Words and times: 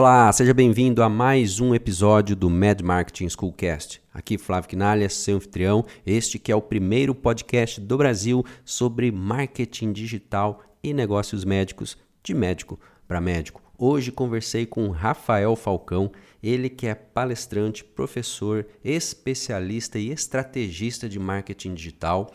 Olá, 0.00 0.32
seja 0.32 0.54
bem-vindo 0.54 1.02
a 1.02 1.08
mais 1.08 1.58
um 1.58 1.74
episódio 1.74 2.36
do 2.36 2.48
Mad 2.48 2.82
Marketing 2.82 3.28
Schoolcast. 3.28 4.00
Aqui 4.14 4.38
Flávio 4.38 4.70
Quinalha, 4.70 5.08
seu 5.08 5.38
anfitrião, 5.38 5.84
este 6.06 6.38
que 6.38 6.52
é 6.52 6.54
o 6.54 6.62
primeiro 6.62 7.16
podcast 7.16 7.80
do 7.80 7.96
Brasil 7.98 8.44
sobre 8.64 9.10
marketing 9.10 9.90
digital 9.90 10.62
e 10.84 10.94
negócios 10.94 11.44
médicos, 11.44 11.98
de 12.22 12.32
médico 12.32 12.78
para 13.08 13.20
médico. 13.20 13.60
Hoje 13.76 14.12
conversei 14.12 14.64
com 14.66 14.88
Rafael 14.90 15.56
Falcão, 15.56 16.12
ele 16.40 16.68
que 16.68 16.86
é 16.86 16.94
palestrante, 16.94 17.82
professor, 17.82 18.68
especialista 18.84 19.98
e 19.98 20.12
estrategista 20.12 21.08
de 21.08 21.18
marketing 21.18 21.74
digital. 21.74 22.32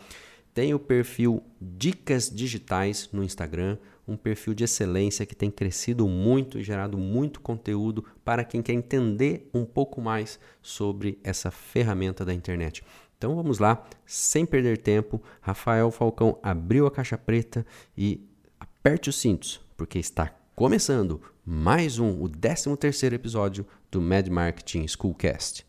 Tem 0.52 0.74
o 0.74 0.78
perfil 0.78 1.42
Dicas 1.58 2.28
Digitais 2.28 3.08
no 3.10 3.24
Instagram, 3.24 3.78
um 4.06 4.16
perfil 4.16 4.54
de 4.54 4.64
excelência 4.64 5.26
que 5.26 5.34
tem 5.34 5.50
crescido 5.50 6.06
muito 6.06 6.58
e 6.58 6.62
gerado 6.62 6.98
muito 6.98 7.40
conteúdo 7.40 8.04
para 8.24 8.44
quem 8.44 8.62
quer 8.62 8.72
entender 8.72 9.48
um 9.52 9.64
pouco 9.64 10.00
mais 10.00 10.38
sobre 10.62 11.18
essa 11.22 11.50
ferramenta 11.50 12.24
da 12.24 12.34
internet. 12.34 12.82
Então 13.16 13.34
vamos 13.34 13.58
lá, 13.58 13.84
sem 14.04 14.44
perder 14.44 14.78
tempo. 14.78 15.22
Rafael 15.40 15.90
Falcão 15.90 16.38
abriu 16.42 16.86
a 16.86 16.90
caixa 16.90 17.16
preta 17.16 17.64
e 17.96 18.20
aperte 18.60 19.08
os 19.08 19.16
cintos, 19.16 19.60
porque 19.76 19.98
está 19.98 20.34
começando 20.54 21.20
mais 21.44 21.98
um, 21.98 22.22
o 22.22 22.28
13 22.28 22.76
terceiro 22.76 23.14
episódio 23.14 23.66
do 23.90 24.00
Mad 24.00 24.28
Marketing 24.28 24.86
Schoolcast. 24.86 25.66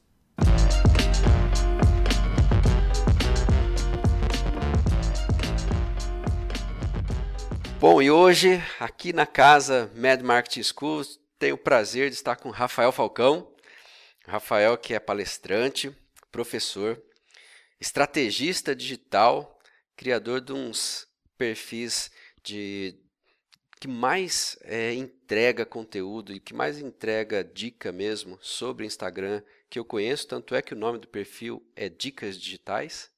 Bom, 7.87 8.01
e 8.01 8.09
hoje, 8.09 8.59
aqui 8.79 9.13
na 9.13 9.27
casa 9.27 9.91
Mad 9.93 10.19
Marketing 10.23 10.63
School, 10.63 11.03
tenho 11.37 11.53
o 11.53 11.57
prazer 11.59 12.09
de 12.09 12.15
estar 12.15 12.35
com 12.35 12.49
Rafael 12.49 12.91
Falcão. 12.91 13.53
Rafael, 14.25 14.75
que 14.75 14.95
é 14.95 14.99
palestrante, 14.99 15.95
professor, 16.31 16.99
estrategista 17.79 18.75
digital, 18.75 19.59
criador 19.95 20.41
de 20.41 20.51
uns 20.51 21.07
perfis 21.37 22.09
de 22.43 22.95
que 23.79 23.87
mais 23.87 24.57
é, 24.63 24.91
entrega 24.95 25.63
conteúdo 25.63 26.33
e 26.33 26.39
que 26.39 26.55
mais 26.55 26.79
entrega 26.79 27.43
dica 27.43 27.91
mesmo 27.91 28.39
sobre 28.41 28.87
Instagram 28.87 29.43
que 29.69 29.77
eu 29.77 29.85
conheço, 29.85 30.27
tanto 30.27 30.55
é 30.55 30.61
que 30.63 30.73
o 30.73 30.77
nome 30.77 30.97
do 30.97 31.07
perfil 31.07 31.63
é 31.75 31.87
Dicas 31.87 32.35
Digitais. 32.35 33.11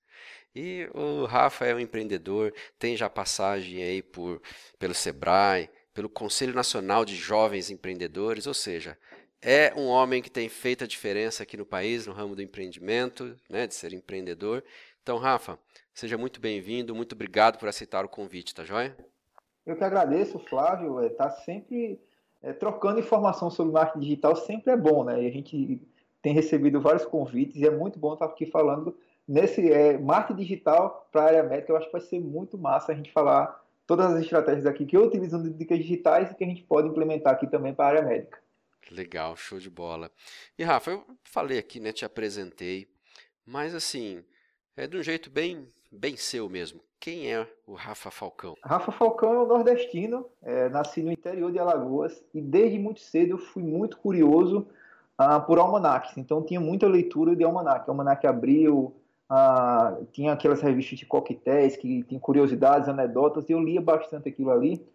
E 0.60 0.90
o 0.92 1.26
Rafa 1.26 1.68
é 1.68 1.76
um 1.76 1.80
empreendedor, 1.80 2.52
tem 2.80 2.98
já 2.98 3.08
passagem 3.08 3.84
aí 3.84 4.02
por, 4.02 4.42
pelo 4.80 4.96
Sebrae, 4.96 5.70
pelo 5.94 6.10
Conselho 6.10 6.56
Nacional 6.56 7.06
de 7.06 7.16
Jovens 7.16 7.70
Empreendedores, 7.70 8.48
ou 8.48 8.56
seja, 8.56 8.98
é 9.40 9.72
um 9.78 9.86
homem 9.86 10.20
que 10.20 10.32
tem 10.32 10.50
feito 10.50 10.84
a 10.84 10.88
diferença 10.88 11.44
aqui 11.44 11.56
no 11.56 11.64
país, 11.64 12.08
no 12.08 12.14
ramo 12.14 12.36
do 12.36 12.42
empreendimento, 12.42 13.36
né, 13.48 13.68
de 13.68 13.76
ser 13.76 13.94
empreendedor. 13.94 14.64
Então, 15.04 15.20
Rafa, 15.20 15.60
seja 15.94 16.18
muito 16.18 16.42
bem-vindo, 16.42 16.96
muito 16.96 17.14
obrigado 17.14 17.60
por 17.60 17.70
aceitar 17.70 18.04
o 18.04 18.10
convite, 18.10 18.56
tá 18.56 18.64
joia? 18.64 18.98
Eu 19.64 19.76
que 19.76 19.84
agradeço, 19.84 20.40
Flávio, 20.40 21.02
é, 21.02 21.30
sempre 21.46 22.02
é, 22.42 22.52
trocando 22.52 23.00
informação 23.00 23.52
sobre 23.52 23.74
marketing 23.74 24.00
digital, 24.00 24.36
sempre 24.36 24.74
é 24.74 24.76
bom, 24.76 25.04
né? 25.04 25.22
E 25.22 25.28
a 25.28 25.32
gente 25.32 25.80
tem 26.20 26.34
recebido 26.34 26.82
vários 26.82 27.06
convites 27.06 27.58
e 27.58 27.68
é 27.68 27.70
muito 27.70 28.00
bom 28.00 28.14
estar 28.14 28.26
aqui 28.26 28.48
falando 28.48 28.98
nesse 29.28 29.72
é, 29.72 29.98
marketing 29.98 30.40
digital 30.40 31.08
para 31.12 31.22
a 31.22 31.26
área 31.26 31.44
médica, 31.44 31.72
eu 31.72 31.78
acho 31.78 31.88
que 31.88 31.92
vai 31.92 32.02
ser 32.02 32.20
muito 32.20 32.58
massa 32.58 32.92
a 32.92 32.96
gente 32.96 33.12
falar 33.12 33.64
todas 33.86 34.14
as 34.14 34.22
estratégias 34.22 34.66
aqui 34.66 34.86
que 34.86 34.96
eu 34.96 35.06
utilizo 35.06 35.42
de 35.42 35.50
dicas 35.50 35.78
digitais 35.78 36.32
e 36.32 36.36
que 36.36 36.44
a 36.44 36.48
gente 36.48 36.64
pode 36.64 36.88
implementar 36.88 37.34
aqui 37.34 37.48
também 37.48 37.74
para 37.74 37.86
a 37.86 37.90
área 37.90 38.02
médica. 38.02 38.40
Legal, 38.92 39.36
show 39.36 39.60
de 39.60 39.70
bola. 39.70 40.10
E 40.58 40.64
Rafa, 40.64 40.92
eu 40.92 41.04
falei 41.24 41.58
aqui, 41.58 41.80
né, 41.80 41.92
te 41.92 42.06
apresentei, 42.06 42.88
mas 43.46 43.76
assim, 43.76 44.24
é 44.76 44.88
de 44.88 44.98
um 44.98 45.04
jeito 45.04 45.30
bem, 45.30 45.68
bem 45.92 46.16
seu 46.16 46.50
mesmo. 46.50 46.82
Quem 47.00 47.32
é 47.32 47.48
o 47.66 47.74
Rafa 47.74 48.10
Falcão? 48.10 48.56
Rafa 48.64 48.92
Falcão 48.92 49.34
é 49.34 49.40
um 49.44 49.48
nordestino, 49.48 50.26
é, 50.42 50.68
nasci 50.70 51.04
no 51.04 51.12
interior 51.12 51.52
de 51.52 51.60
Alagoas 51.60 52.24
e 52.34 52.42
desde 52.42 52.80
muito 52.80 53.02
cedo 53.02 53.32
eu 53.32 53.38
fui 53.38 53.62
muito 53.62 53.98
curioso 53.98 54.68
uh, 55.20 55.46
por 55.46 55.60
almanacs. 55.60 56.18
Então 56.18 56.44
tinha 56.44 56.60
muita 56.60 56.88
leitura 56.88 57.36
de 57.36 57.44
almanac. 57.44 57.88
Almanac 57.88 58.26
Abril, 58.26 58.96
ah, 59.30 59.98
tinha 60.12 60.34
aquelas 60.34 60.62
revistas 60.62 61.00
de 61.00 61.06
coquetéis 61.06 61.76
que 61.76 62.04
tinham 62.04 62.20
curiosidades, 62.20 62.88
anedotas, 62.88 63.50
e 63.50 63.54
eu 63.54 63.60
lia 63.60 63.82
bastante 63.82 64.30
aquilo 64.30 64.52
ali. 64.52 64.86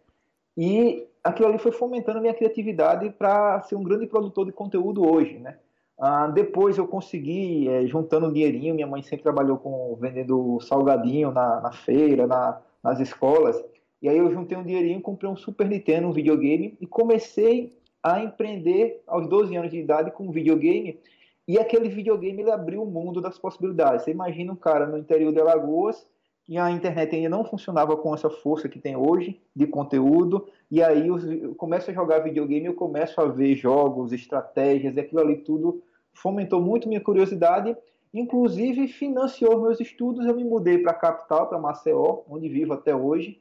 E 0.56 1.06
aquilo 1.22 1.48
ali 1.48 1.58
foi 1.58 1.72
fomentando 1.72 2.18
a 2.18 2.20
minha 2.20 2.34
criatividade 2.34 3.10
para 3.10 3.60
ser 3.62 3.76
um 3.76 3.82
grande 3.82 4.06
produtor 4.06 4.46
de 4.46 4.52
conteúdo 4.52 5.08
hoje, 5.08 5.38
né? 5.38 5.56
Ah, 5.98 6.26
depois 6.26 6.78
eu 6.78 6.88
consegui, 6.88 7.68
é, 7.68 7.86
juntando 7.86 8.32
dinheirinho, 8.32 8.74
minha 8.74 8.86
mãe 8.86 9.02
sempre 9.02 9.22
trabalhou 9.22 9.58
com 9.58 9.96
vendendo 10.00 10.58
salgadinho 10.60 11.30
na, 11.30 11.60
na 11.60 11.70
feira, 11.70 12.26
na, 12.26 12.60
nas 12.82 12.98
escolas, 12.98 13.62
e 14.00 14.08
aí 14.08 14.18
eu 14.18 14.32
juntei 14.32 14.58
um 14.58 14.64
dinheirinho, 14.64 15.00
comprei 15.00 15.30
um 15.30 15.36
Super 15.36 15.68
Nintendo, 15.68 16.08
um 16.08 16.12
videogame, 16.12 16.76
e 16.80 16.86
comecei 16.86 17.72
a 18.02 18.20
empreender 18.20 19.00
aos 19.06 19.28
12 19.28 19.54
anos 19.54 19.70
de 19.70 19.78
idade 19.78 20.10
com 20.10 20.24
um 20.24 20.32
videogame, 20.32 20.98
e 21.46 21.58
aquele 21.58 21.88
videogame 21.88 22.42
ele 22.42 22.50
abriu 22.50 22.82
o 22.82 22.90
mundo 22.90 23.20
das 23.20 23.38
possibilidades. 23.38 24.04
Você 24.04 24.10
imagina 24.10 24.52
um 24.52 24.56
cara 24.56 24.86
no 24.86 24.98
interior 24.98 25.32
de 25.32 25.40
Alagoas 25.40 26.06
que 26.44 26.58
a 26.58 26.70
internet 26.70 27.14
ainda 27.14 27.28
não 27.28 27.44
funcionava 27.44 27.96
com 27.96 28.14
essa 28.14 28.28
força 28.28 28.68
que 28.68 28.80
tem 28.80 28.96
hoje 28.96 29.40
de 29.54 29.66
conteúdo, 29.66 30.48
e 30.70 30.82
aí 30.82 31.06
eu 31.06 31.54
começo 31.54 31.90
a 31.90 31.94
jogar 31.94 32.18
videogame, 32.20 32.66
eu 32.66 32.74
começo 32.74 33.20
a 33.20 33.26
ver 33.26 33.54
jogos, 33.54 34.12
estratégias, 34.12 34.96
e 34.96 35.00
aquilo 35.00 35.20
ali 35.20 35.36
tudo 35.36 35.82
fomentou 36.12 36.60
muito 36.60 36.88
minha 36.88 37.00
curiosidade, 37.00 37.76
inclusive 38.12 38.88
financiou 38.88 39.62
meus 39.62 39.80
estudos. 39.80 40.26
Eu 40.26 40.34
me 40.34 40.44
mudei 40.44 40.78
para 40.78 40.92
a 40.92 40.96
capital, 40.96 41.48
para 41.48 41.58
Maceió, 41.58 42.22
onde 42.28 42.48
vivo 42.48 42.72
até 42.72 42.94
hoje, 42.94 43.40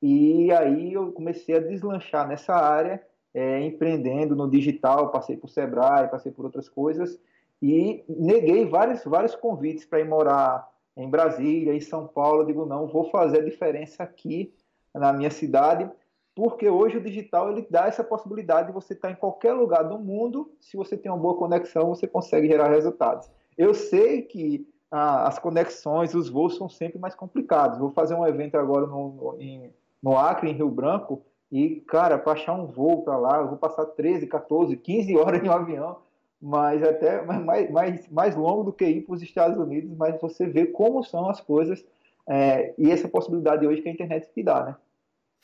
e 0.00 0.50
aí 0.52 0.94
eu 0.94 1.12
comecei 1.12 1.56
a 1.56 1.60
deslanchar 1.60 2.26
nessa 2.26 2.54
área, 2.54 3.02
é, 3.34 3.60
empreendendo 3.60 4.34
no 4.34 4.48
digital, 4.48 5.10
passei 5.10 5.36
por 5.36 5.50
Sebrae, 5.50 6.08
passei 6.08 6.32
por 6.32 6.44
outras 6.44 6.68
coisas, 6.68 7.20
e 7.60 8.04
neguei 8.08 8.66
vários, 8.66 9.04
vários 9.04 9.34
convites 9.34 9.84
para 9.84 10.00
ir 10.00 10.04
morar 10.04 10.68
em 10.96 11.08
Brasília, 11.08 11.74
em 11.74 11.80
São 11.80 12.06
Paulo. 12.06 12.44
Digo, 12.44 12.64
não, 12.64 12.86
vou 12.86 13.10
fazer 13.10 13.38
a 13.38 13.44
diferença 13.44 14.02
aqui 14.02 14.54
na 14.94 15.12
minha 15.12 15.30
cidade, 15.30 15.88
porque 16.34 16.68
hoje 16.68 16.98
o 16.98 17.02
digital 17.02 17.50
ele 17.50 17.66
dá 17.68 17.86
essa 17.86 18.02
possibilidade 18.02 18.68
de 18.68 18.74
você 18.74 18.94
estar 18.94 19.10
em 19.10 19.16
qualquer 19.16 19.52
lugar 19.52 19.82
do 19.82 19.98
mundo, 19.98 20.52
se 20.60 20.76
você 20.76 20.96
tem 20.96 21.10
uma 21.10 21.18
boa 21.18 21.36
conexão, 21.36 21.88
você 21.88 22.06
consegue 22.06 22.48
gerar 22.48 22.68
resultados. 22.68 23.30
Eu 23.56 23.74
sei 23.74 24.22
que 24.22 24.66
ah, 24.90 25.26
as 25.26 25.38
conexões, 25.38 26.14
os 26.14 26.28
voos 26.28 26.56
são 26.56 26.68
sempre 26.68 26.98
mais 26.98 27.14
complicados. 27.14 27.78
Vou 27.78 27.90
fazer 27.90 28.14
um 28.14 28.26
evento 28.26 28.56
agora 28.56 28.86
no, 28.86 29.08
no, 29.10 29.40
em, 29.40 29.72
no 30.02 30.16
Acre, 30.16 30.50
em 30.50 30.54
Rio 30.54 30.70
Branco, 30.70 31.22
e, 31.50 31.80
cara, 31.88 32.18
para 32.18 32.32
achar 32.32 32.54
um 32.54 32.66
voo 32.66 33.02
para 33.02 33.16
lá, 33.16 33.38
eu 33.38 33.48
vou 33.48 33.56
passar 33.56 33.86
13, 33.86 34.26
14, 34.26 34.76
15 34.76 35.16
horas 35.16 35.42
em 35.42 35.48
um 35.48 35.52
avião 35.52 35.96
mas 36.40 36.82
até 36.82 37.22
mais, 37.22 37.70
mais, 37.70 38.08
mais 38.08 38.36
longo 38.36 38.64
do 38.64 38.72
que 38.72 38.84
ir 38.84 39.02
para 39.02 39.14
os 39.14 39.22
Estados 39.22 39.58
Unidos, 39.58 39.90
mas 39.96 40.20
você 40.20 40.46
vê 40.46 40.66
como 40.66 41.02
são 41.02 41.28
as 41.28 41.40
coisas 41.40 41.84
é, 42.28 42.74
e 42.78 42.90
essa 42.90 43.08
possibilidade 43.08 43.66
hoje 43.66 43.82
que 43.82 43.88
a 43.88 43.92
internet 43.92 44.28
te 44.32 44.42
dá, 44.42 44.64
né? 44.64 44.76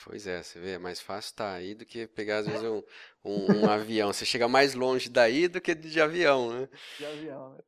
Pois 0.05 0.27
é, 0.27 0.43
você 0.43 0.59
vê, 0.59 0.73
é 0.73 0.79
mais 0.79 1.01
fácil 1.01 1.31
estar 1.31 1.53
tá 1.53 1.55
aí 1.55 1.75
do 1.75 1.87
que 1.87 2.07
pegar, 2.07 2.39
às 2.39 2.47
vezes, 2.47 2.63
um, 2.65 2.83
um, 3.25 3.61
um 3.61 3.65
avião. 3.71 4.13
Você 4.13 4.25
chega 4.25 4.49
mais 4.49 4.75
longe 4.75 5.09
daí 5.09 5.49
do 5.49 5.61
que 5.61 5.75
de 5.75 6.01
avião, 6.01 6.53
né? 6.53 6.69
De 6.99 7.07
avião, 7.07 7.51
né? 7.51 7.59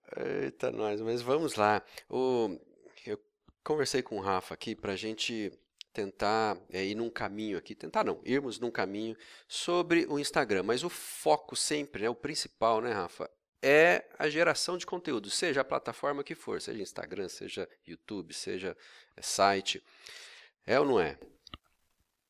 Eita, 0.44 0.70
nós, 0.70 1.00
mas 1.00 1.23
vamos 1.23 1.55
lá. 1.55 1.82
O, 2.11 2.58
eu 3.06 3.19
conversei 3.64 4.02
com 4.02 4.17
o 4.17 4.20
Rafa 4.20 4.55
aqui 4.55 4.75
para 4.75 4.93
a 4.93 4.96
gente 4.96 5.52
tentar 5.96 6.58
é, 6.70 6.84
ir 6.84 6.94
num 6.94 7.08
caminho 7.08 7.56
aqui, 7.56 7.75
tentar 7.75 8.04
não, 8.04 8.20
irmos 8.22 8.60
num 8.60 8.70
caminho 8.70 9.16
sobre 9.48 10.04
o 10.10 10.19
Instagram, 10.19 10.62
mas 10.62 10.84
o 10.84 10.90
foco 10.90 11.56
sempre, 11.56 12.02
né, 12.02 12.10
o 12.10 12.14
principal, 12.14 12.82
né, 12.82 12.93
Rafa, 12.93 13.31
é 13.62 14.04
a 14.19 14.28
geração 14.28 14.76
de 14.76 14.84
conteúdo, 14.84 15.31
seja 15.31 15.62
a 15.62 15.64
plataforma 15.64 16.22
que 16.22 16.34
for, 16.34 16.60
seja 16.60 16.82
Instagram, 16.82 17.31
seja 17.31 17.66
YouTube, 17.87 18.34
seja 18.34 18.76
é, 19.16 19.22
site. 19.22 19.82
É 20.66 20.78
ou 20.78 20.84
não 20.84 21.00
é? 21.00 21.16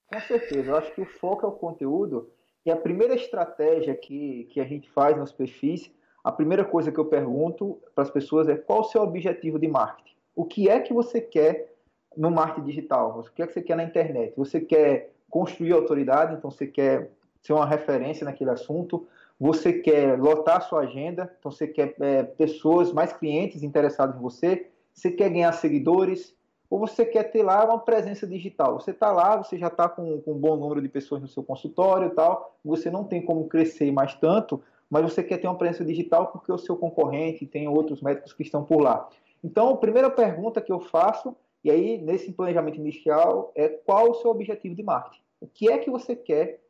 Com 0.06 0.20
certeza, 0.20 0.70
eu 0.70 0.76
acho 0.76 0.94
que 0.94 1.00
o 1.00 1.06
foco 1.06 1.44
é 1.44 1.48
o 1.48 1.52
conteúdo 1.52 2.30
e 2.64 2.70
a 2.70 2.76
primeira 2.76 3.16
estratégia 3.16 3.96
que, 3.96 4.44
que 4.52 4.60
a 4.60 4.64
gente 4.64 4.88
faz 4.90 5.16
nos 5.16 5.32
perfis, 5.32 5.90
a 6.22 6.30
primeira 6.30 6.64
coisa 6.64 6.92
que 6.92 7.00
eu 7.00 7.06
pergunto 7.06 7.82
para 7.96 8.04
as 8.04 8.10
pessoas 8.10 8.48
é 8.48 8.56
qual 8.56 8.82
o 8.82 8.84
seu 8.84 9.02
objetivo 9.02 9.58
de 9.58 9.66
marketing? 9.66 10.14
O 10.36 10.44
que 10.44 10.68
é 10.68 10.78
que 10.78 10.92
você 10.92 11.20
quer 11.20 11.75
no 12.16 12.30
marketing 12.30 12.66
digital? 12.66 13.20
O 13.20 13.22
que 13.32 13.42
é 13.42 13.46
que 13.46 13.52
você 13.52 13.62
quer 13.62 13.76
na 13.76 13.84
internet? 13.84 14.34
Você 14.36 14.60
quer 14.60 15.12
construir 15.30 15.72
autoridade, 15.72 16.34
então 16.34 16.50
você 16.50 16.66
quer 16.66 17.10
ser 17.42 17.52
uma 17.52 17.66
referência 17.66 18.24
naquele 18.24 18.50
assunto, 18.50 19.06
você 19.38 19.72
quer 19.72 20.18
lotar 20.18 20.62
sua 20.62 20.80
agenda, 20.80 21.30
então 21.38 21.50
você 21.50 21.66
quer 21.66 21.94
é, 22.00 22.22
pessoas, 22.22 22.92
mais 22.92 23.12
clientes 23.12 23.62
interessados 23.62 24.16
em 24.16 24.20
você, 24.20 24.68
você 24.94 25.10
quer 25.10 25.28
ganhar 25.28 25.52
seguidores, 25.52 26.34
ou 26.68 26.78
você 26.78 27.04
quer 27.04 27.24
ter 27.24 27.42
lá 27.42 27.64
uma 27.64 27.78
presença 27.78 28.26
digital. 28.26 28.80
Você 28.80 28.90
está 28.90 29.12
lá, 29.12 29.36
você 29.36 29.56
já 29.56 29.68
está 29.68 29.88
com, 29.88 30.20
com, 30.22 30.32
um 30.32 30.38
bom 30.38 30.56
número 30.56 30.80
de 30.82 30.88
pessoas 30.88 31.20
no 31.22 31.28
seu 31.28 31.42
consultório 31.42 32.08
e 32.08 32.10
tal, 32.10 32.56
você 32.64 32.90
não 32.90 33.04
tem 33.04 33.24
como 33.24 33.46
crescer 33.46 33.92
mais 33.92 34.14
tanto, 34.14 34.60
mas 34.90 35.02
você 35.02 35.22
quer 35.22 35.38
ter 35.38 35.46
uma 35.46 35.58
presença 35.58 35.84
digital 35.84 36.28
porque 36.28 36.50
o 36.50 36.58
seu 36.58 36.76
concorrente 36.76 37.46
tem 37.46 37.68
outros 37.68 38.00
médicos 38.00 38.32
que 38.32 38.42
estão 38.42 38.64
por 38.64 38.80
lá. 38.80 39.08
Então, 39.44 39.70
a 39.70 39.76
primeira 39.76 40.10
pergunta 40.10 40.60
que 40.60 40.72
eu 40.72 40.80
faço 40.80 41.36
e 41.66 41.70
aí, 41.70 41.98
nesse 41.98 42.32
planejamento 42.32 42.78
inicial, 42.78 43.52
é 43.56 43.68
qual 43.68 44.12
o 44.12 44.14
seu 44.14 44.30
objetivo 44.30 44.72
de 44.72 44.84
marketing? 44.84 45.20
O 45.40 45.48
que 45.48 45.68
é 45.68 45.76
que 45.78 45.90
você 45.90 46.14
quer 46.14 46.62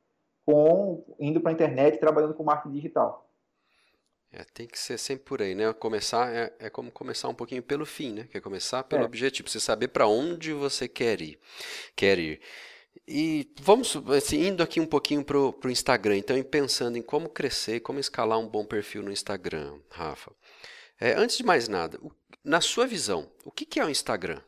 com 0.47 1.05
indo 1.21 1.39
para 1.39 1.51
a 1.51 1.53
internet, 1.53 2.01
trabalhando 2.01 2.33
com 2.33 2.43
marketing 2.43 2.77
digital? 2.77 3.31
É, 4.33 4.43
tem 4.55 4.67
que 4.67 4.79
ser 4.79 4.97
sempre 4.97 5.27
por 5.27 5.43
aí, 5.43 5.55
né? 5.55 5.71
Começar 5.75 6.35
é, 6.35 6.51
é 6.59 6.71
como 6.71 6.91
começar 6.91 7.29
um 7.29 7.35
pouquinho 7.35 7.63
pelo 7.63 7.85
fim, 7.85 8.15
né? 8.15 8.29
Que 8.31 8.39
é 8.39 8.41
começar 8.41 8.85
pelo 8.85 9.03
é. 9.03 9.05
objetivo, 9.05 9.51
você 9.51 9.61
saber 9.61 9.89
para 9.89 10.07
onde 10.07 10.55
você 10.55 10.89
quer 10.89 11.21
ir, 11.21 11.39
quer 11.95 12.19
ir. 12.19 12.41
E 13.07 13.53
vamos 13.61 13.95
assim, 14.17 14.47
indo 14.47 14.63
aqui 14.63 14.81
um 14.81 14.87
pouquinho 14.87 15.23
para 15.23 15.37
o 15.39 15.71
Instagram, 15.71 16.17
então, 16.17 16.39
e 16.39 16.43
pensando 16.43 16.97
em 16.97 17.03
como 17.03 17.29
crescer, 17.29 17.81
como 17.81 18.01
escalar 18.01 18.39
um 18.39 18.49
bom 18.49 18.65
perfil 18.65 19.03
no 19.03 19.13
Instagram, 19.13 19.79
Rafa. 19.91 20.33
É, 20.99 21.13
antes 21.13 21.37
de 21.37 21.45
mais 21.45 21.69
nada, 21.69 22.01
na 22.43 22.63
sua 22.63 22.87
visão, 22.87 23.31
o 23.45 23.51
que, 23.51 23.67
que 23.67 23.79
é 23.79 23.85
o 23.85 23.91
Instagram? 23.91 24.41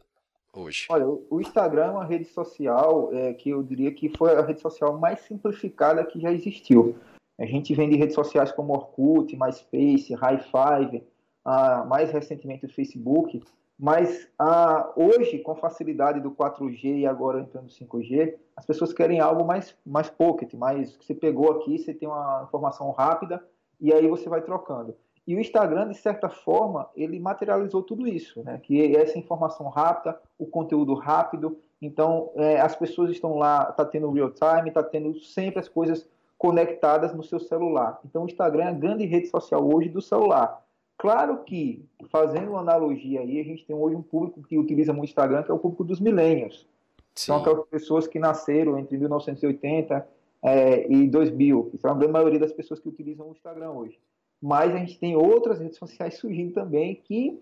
Hoje? 0.54 0.86
Olha, 0.90 1.06
o 1.06 1.40
Instagram 1.40 1.84
é 1.84 1.90
uma 1.90 2.04
rede 2.04 2.26
social 2.26 3.10
é, 3.12 3.34
que 3.34 3.50
eu 3.50 3.62
diria 3.62 3.92
que 3.92 4.08
foi 4.16 4.34
a 4.34 4.42
rede 4.42 4.60
social 4.60 4.98
mais 4.98 5.20
simplificada 5.20 6.04
que 6.04 6.20
já 6.20 6.32
existiu. 6.32 6.96
A 7.38 7.46
gente 7.46 7.74
vem 7.74 7.88
de 7.88 7.96
redes 7.96 8.14
sociais 8.14 8.50
como 8.50 8.72
Orkut, 8.72 9.36
MySpace, 9.36 10.12
High 10.14 10.40
Five, 10.40 11.04
ah, 11.44 11.84
mais 11.84 12.10
recentemente 12.10 12.66
o 12.66 12.72
Facebook, 12.72 13.42
mas 13.78 14.28
ah, 14.36 14.92
hoje, 14.96 15.38
com 15.38 15.52
a 15.52 15.56
facilidade 15.56 16.20
do 16.20 16.32
4G 16.32 16.98
e 16.98 17.06
agora 17.06 17.40
entrando 17.40 17.64
no 17.64 17.70
5G, 17.70 18.34
as 18.56 18.66
pessoas 18.66 18.92
querem 18.92 19.20
algo 19.20 19.44
mais, 19.44 19.76
mais 19.86 20.10
pocket, 20.10 20.52
mais 20.54 20.96
que 20.96 21.04
você 21.04 21.14
pegou 21.14 21.52
aqui, 21.52 21.78
você 21.78 21.94
tem 21.94 22.08
uma 22.08 22.42
informação 22.48 22.90
rápida 22.90 23.40
e 23.80 23.92
aí 23.92 24.08
você 24.08 24.28
vai 24.28 24.42
trocando. 24.42 24.96
E 25.28 25.36
o 25.36 25.40
Instagram, 25.40 25.90
de 25.90 25.94
certa 25.94 26.30
forma, 26.30 26.88
ele 26.96 27.20
materializou 27.20 27.82
tudo 27.82 28.08
isso, 28.08 28.42
né? 28.42 28.58
que 28.62 28.96
essa 28.96 29.18
informação 29.18 29.68
rápida, 29.68 30.18
o 30.38 30.46
conteúdo 30.46 30.94
rápido. 30.94 31.58
Então, 31.82 32.30
é, 32.34 32.58
as 32.58 32.74
pessoas 32.74 33.10
estão 33.10 33.36
lá, 33.36 33.68
está 33.68 33.84
tendo 33.84 34.10
real 34.10 34.30
time, 34.30 34.70
está 34.70 34.82
tendo 34.82 35.20
sempre 35.20 35.60
as 35.60 35.68
coisas 35.68 36.08
conectadas 36.38 37.12
no 37.14 37.22
seu 37.22 37.38
celular. 37.38 38.00
Então, 38.06 38.22
o 38.22 38.26
Instagram 38.26 38.64
é 38.64 38.68
a 38.68 38.72
grande 38.72 39.04
rede 39.04 39.26
social 39.26 39.62
hoje 39.70 39.90
do 39.90 40.00
celular. 40.00 40.64
Claro 40.96 41.44
que, 41.44 41.84
fazendo 42.08 42.52
uma 42.52 42.60
analogia 42.60 43.20
aí, 43.20 43.38
a 43.38 43.44
gente 43.44 43.66
tem 43.66 43.76
hoje 43.76 43.96
um 43.96 44.02
público 44.02 44.42
que 44.42 44.56
utiliza 44.56 44.94
muito 44.94 45.08
o 45.08 45.10
Instagram, 45.10 45.42
que 45.42 45.50
é 45.50 45.54
o 45.54 45.58
público 45.58 45.84
dos 45.84 46.00
millennials. 46.00 46.66
São 47.14 47.36
aquelas 47.36 47.66
pessoas 47.66 48.06
que 48.06 48.18
nasceram 48.18 48.78
entre 48.78 48.96
1980 48.96 50.08
é, 50.42 50.90
e 50.90 51.06
2000, 51.06 51.64
que 51.64 51.76
são 51.76 51.90
a 51.90 51.94
grande 51.94 52.14
maioria 52.14 52.38
das 52.38 52.52
pessoas 52.54 52.80
que 52.80 52.88
utilizam 52.88 53.28
o 53.28 53.32
Instagram 53.32 53.72
hoje 53.72 53.98
mas 54.40 54.74
a 54.74 54.78
gente 54.78 54.98
tem 54.98 55.16
outras 55.16 55.58
redes 55.58 55.78
sociais 55.78 56.18
surgindo 56.18 56.52
também 56.52 56.94
que 56.94 57.40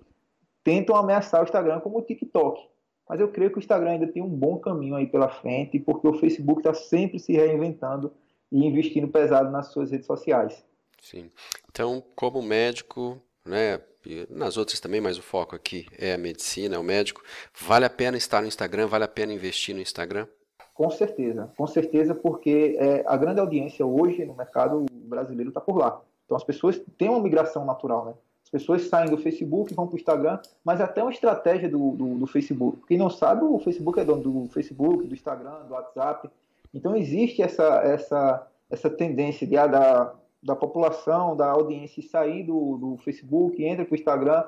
tentam 0.64 0.96
ameaçar 0.96 1.40
o 1.40 1.44
Instagram, 1.44 1.80
como 1.80 1.98
o 1.98 2.02
TikTok. 2.02 2.66
Mas 3.08 3.20
eu 3.20 3.28
creio 3.28 3.50
que 3.50 3.58
o 3.58 3.60
Instagram 3.60 3.92
ainda 3.92 4.08
tem 4.08 4.22
um 4.22 4.28
bom 4.28 4.58
caminho 4.58 4.96
aí 4.96 5.06
pela 5.06 5.28
frente, 5.28 5.78
porque 5.78 6.08
o 6.08 6.14
Facebook 6.14 6.60
está 6.60 6.74
sempre 6.74 7.18
se 7.18 7.32
reinventando 7.32 8.12
e 8.50 8.64
investindo 8.64 9.06
pesado 9.06 9.50
nas 9.50 9.68
suas 9.68 9.90
redes 9.90 10.06
sociais. 10.06 10.64
Sim. 11.00 11.30
Então, 11.70 12.02
como 12.16 12.42
médico, 12.42 13.20
né, 13.44 13.80
nas 14.28 14.56
outras 14.56 14.80
também, 14.80 15.00
mas 15.00 15.18
o 15.18 15.22
foco 15.22 15.54
aqui 15.54 15.86
é 15.96 16.14
a 16.14 16.18
medicina, 16.18 16.76
é 16.76 16.78
o 16.78 16.82
médico, 16.82 17.22
vale 17.60 17.84
a 17.84 17.90
pena 17.90 18.16
estar 18.16 18.40
no 18.40 18.48
Instagram, 18.48 18.86
vale 18.86 19.04
a 19.04 19.08
pena 19.08 19.32
investir 19.32 19.74
no 19.74 19.80
Instagram? 19.80 20.26
Com 20.74 20.90
certeza, 20.90 21.50
com 21.56 21.66
certeza, 21.66 22.14
porque 22.14 22.76
é, 22.78 23.04
a 23.06 23.16
grande 23.16 23.40
audiência 23.40 23.86
hoje 23.86 24.24
no 24.24 24.34
mercado 24.34 24.84
brasileiro 24.90 25.50
está 25.50 25.60
por 25.60 25.76
lá. 25.76 26.02
Então 26.26 26.36
as 26.36 26.44
pessoas 26.44 26.78
têm 26.98 27.08
uma 27.08 27.20
migração 27.20 27.64
natural, 27.64 28.04
né? 28.04 28.14
As 28.44 28.50
pessoas 28.50 28.88
saem 28.88 29.10
do 29.10 29.18
Facebook, 29.18 29.74
vão 29.74 29.88
para 29.88 29.94
o 29.94 29.98
Instagram, 29.98 30.38
mas 30.64 30.80
até 30.80 31.02
uma 31.02 31.10
estratégia 31.10 31.68
do, 31.68 31.92
do, 31.92 32.18
do, 32.18 32.26
Facebook. 32.28 32.78
Quem 32.86 32.96
não 32.96 33.10
sabe, 33.10 33.44
o 33.44 33.58
Facebook 33.58 33.98
é 33.98 34.04
dono 34.04 34.22
do 34.22 34.48
Facebook, 34.48 35.04
do 35.04 35.14
Instagram, 35.14 35.64
do 35.66 35.74
WhatsApp. 35.74 36.30
Então 36.72 36.94
existe 36.94 37.42
essa, 37.42 37.82
essa, 37.82 38.46
essa 38.70 38.88
tendência 38.88 39.44
de, 39.46 39.54
da, 39.54 40.14
da 40.40 40.54
população, 40.54 41.36
da 41.36 41.50
audiência 41.50 42.00
sair 42.08 42.44
do, 42.44 42.76
do 42.76 42.96
Facebook, 42.98 43.64
entra 43.64 43.84
para 43.84 43.94
o 43.94 43.96
Instagram. 43.96 44.44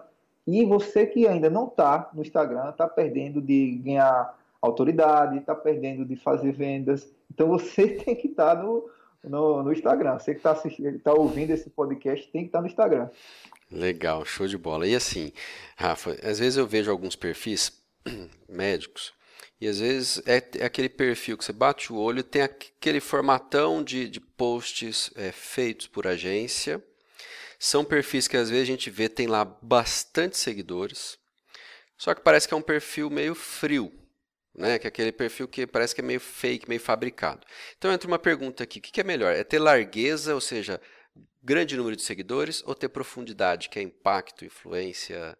E 0.47 0.65
você 0.65 1.05
que 1.05 1.27
ainda 1.27 1.51
não 1.51 1.67
está 1.67 2.09
no 2.15 2.23
Instagram, 2.23 2.71
está 2.71 2.87
perdendo 2.87 3.43
de 3.43 3.81
ganhar 3.85 4.39
autoridade, 4.63 5.39
está 5.39 5.57
perdendo 5.57 6.05
de 6.05 6.15
fazer 6.15 6.53
vendas. 6.53 7.13
Então 7.33 7.49
você 7.49 7.89
tem 7.99 8.15
que 8.15 8.29
estar 8.29 8.55
tá 8.55 8.63
no, 8.63 8.89
no, 9.23 9.63
no 9.63 9.73
Instagram. 9.73 10.19
Você 10.19 10.35
que 10.35 10.39
está 10.39 10.55
tá 11.03 11.13
ouvindo 11.13 11.51
esse 11.51 11.71
podcast 11.71 12.31
tem 12.31 12.43
que 12.43 12.49
estar 12.49 12.59
tá 12.59 12.63
no 12.63 12.69
Instagram. 12.69 13.09
Legal, 13.71 14.25
show 14.25 14.47
de 14.47 14.57
bola. 14.57 14.87
E 14.87 14.95
assim, 14.95 15.33
Rafa, 15.77 16.13
às 16.23 16.39
vezes 16.39 16.57
eu 16.57 16.67
vejo 16.67 16.91
alguns 16.91 17.17
perfis 17.17 17.83
médicos 18.49 19.13
e 19.61 19.67
às 19.67 19.81
vezes 19.81 20.23
é, 20.25 20.43
é, 20.59 20.65
aquele 20.65 20.89
perfil 20.89 21.37
que 21.37 21.45
você 21.45 21.53
bate 21.53 21.93
o 21.93 21.97
olho, 21.97 22.23
tem 22.23 22.43
aquele 22.43 23.01
formatão 23.01 23.83
de, 23.83 24.09
de 24.09 24.21
posts 24.21 25.11
é, 25.17 25.33
feitos 25.33 25.87
por 25.87 26.07
agência. 26.07 26.83
São 27.59 27.85
perfis 27.85 28.29
que 28.29 28.37
às 28.37 28.49
vezes 28.49 28.63
a 28.63 28.73
gente 28.73 28.89
vê 28.89 29.09
tem 29.09 29.27
lá 29.27 29.45
bastante 29.45 30.37
seguidores, 30.37 31.19
só 31.97 32.15
que 32.15 32.21
parece 32.21 32.47
que 32.47 32.55
é 32.55 32.57
um 32.57 32.63
perfil 32.63 33.11
meio 33.11 33.35
frio 33.35 33.93
né? 34.59 34.79
Que 34.79 34.87
é 34.87 34.89
aquele 34.89 35.13
perfil 35.13 35.49
que 35.49 35.67
parece 35.67 35.95
que 35.95 36.01
é 36.01 36.05
meio 36.05 36.21
fake, 36.21 36.69
meio 36.69 36.81
fabricado. 36.81 37.47
Então 37.77 37.93
entra 37.93 38.09
uma 38.09 38.19
pergunta 38.19 38.63
aqui: 38.63 38.79
o 38.79 38.83
que 38.83 39.01
é 39.01 39.05
melhor? 39.05 39.33
É 39.35 39.45
ter 39.45 39.59
largueza, 39.59 40.35
ou 40.35 40.41
seja, 40.41 40.81
grande 41.43 41.77
número 41.77 41.97
de 41.97 42.03
seguidores, 42.03 42.63
ou 42.67 42.75
ter 42.75 42.89
profundidade, 42.89 43.69
que 43.69 43.79
é 43.79 43.83
impacto, 43.83 44.45
influência? 44.45 45.39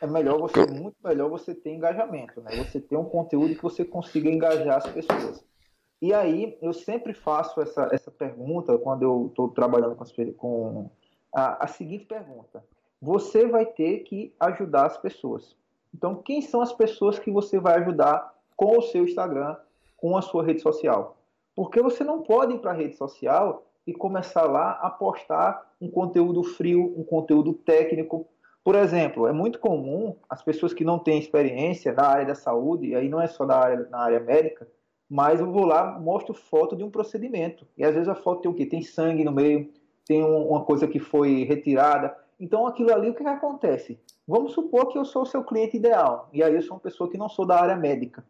É 0.00 0.06
melhor 0.06 0.38
você, 0.38 0.66
muito 0.66 0.96
melhor 1.02 1.30
você 1.30 1.54
ter 1.54 1.70
engajamento, 1.70 2.40
né? 2.40 2.56
Você 2.56 2.80
ter 2.80 2.96
um 2.96 3.04
conteúdo 3.04 3.54
que 3.54 3.62
você 3.62 3.84
consiga 3.84 4.28
engajar 4.28 4.76
as 4.76 4.86
pessoas. 4.86 5.44
E 6.00 6.12
aí 6.12 6.58
eu 6.60 6.72
sempre 6.72 7.14
faço 7.14 7.60
essa, 7.60 7.88
essa 7.90 8.10
pergunta 8.10 8.76
quando 8.78 9.02
eu 9.02 9.26
estou 9.28 9.48
trabalhando 9.48 9.96
com, 9.96 10.02
as, 10.02 10.12
com 10.36 10.90
a, 11.34 11.64
a 11.64 11.66
seguinte 11.66 12.04
pergunta: 12.04 12.62
você 13.00 13.46
vai 13.46 13.64
ter 13.64 14.00
que 14.00 14.34
ajudar 14.38 14.86
as 14.86 14.98
pessoas. 14.98 15.56
Então, 15.94 16.16
quem 16.16 16.42
são 16.42 16.60
as 16.60 16.74
pessoas 16.74 17.18
que 17.18 17.30
você 17.30 17.58
vai 17.58 17.76
ajudar 17.80 18.35
com 18.56 18.78
o 18.78 18.82
seu 18.82 19.04
Instagram, 19.04 19.56
com 19.96 20.16
a 20.16 20.22
sua 20.22 20.44
rede 20.44 20.60
social. 20.60 21.16
Porque 21.54 21.80
você 21.80 22.02
não 22.02 22.22
pode 22.22 22.54
ir 22.54 22.58
para 22.58 22.70
a 22.70 22.74
rede 22.74 22.96
social 22.96 23.66
e 23.86 23.92
começar 23.92 24.44
lá 24.44 24.72
a 24.82 24.90
postar 24.90 25.72
um 25.80 25.88
conteúdo 25.88 26.42
frio, 26.42 26.94
um 26.96 27.04
conteúdo 27.04 27.52
técnico. 27.52 28.26
Por 28.64 28.74
exemplo, 28.74 29.26
é 29.26 29.32
muito 29.32 29.60
comum 29.60 30.16
as 30.28 30.42
pessoas 30.42 30.74
que 30.74 30.84
não 30.84 30.98
têm 30.98 31.18
experiência 31.18 31.92
na 31.92 32.06
área 32.06 32.26
da 32.26 32.34
saúde, 32.34 32.88
e 32.88 32.94
aí 32.94 33.08
não 33.08 33.20
é 33.20 33.28
só 33.28 33.44
da 33.44 33.58
área, 33.58 33.88
na 33.88 33.98
área 33.98 34.20
médica, 34.20 34.66
mas 35.08 35.38
eu 35.38 35.50
vou 35.50 35.64
lá, 35.64 35.98
mostro 35.98 36.34
foto 36.34 36.74
de 36.74 36.82
um 36.82 36.90
procedimento. 36.90 37.66
E 37.78 37.84
às 37.84 37.94
vezes 37.94 38.08
a 38.08 38.14
foto 38.14 38.42
tem 38.42 38.50
o 38.50 38.54
quê? 38.54 38.66
Tem 38.66 38.82
sangue 38.82 39.24
no 39.24 39.30
meio, 39.30 39.70
tem 40.04 40.24
um, 40.24 40.48
uma 40.48 40.64
coisa 40.64 40.88
que 40.88 40.98
foi 40.98 41.44
retirada. 41.44 42.16
Então 42.40 42.66
aquilo 42.66 42.92
ali, 42.92 43.08
o 43.08 43.14
que, 43.14 43.22
que 43.22 43.28
acontece? 43.28 44.00
Vamos 44.26 44.52
supor 44.52 44.88
que 44.88 44.98
eu 44.98 45.04
sou 45.04 45.22
o 45.22 45.26
seu 45.26 45.44
cliente 45.44 45.76
ideal, 45.76 46.28
e 46.32 46.42
aí 46.42 46.54
eu 46.54 46.62
sou 46.62 46.74
uma 46.76 46.82
pessoa 46.82 47.08
que 47.08 47.16
não 47.16 47.28
sou 47.28 47.46
da 47.46 47.60
área 47.62 47.76
médica. 47.76 48.24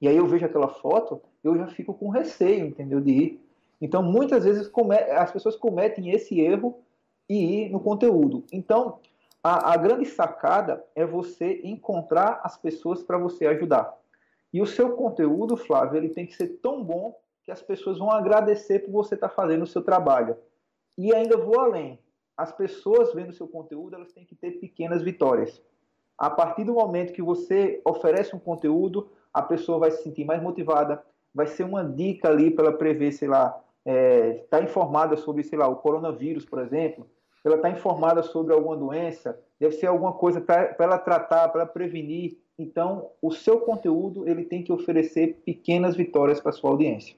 E 0.00 0.08
aí 0.08 0.16
eu 0.16 0.26
vejo 0.26 0.44
aquela 0.44 0.68
foto, 0.68 1.20
eu 1.42 1.56
já 1.56 1.66
fico 1.66 1.92
com 1.94 2.08
receio, 2.08 2.66
entendeu? 2.66 3.00
De 3.00 3.10
ir. 3.10 3.48
Então, 3.80 4.02
muitas 4.02 4.44
vezes 4.44 4.70
as 5.16 5.30
pessoas 5.32 5.56
cometem 5.56 6.10
esse 6.10 6.40
erro 6.40 6.80
e 7.28 7.64
ir 7.64 7.70
no 7.70 7.80
conteúdo. 7.80 8.44
Então, 8.52 8.98
a, 9.42 9.72
a 9.72 9.76
grande 9.76 10.06
sacada 10.06 10.84
é 10.94 11.04
você 11.04 11.60
encontrar 11.64 12.40
as 12.42 12.56
pessoas 12.56 13.02
para 13.02 13.18
você 13.18 13.46
ajudar. 13.46 13.96
E 14.52 14.60
o 14.60 14.66
seu 14.66 14.92
conteúdo, 14.96 15.56
Flávio, 15.56 15.98
ele 15.98 16.08
tem 16.08 16.26
que 16.26 16.34
ser 16.34 16.58
tão 16.62 16.82
bom 16.82 17.16
que 17.44 17.52
as 17.52 17.62
pessoas 17.62 17.98
vão 17.98 18.10
agradecer 18.10 18.80
por 18.80 18.92
você 18.92 19.14
estar 19.14 19.28
fazendo 19.28 19.62
o 19.62 19.66
seu 19.66 19.82
trabalho. 19.82 20.36
E 20.96 21.14
ainda 21.14 21.36
vou 21.36 21.60
além. 21.60 21.98
As 22.36 22.52
pessoas 22.52 23.12
vendo 23.12 23.30
o 23.30 23.34
seu 23.34 23.48
conteúdo, 23.48 23.94
elas 23.94 24.12
têm 24.12 24.24
que 24.24 24.34
ter 24.34 24.52
pequenas 24.52 25.02
vitórias. 25.02 25.62
A 26.16 26.28
partir 26.28 26.64
do 26.64 26.74
momento 26.74 27.12
que 27.12 27.22
você 27.22 27.80
oferece 27.84 28.34
um 28.34 28.38
conteúdo, 28.38 29.10
a 29.32 29.42
pessoa 29.42 29.78
vai 29.78 29.90
se 29.90 30.02
sentir 30.02 30.24
mais 30.24 30.42
motivada, 30.42 31.02
vai 31.34 31.46
ser 31.46 31.64
uma 31.64 31.84
dica 31.84 32.28
ali 32.28 32.50
para 32.50 32.66
ela 32.66 32.76
prever, 32.76 33.12
sei 33.12 33.28
lá, 33.28 33.60
estar 33.84 33.92
é, 33.92 34.32
tá 34.50 34.62
informada 34.62 35.16
sobre, 35.16 35.42
sei 35.42 35.58
lá, 35.58 35.68
o 35.68 35.76
coronavírus, 35.76 36.44
por 36.44 36.58
exemplo, 36.58 37.08
ela 37.44 37.56
está 37.56 37.70
informada 37.70 38.22
sobre 38.22 38.52
alguma 38.52 38.76
doença, 38.76 39.38
deve 39.58 39.74
ser 39.76 39.86
alguma 39.86 40.12
coisa 40.12 40.40
para 40.40 40.74
ela 40.78 40.98
tratar, 40.98 41.48
para 41.48 41.64
prevenir. 41.64 42.38
Então, 42.58 43.10
o 43.22 43.30
seu 43.30 43.60
conteúdo 43.60 44.28
ele 44.28 44.44
tem 44.44 44.62
que 44.62 44.72
oferecer 44.72 45.40
pequenas 45.44 45.96
vitórias 45.96 46.40
para 46.40 46.52
sua 46.52 46.70
audiência. 46.70 47.16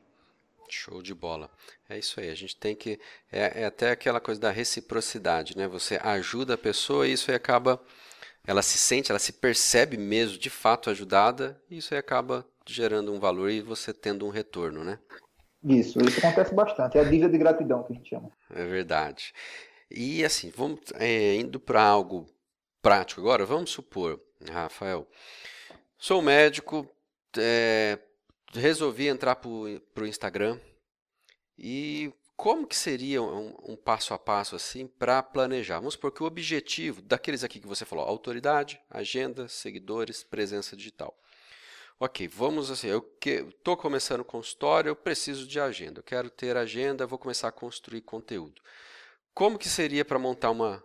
Show 0.69 1.03
de 1.03 1.15
bola. 1.15 1.51
É 1.89 1.99
isso 1.99 2.21
aí. 2.21 2.31
A 2.31 2.35
gente 2.35 2.57
tem 2.57 2.77
que. 2.77 3.01
É, 3.33 3.63
é, 3.63 3.65
até 3.65 3.91
aquela 3.91 4.21
coisa 4.21 4.41
da 4.41 4.51
reciprocidade, 4.51 5.57
né? 5.57 5.67
Você 5.67 5.99
ajuda 6.01 6.55
a 6.55 6.59
pessoa 6.59 7.09
e 7.09 7.13
isso 7.13 7.31
aí 7.31 7.37
acaba. 7.37 7.81
Ela 8.47 8.63
se 8.63 8.79
sente, 8.79 9.11
ela 9.11 9.19
se 9.19 9.33
percebe 9.33 9.97
mesmo 9.97 10.39
de 10.39 10.51
fato 10.51 10.91
ajudada, 10.91 11.61
e 11.71 11.79
isso 11.79 11.95
aí 11.95 12.01
acaba 12.01 12.47
gerando 12.67 13.13
um 13.13 13.21
valor 13.21 13.51
e 13.51 13.61
você 13.61 13.93
tendo 13.93 14.27
um 14.27 14.31
retorno, 14.31 14.83
né? 14.83 14.99
Isso, 15.63 15.99
isso 16.01 16.19
acontece 16.19 16.55
bastante. 16.55 16.97
É 16.97 17.03
a 17.03 17.05
dívida 17.05 17.29
de 17.29 17.39
gratidão 17.39 17.83
que 17.83 17.93
a 17.93 17.97
gente 17.97 18.09
chama. 18.09 18.31
É 18.51 18.65
verdade. 18.65 19.33
E 19.91 20.25
assim, 20.25 20.51
vamos 20.55 20.81
é, 20.95 21.35
indo 21.35 21.61
para 21.61 21.83
algo 21.83 22.27
prático 22.81 23.21
agora. 23.21 23.45
Vamos 23.45 23.71
supor, 23.71 24.21
Rafael, 24.51 25.07
sou 25.99 26.23
médico, 26.23 26.89
é, 27.37 27.99
resolvi 28.53 29.09
entrar 29.09 29.37
para 29.37 29.49
o 29.49 30.07
Instagram 30.07 30.59
e 31.59 32.13
como 32.41 32.67
que 32.67 32.75
seria 32.75 33.21
um, 33.21 33.55
um 33.69 33.77
passo 33.77 34.15
a 34.15 34.19
passo 34.19 34.57
assim 34.57 34.87
para 34.87 35.23
planejar? 35.23 35.77
Vamos 35.77 35.93
supor 35.93 36.11
que 36.11 36.23
o 36.23 36.27
objetivo 36.27 37.03
daqueles 37.03 37.45
aqui 37.45 37.61
que 37.61 37.67
você 37.67 37.85
falou, 37.85 38.03
autoridade, 38.03 38.81
agenda, 38.89 39.47
seguidores, 39.47 40.23
presença 40.23 40.75
digital. 40.75 41.15
Ok, 41.99 42.27
vamos 42.29 42.71
assim, 42.71 42.87
eu 42.87 43.07
estou 43.23 43.77
começando 43.77 44.25
consultório, 44.25 44.89
eu 44.89 44.97
preciso 44.97 45.47
de 45.47 45.61
agenda, 45.61 45.99
eu 45.99 46.03
quero 46.03 46.31
ter 46.31 46.57
agenda, 46.57 47.07
vou 47.07 47.19
começar 47.19 47.49
a 47.49 47.53
construir 47.53 48.01
conteúdo. 48.01 48.63
Como 49.35 49.59
que 49.59 49.69
seria 49.69 50.03
para 50.03 50.19
montar 50.19 50.51
uma, 50.51 50.83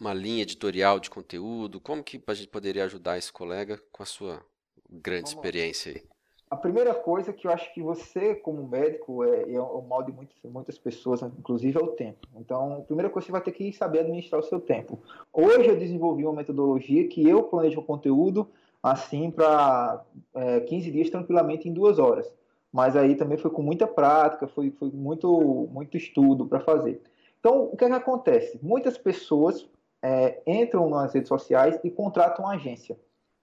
uma 0.00 0.12
linha 0.12 0.42
editorial 0.42 0.98
de 0.98 1.08
conteúdo? 1.08 1.80
Como 1.80 2.02
que 2.02 2.20
a 2.26 2.34
gente 2.34 2.48
poderia 2.48 2.84
ajudar 2.84 3.16
esse 3.16 3.32
colega 3.32 3.80
com 3.92 4.02
a 4.02 4.06
sua 4.06 4.44
grande 4.90 5.30
vamos 5.30 5.34
experiência 5.36 5.92
aí? 5.92 6.02
A 6.50 6.56
primeira 6.56 6.92
coisa 6.92 7.32
que 7.32 7.46
eu 7.46 7.52
acho 7.52 7.72
que 7.72 7.80
você, 7.80 8.34
como 8.34 8.66
médico, 8.66 9.22
é, 9.22 9.52
é 9.52 9.60
o 9.60 9.80
mal 9.82 10.02
de 10.02 10.10
muitas, 10.10 10.36
muitas 10.42 10.76
pessoas, 10.76 11.22
inclusive, 11.22 11.78
é 11.78 11.82
o 11.82 11.92
tempo. 11.92 12.26
Então, 12.34 12.78
a 12.78 12.80
primeira 12.80 13.08
coisa, 13.08 13.26
você 13.26 13.32
vai 13.32 13.40
ter 13.40 13.52
que 13.52 13.72
saber 13.72 14.00
administrar 14.00 14.40
o 14.40 14.44
seu 14.44 14.60
tempo. 14.60 14.98
Hoje 15.32 15.68
eu 15.68 15.78
desenvolvi 15.78 16.24
uma 16.24 16.34
metodologia 16.34 17.06
que 17.06 17.26
eu 17.26 17.44
planejo 17.44 17.78
o 17.78 17.84
conteúdo 17.84 18.48
assim 18.82 19.30
para 19.30 20.04
é, 20.34 20.60
15 20.60 20.90
dias 20.90 21.10
tranquilamente 21.10 21.68
em 21.68 21.72
duas 21.72 22.00
horas. 22.00 22.28
Mas 22.72 22.96
aí 22.96 23.14
também 23.14 23.38
foi 23.38 23.50
com 23.50 23.62
muita 23.62 23.86
prática, 23.86 24.48
foi, 24.48 24.72
foi 24.72 24.90
muito, 24.90 25.68
muito 25.72 25.96
estudo 25.96 26.46
para 26.46 26.58
fazer. 26.58 27.00
Então, 27.38 27.64
o 27.64 27.76
que, 27.76 27.84
é 27.84 27.88
que 27.88 27.94
acontece? 27.94 28.58
Muitas 28.60 28.98
pessoas 28.98 29.68
é, 30.02 30.40
entram 30.46 30.90
nas 30.90 31.12
redes 31.14 31.28
sociais 31.28 31.78
e 31.84 31.90
contratam 31.90 32.44
uma 32.44 32.54
agência. 32.54 32.98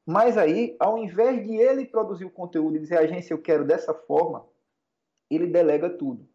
Mas 0.08 0.38
aí, 0.38 0.74
ao 0.80 0.98
invés 0.98 1.46
de 1.46 1.54
ele 1.58 1.84
produzir 1.84 2.24
o 2.24 2.30
conteúdo 2.30 2.78
e 2.78 2.80
dizer, 2.80 2.98
agência, 2.98 3.34
eu 3.34 3.42
quero 3.42 3.66
dessa 3.66 3.94
forma, 3.94 4.46
ele 5.30 5.48
delega 5.48 5.90
tudo. 5.90 6.26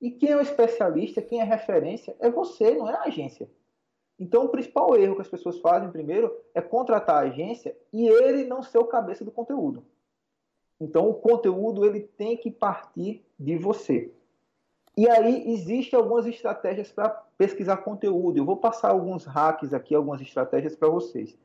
E 0.00 0.10
quem 0.10 0.30
é 0.30 0.36
o 0.36 0.40
especialista, 0.40 1.22
quem 1.22 1.40
é 1.40 1.44
referência, 1.44 2.16
é 2.18 2.28
você, 2.28 2.74
não 2.74 2.90
é 2.90 2.94
a 2.96 3.04
agência. 3.04 3.48
Então, 4.18 4.46
o 4.46 4.48
principal 4.48 4.96
erro 4.96 5.14
que 5.14 5.22
as 5.22 5.28
pessoas 5.28 5.60
fazem, 5.60 5.92
primeiro, 5.92 6.36
é 6.52 6.60
contratar 6.60 7.18
a 7.18 7.28
agência 7.28 7.76
e 7.92 8.08
ele 8.08 8.46
não 8.46 8.64
ser 8.64 8.78
o 8.78 8.84
cabeça 8.84 9.24
do 9.24 9.30
conteúdo. 9.30 9.84
Então, 10.80 11.08
o 11.08 11.14
conteúdo 11.14 11.86
ele 11.86 12.00
tem 12.00 12.36
que 12.36 12.50
partir 12.50 13.24
de 13.38 13.56
você. 13.56 14.10
E 14.96 15.08
aí, 15.08 15.52
existem 15.52 15.96
algumas 15.96 16.26
estratégias 16.26 16.90
para 16.90 17.10
pesquisar 17.38 17.76
conteúdo. 17.76 18.38
Eu 18.38 18.44
vou 18.44 18.56
passar 18.56 18.90
alguns 18.90 19.24
hacks 19.24 19.72
aqui, 19.72 19.94
algumas 19.94 20.20
estratégias 20.20 20.74
para 20.74 20.88
vocês. 20.88 21.38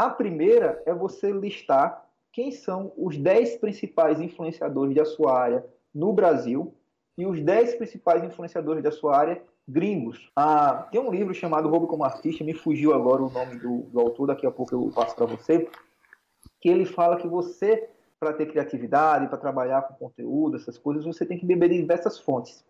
A 0.00 0.08
primeira 0.08 0.82
é 0.86 0.94
você 0.94 1.30
listar 1.30 2.08
quem 2.32 2.50
são 2.50 2.90
os 2.96 3.18
10 3.18 3.58
principais 3.58 4.18
influenciadores 4.18 4.94
da 4.94 5.04
sua 5.04 5.38
área 5.38 5.66
no 5.94 6.10
Brasil 6.10 6.72
e 7.18 7.26
os 7.26 7.38
10 7.38 7.74
principais 7.74 8.24
influenciadores 8.24 8.82
da 8.82 8.90
sua 8.90 9.14
área 9.14 9.42
gringos. 9.68 10.30
Ah, 10.34 10.88
tem 10.90 10.98
um 10.98 11.10
livro 11.10 11.34
chamado 11.34 11.68
Roubo 11.68 11.86
como 11.86 12.02
Artista, 12.02 12.42
me 12.42 12.54
fugiu 12.54 12.94
agora 12.94 13.22
o 13.22 13.28
nome 13.28 13.56
do, 13.56 13.80
do 13.92 14.00
autor, 14.00 14.28
daqui 14.28 14.46
a 14.46 14.50
pouco 14.50 14.74
eu 14.74 14.90
passo 14.90 15.14
para 15.14 15.26
você, 15.26 15.68
que 16.62 16.70
ele 16.70 16.86
fala 16.86 17.18
que 17.18 17.28
você, 17.28 17.90
para 18.18 18.32
ter 18.32 18.46
criatividade, 18.46 19.28
para 19.28 19.36
trabalhar 19.36 19.82
com 19.82 20.06
conteúdo, 20.06 20.56
essas 20.56 20.78
coisas, 20.78 21.04
você 21.04 21.26
tem 21.26 21.36
que 21.36 21.44
beber 21.44 21.68
de 21.68 21.76
diversas 21.76 22.18
fontes. 22.18 22.64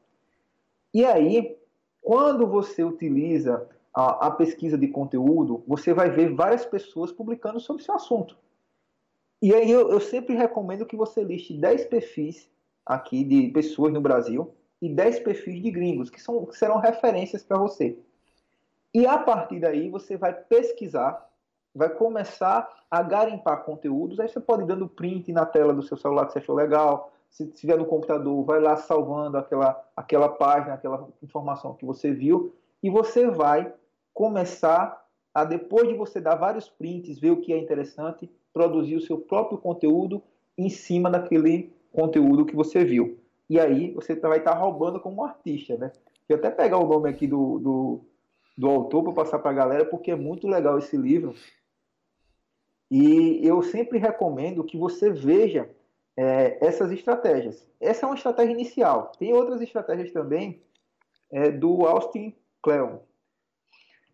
E 0.92 1.04
aí, 1.04 1.56
quando 2.02 2.44
você 2.44 2.82
utiliza 2.82 3.68
a, 3.94 4.28
a 4.28 4.30
pesquisa 4.30 4.78
de 4.78 4.88
conteúdo, 4.88 5.64
você 5.66 5.92
vai 5.92 6.10
ver 6.10 6.34
várias 6.34 6.64
pessoas 6.64 7.12
publicando 7.12 7.60
sobre 7.60 7.82
seu 7.82 7.94
assunto. 7.94 8.36
E 9.42 9.54
aí 9.54 9.70
eu, 9.70 9.90
eu 9.90 10.00
sempre 10.00 10.34
recomendo 10.34 10.86
que 10.86 10.96
você 10.96 11.24
liste 11.24 11.54
10 11.54 11.86
perfis 11.86 12.48
aqui 12.84 13.24
de 13.24 13.48
pessoas 13.48 13.92
no 13.92 14.00
Brasil 14.00 14.54
e 14.80 14.88
10 14.88 15.20
perfis 15.20 15.62
de 15.62 15.70
gringos, 15.70 16.10
que, 16.10 16.20
são, 16.20 16.46
que 16.46 16.56
serão 16.56 16.78
referências 16.78 17.42
para 17.42 17.58
você. 17.58 17.98
E 18.92 19.06
a 19.06 19.18
partir 19.18 19.60
daí 19.60 19.88
você 19.88 20.16
vai 20.16 20.32
pesquisar, 20.34 21.26
vai 21.74 21.88
começar 21.88 22.68
a 22.90 23.02
garimpar 23.02 23.64
conteúdos. 23.64 24.18
Aí 24.18 24.28
você 24.28 24.40
pode 24.40 24.62
ir 24.62 24.66
dando 24.66 24.88
print 24.88 25.32
na 25.32 25.46
tela 25.46 25.72
do 25.72 25.82
seu 25.82 25.96
celular 25.96 26.26
que 26.26 26.32
você 26.32 26.40
achou 26.40 26.54
legal. 26.54 27.12
Se 27.30 27.46
tiver 27.46 27.78
no 27.78 27.86
computador, 27.86 28.44
vai 28.44 28.60
lá 28.60 28.76
salvando 28.76 29.38
aquela, 29.38 29.80
aquela 29.96 30.28
página, 30.28 30.74
aquela 30.74 31.08
informação 31.22 31.74
que 31.74 31.84
você 31.84 32.12
viu. 32.12 32.52
E 32.82 32.90
você 32.90 33.30
vai 33.30 33.72
começar 34.12 35.04
a, 35.34 35.44
depois 35.44 35.88
de 35.88 35.94
você 35.94 36.20
dar 36.20 36.34
vários 36.34 36.68
prints, 36.68 37.18
ver 37.18 37.30
o 37.30 37.40
que 37.40 37.52
é 37.52 37.58
interessante, 37.58 38.30
produzir 38.52 38.96
o 38.96 39.00
seu 39.00 39.18
próprio 39.18 39.58
conteúdo 39.58 40.22
em 40.56 40.68
cima 40.68 41.10
daquele 41.10 41.72
conteúdo 41.92 42.44
que 42.44 42.54
você 42.54 42.84
viu. 42.84 43.18
E 43.48 43.58
aí 43.58 43.92
você 43.92 44.14
vai 44.14 44.38
estar 44.38 44.54
roubando 44.54 45.00
como 45.00 45.24
artista, 45.24 45.76
né? 45.76 45.92
Vou 46.28 46.38
até 46.38 46.50
pegar 46.50 46.78
o 46.78 46.86
nome 46.86 47.08
aqui 47.08 47.26
do, 47.26 47.58
do, 47.58 48.00
do 48.56 48.68
autor 48.68 49.02
para 49.02 49.12
passar 49.12 49.38
para 49.40 49.50
a 49.50 49.54
galera, 49.54 49.84
porque 49.84 50.12
é 50.12 50.16
muito 50.16 50.46
legal 50.46 50.78
esse 50.78 50.96
livro. 50.96 51.34
E 52.90 53.40
eu 53.42 53.62
sempre 53.62 53.98
recomendo 53.98 54.64
que 54.64 54.76
você 54.76 55.10
veja 55.10 55.68
é, 56.16 56.64
essas 56.64 56.92
estratégias. 56.92 57.66
Essa 57.80 58.04
é 58.04 58.08
uma 58.08 58.14
estratégia 58.14 58.52
inicial. 58.52 59.12
Tem 59.18 59.32
outras 59.32 59.60
estratégias 59.60 60.12
também 60.12 60.62
é, 61.30 61.50
do 61.50 61.86
Austin 61.86 62.34
Kleon. 62.62 62.98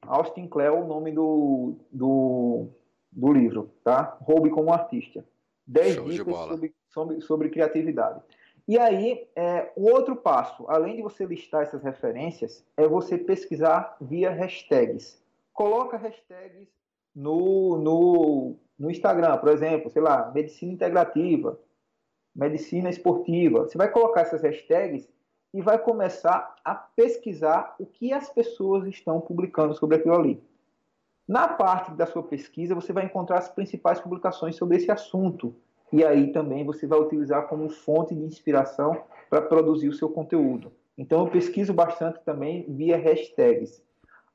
Austin 0.06 0.46
Cleo, 0.48 0.82
o 0.82 0.86
nome 0.86 1.12
do, 1.12 1.75
do, 1.90 2.68
do 3.12 3.32
livro, 3.32 3.70
tá? 3.84 4.16
Roube 4.20 4.50
como 4.50 4.72
artista. 4.72 5.25
10 5.66 6.04
dicas 6.04 6.36
sobre, 6.36 6.75
sobre, 6.88 7.20
sobre, 7.20 7.48
criatividade. 7.50 8.20
E 8.68 8.78
aí, 8.78 9.28
é, 9.34 9.72
o 9.76 9.90
outro 9.90 10.16
passo, 10.16 10.64
além 10.68 10.96
de 10.96 11.02
você 11.02 11.25
listar 11.25 11.62
essas 11.62 11.82
referências, 11.82 12.64
é 12.76 12.86
você 12.86 13.18
pesquisar 13.18 13.96
via 14.00 14.30
hashtags. 14.30 15.20
Coloca 15.52 15.96
hashtags 15.96 16.68
no, 17.14 17.78
no, 17.78 18.56
no 18.78 18.90
Instagram, 18.90 19.38
por 19.38 19.48
exemplo, 19.48 19.90
sei 19.90 20.02
lá, 20.02 20.30
medicina 20.32 20.72
integrativa, 20.72 21.58
medicina 22.34 22.90
esportiva. 22.90 23.60
Você 23.64 23.78
vai 23.78 23.90
colocar 23.90 24.22
essas 24.22 24.42
hashtags 24.42 25.08
e 25.56 25.62
vai 25.62 25.78
começar 25.78 26.54
a 26.62 26.75
pesquisar 26.75 27.76
o 27.78 27.86
que 27.86 28.12
as 28.12 28.28
pessoas 28.28 28.86
estão 28.86 29.22
publicando 29.22 29.75
sobre 29.75 29.96
aquilo 29.96 30.14
ali. 30.14 30.38
Na 31.26 31.48
parte 31.48 31.92
da 31.92 32.04
sua 32.04 32.22
pesquisa, 32.22 32.75
você 32.75 32.92
vai 32.92 33.06
encontrar 33.06 33.38
as 33.38 33.48
principais 33.48 33.98
publicações 33.98 34.54
sobre 34.54 34.76
esse 34.76 34.90
assunto. 34.90 35.56
E 35.90 36.04
aí 36.04 36.30
também 36.30 36.62
você 36.62 36.86
vai 36.86 37.00
utilizar 37.00 37.48
como 37.48 37.70
fonte 37.70 38.14
de 38.14 38.22
inspiração 38.22 39.04
para 39.30 39.40
produzir 39.40 39.88
o 39.88 39.94
seu 39.94 40.10
conteúdo. 40.10 40.70
Então 40.98 41.20
eu 41.20 41.30
pesquiso 41.30 41.72
bastante 41.72 42.20
também 42.20 42.66
via 42.68 42.98
hashtags. 42.98 43.82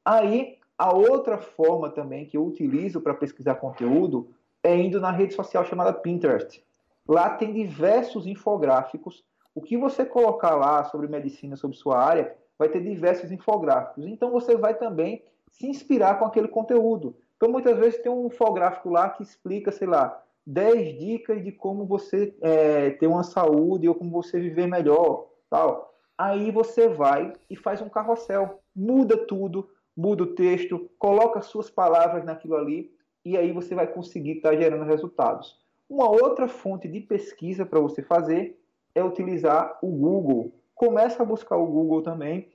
Aí 0.03 0.57
a 0.75 0.91
outra 0.91 1.37
forma 1.37 1.91
também 1.91 2.25
que 2.25 2.35
eu 2.35 2.43
utilizo 2.43 2.99
para 2.99 3.13
pesquisar 3.13 3.55
conteúdo 3.55 4.33
é 4.63 4.75
indo 4.75 4.99
na 4.99 5.11
rede 5.11 5.35
social 5.35 5.63
chamada 5.65 5.93
Pinterest. 5.93 6.65
Lá 7.07 7.29
tem 7.29 7.53
diversos 7.53 8.25
infográficos 8.25 9.23
o 9.53 9.61
que 9.61 9.77
você 9.77 10.05
colocar 10.05 10.55
lá 10.55 10.83
sobre 10.85 11.07
medicina, 11.07 11.55
sobre 11.55 11.77
sua 11.77 11.97
área, 11.97 12.35
vai 12.57 12.69
ter 12.69 12.81
diversos 12.81 13.31
infográficos. 13.31 14.05
Então 14.05 14.31
você 14.31 14.55
vai 14.55 14.75
também 14.75 15.23
se 15.49 15.67
inspirar 15.67 16.19
com 16.19 16.25
aquele 16.25 16.47
conteúdo. 16.47 17.15
Então 17.35 17.49
muitas 17.49 17.77
vezes 17.77 18.01
tem 18.01 18.11
um 18.11 18.27
infográfico 18.27 18.89
lá 18.89 19.09
que 19.09 19.23
explica, 19.23 19.71
sei 19.71 19.87
lá, 19.87 20.21
10 20.45 20.99
dicas 20.99 21.43
de 21.43 21.51
como 21.51 21.85
você 21.85 22.35
é, 22.41 22.91
ter 22.91 23.07
uma 23.07 23.23
saúde 23.23 23.87
ou 23.87 23.95
como 23.95 24.11
você 24.11 24.39
viver 24.39 24.67
melhor, 24.67 25.27
tal. 25.49 25.93
Aí 26.17 26.51
você 26.51 26.87
vai 26.87 27.33
e 27.49 27.55
faz 27.55 27.81
um 27.81 27.89
carrossel, 27.89 28.59
muda 28.75 29.17
tudo, 29.17 29.69
muda 29.97 30.23
o 30.23 30.35
texto, 30.35 30.89
coloca 30.97 31.41
suas 31.41 31.69
palavras 31.69 32.23
naquilo 32.23 32.55
ali 32.55 32.91
e 33.25 33.37
aí 33.37 33.51
você 33.51 33.75
vai 33.75 33.87
conseguir 33.87 34.33
estar 34.33 34.51
tá 34.51 34.55
gerando 34.55 34.85
resultados. 34.85 35.59
Uma 35.89 36.09
outra 36.09 36.47
fonte 36.47 36.87
de 36.87 37.01
pesquisa 37.01 37.65
para 37.65 37.79
você 37.79 38.01
fazer 38.01 38.60
é 38.93 39.03
utilizar 39.03 39.77
o 39.81 39.87
Google. 39.87 40.53
Começa 40.75 41.23
a 41.23 41.25
buscar 41.25 41.57
o 41.57 41.67
Google 41.67 42.01
também 42.01 42.49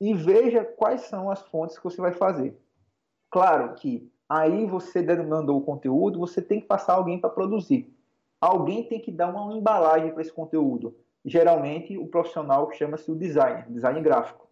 e 0.00 0.14
veja 0.14 0.64
quais 0.64 1.02
são 1.02 1.30
as 1.30 1.42
fontes 1.42 1.78
que 1.78 1.84
você 1.84 2.00
vai 2.00 2.12
fazer. 2.12 2.58
Claro 3.30 3.74
que 3.74 4.10
aí 4.28 4.66
você 4.66 5.02
mandou 5.22 5.58
o 5.58 5.64
conteúdo, 5.64 6.18
você 6.18 6.40
tem 6.42 6.60
que 6.60 6.66
passar 6.66 6.94
alguém 6.94 7.18
para 7.18 7.30
produzir. 7.30 7.92
Alguém 8.40 8.84
tem 8.84 9.00
que 9.00 9.10
dar 9.10 9.28
uma 9.28 9.54
embalagem 9.54 10.12
para 10.12 10.22
esse 10.22 10.32
conteúdo. 10.32 10.94
Geralmente 11.24 11.96
o 11.98 12.06
profissional 12.06 12.70
chama-se 12.72 13.10
o 13.10 13.14
designer, 13.14 13.66
design 13.68 14.00
gráfico. 14.00 14.46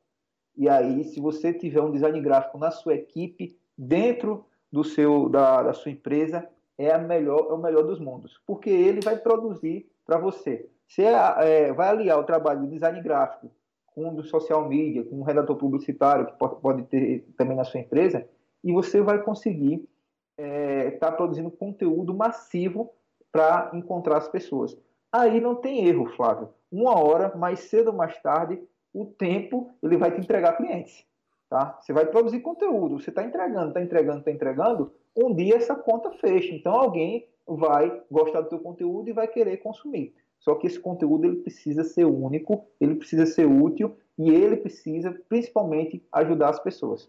E 0.56 0.68
aí, 0.68 1.04
se 1.04 1.20
você 1.20 1.52
tiver 1.52 1.80
um 1.80 1.90
design 1.90 2.20
gráfico 2.20 2.58
na 2.58 2.70
sua 2.70 2.94
equipe, 2.94 3.58
dentro 3.76 4.44
do 4.72 4.84
seu 4.84 5.28
da, 5.28 5.62
da 5.62 5.72
sua 5.72 5.90
empresa, 5.90 6.48
é, 6.78 6.92
a 6.92 6.98
melhor, 6.98 7.46
é 7.50 7.52
o 7.52 7.58
melhor 7.58 7.84
dos 7.84 8.00
mundos, 8.00 8.40
porque 8.46 8.70
ele 8.70 9.00
vai 9.00 9.16
produzir 9.16 9.88
para 10.04 10.18
você. 10.18 10.68
Você 10.88 11.02
é, 11.02 11.72
vai 11.72 11.88
aliar 11.88 12.18
o 12.18 12.24
trabalho 12.24 12.62
de 12.62 12.68
design 12.68 13.00
gráfico 13.00 13.50
com 13.94 14.08
o 14.08 14.14
do 14.14 14.24
social 14.24 14.68
media, 14.68 15.04
com 15.04 15.20
um 15.20 15.22
redator 15.22 15.56
publicitário 15.56 16.26
que 16.26 16.32
pode, 16.36 16.82
ter 16.84 17.24
também 17.36 17.56
na 17.56 17.64
sua 17.64 17.80
empresa, 17.80 18.28
e 18.62 18.72
você 18.72 19.00
vai 19.00 19.22
conseguir 19.22 19.88
estar 20.36 20.44
é, 20.44 20.90
tá 20.92 21.12
produzindo 21.12 21.50
conteúdo 21.50 22.12
massivo 22.12 22.92
para 23.30 23.70
encontrar 23.72 24.18
as 24.18 24.28
pessoas. 24.28 24.76
Aí 25.12 25.40
não 25.40 25.54
tem 25.54 25.86
erro, 25.86 26.06
Flávio. 26.16 26.48
Uma 26.70 26.98
hora, 26.98 27.36
mais 27.36 27.60
cedo 27.60 27.88
ou 27.88 27.96
mais 27.96 28.20
tarde, 28.20 28.60
o 28.92 29.04
tempo 29.04 29.72
ele 29.82 29.96
vai 29.96 30.10
te 30.10 30.20
entregar 30.20 30.56
clientes. 30.56 31.06
Tá? 31.48 31.78
Você 31.80 31.92
vai 31.92 32.06
produzir 32.06 32.40
conteúdo, 32.40 32.98
você 32.98 33.10
está 33.10 33.22
entregando, 33.22 33.68
está 33.68 33.80
entregando, 33.80 34.18
está 34.18 34.30
entregando, 34.30 34.92
um 35.16 35.32
dia 35.32 35.56
essa 35.56 35.76
conta 35.76 36.10
fecha. 36.12 36.52
Então 36.52 36.72
alguém 36.72 37.28
vai 37.46 38.02
gostar 38.10 38.40
do 38.40 38.48
teu 38.48 38.58
conteúdo 38.58 39.08
e 39.08 39.12
vai 39.12 39.28
querer 39.28 39.58
consumir. 39.58 40.14
Só 40.44 40.54
que 40.54 40.66
esse 40.66 40.78
conteúdo 40.78 41.24
ele 41.24 41.36
precisa 41.36 41.82
ser 41.82 42.04
único, 42.04 42.68
ele 42.78 42.96
precisa 42.96 43.24
ser 43.24 43.46
útil 43.46 43.96
e 44.18 44.30
ele 44.30 44.58
precisa 44.58 45.10
principalmente 45.26 46.06
ajudar 46.12 46.50
as 46.50 46.62
pessoas. 46.62 47.08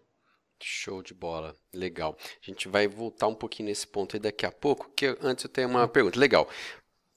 Show 0.63 1.03
de 1.03 1.13
bola, 1.13 1.53
legal. 1.73 2.15
A 2.41 2.45
gente 2.45 2.69
vai 2.69 2.87
voltar 2.87 3.27
um 3.27 3.35
pouquinho 3.35 3.67
nesse 3.67 3.85
ponto 3.85 4.15
aí 4.15 4.21
daqui 4.21 4.45
a 4.45 4.51
pouco, 4.53 4.89
que 4.95 5.17
antes 5.21 5.43
eu 5.43 5.49
tenho 5.49 5.67
uma 5.67 5.85
pergunta. 5.85 6.17
Legal. 6.17 6.47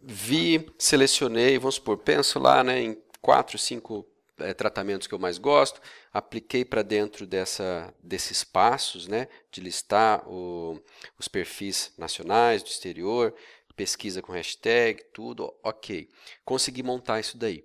Vi, 0.00 0.68
selecionei, 0.76 1.56
vamos 1.56 1.76
supor, 1.76 1.98
penso 1.98 2.40
lá 2.40 2.64
né, 2.64 2.80
em 2.80 2.98
quatro, 3.22 3.56
cinco 3.56 4.04
é, 4.38 4.52
tratamentos 4.52 5.06
que 5.06 5.14
eu 5.14 5.18
mais 5.20 5.38
gosto, 5.38 5.80
apliquei 6.12 6.64
para 6.64 6.82
dentro 6.82 7.26
dessa, 7.26 7.94
desses 8.02 8.42
passos, 8.42 9.06
né, 9.06 9.28
de 9.52 9.60
listar 9.60 10.28
o, 10.28 10.80
os 11.18 11.28
perfis 11.28 11.92
nacionais, 11.96 12.62
do 12.62 12.68
exterior, 12.68 13.34
pesquisa 13.78 14.20
com 14.20 14.32
hashtag, 14.32 15.00
tudo, 15.14 15.54
ok. 15.62 16.08
Consegui 16.44 16.82
montar 16.82 17.20
isso 17.20 17.38
daí. 17.38 17.64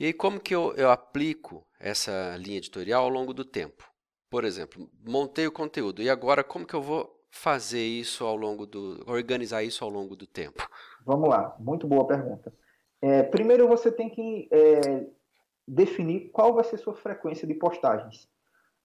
E 0.00 0.06
aí, 0.06 0.12
como 0.12 0.40
que 0.40 0.52
eu, 0.52 0.74
eu 0.74 0.90
aplico 0.90 1.64
essa 1.78 2.36
linha 2.36 2.58
editorial 2.58 3.04
ao 3.04 3.08
longo 3.08 3.32
do 3.32 3.44
tempo? 3.44 3.88
Por 4.28 4.44
exemplo, 4.44 4.90
montei 5.06 5.46
o 5.46 5.52
conteúdo 5.52 6.02
e 6.02 6.10
agora 6.10 6.42
como 6.42 6.66
que 6.66 6.74
eu 6.74 6.82
vou 6.82 7.08
fazer 7.30 7.82
isso 7.82 8.24
ao 8.24 8.34
longo 8.34 8.66
do, 8.66 9.04
organizar 9.06 9.62
isso 9.62 9.84
ao 9.84 9.90
longo 9.90 10.16
do 10.16 10.26
tempo? 10.26 10.68
Vamos 11.06 11.28
lá, 11.28 11.54
muito 11.60 11.86
boa 11.86 12.06
pergunta. 12.06 12.52
É, 13.00 13.22
primeiro 13.22 13.68
você 13.68 13.92
tem 13.92 14.10
que 14.10 14.48
é, 14.50 15.06
definir 15.68 16.30
qual 16.30 16.52
vai 16.52 16.64
ser 16.64 16.78
sua 16.78 16.94
frequência 16.94 17.46
de 17.46 17.54
postagens. 17.54 18.28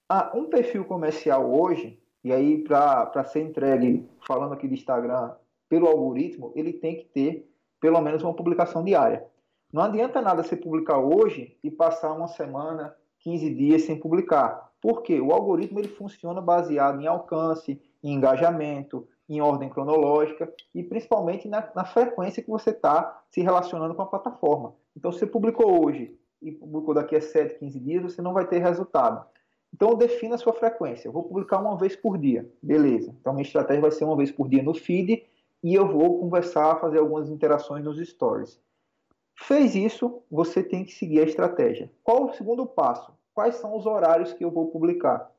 Ah, 0.08 0.32
um 0.36 0.50
perfil 0.50 0.86
comercial 0.86 1.52
hoje, 1.52 2.00
e 2.24 2.32
aí 2.32 2.64
para 2.64 3.24
ser 3.24 3.42
entregue, 3.42 4.08
falando 4.28 4.54
aqui 4.54 4.68
de 4.68 4.76
Instagram, 4.76 5.34
pelo 5.70 5.88
algoritmo, 5.88 6.52
ele 6.56 6.74
tem 6.74 6.96
que 6.98 7.06
ter 7.06 7.50
pelo 7.80 8.02
menos 8.02 8.24
uma 8.24 8.34
publicação 8.34 8.84
diária. 8.84 9.26
Não 9.72 9.84
adianta 9.84 10.22
nada 10.22 10.44
você 10.44 10.56
publicar 10.56 10.98
hoje 10.98 11.58
e 11.64 11.70
passar 11.70 12.14
uma 12.14 12.28
semana, 12.28 12.96
15 13.20 13.54
dias 13.54 13.82
sem 13.84 14.00
publicar. 14.00 14.72
Por 14.82 15.02
quê? 15.02 15.20
O 15.20 15.32
algoritmo 15.32 15.80
ele 15.80 15.90
funciona 15.90 16.40
baseado 16.40 17.02
em 17.02 17.08
alcance, 17.08 17.82
em 18.04 18.14
engajamento, 18.14 19.08
em 19.28 19.42
ordem 19.42 19.70
cronológica 19.70 20.52
e 20.74 20.84
principalmente 20.84 21.48
na, 21.48 21.70
na 21.76 21.84
frequência 21.84 22.42
que 22.42 22.50
você 22.50 22.70
está 22.70 23.22
se 23.30 23.42
relacionando 23.42 23.94
com 23.94 24.02
a 24.02 24.08
plataforma. 24.08 24.74
Então, 24.96 25.12
se 25.12 25.20
você 25.20 25.28
publicou 25.28 25.86
hoje 25.86 26.18
e 26.42 26.52
publicou 26.52 26.94
daqui 26.94 27.16
a 27.16 27.22
7, 27.22 27.60
15 27.60 27.80
dias, 27.80 28.04
você 28.04 28.22
não 28.22 28.34
vai 28.34 28.48
ter 28.48 28.60
resultado. 28.60 29.26
Então, 29.74 29.96
defina 29.96 30.36
a 30.36 30.38
sua 30.38 30.54
frequência. 30.54 31.08
Eu 31.08 31.12
vou 31.12 31.24
publicar 31.24 31.60
uma 31.60 31.78
vez 31.78 31.96
por 31.96 32.18
dia. 32.18 32.50
Beleza. 32.64 33.14
Então, 33.20 33.34
minha 33.34 33.44
estratégia 33.44 33.82
vai 33.82 33.92
ser 33.92 34.06
uma 34.06 34.16
vez 34.16 34.32
por 34.32 34.48
dia 34.48 34.64
no 34.64 34.74
feed 34.74 35.26
e 35.68 35.76
eu 35.76 35.86
vou 35.86 36.18
conversar, 36.18 36.80
fazer 36.80 36.98
algumas 36.98 37.30
interações 37.30 37.84
nos 37.84 38.00
stories. 38.00 38.58
Fez 39.36 39.76
isso, 39.76 40.24
você 40.32 40.64
tem 40.64 40.86
que 40.86 40.94
seguir 40.94 41.20
a 41.20 41.26
estratégia. 41.26 41.92
Qual 42.06 42.24
o 42.24 42.34
segundo 42.34 42.66
passo? 42.66 43.12
Quais 43.34 43.56
são 43.56 43.76
os 43.76 43.86
horários 43.86 44.32
que 44.32 44.46
eu 44.46 44.50
vou 44.50 44.72
publicar? 44.72 45.30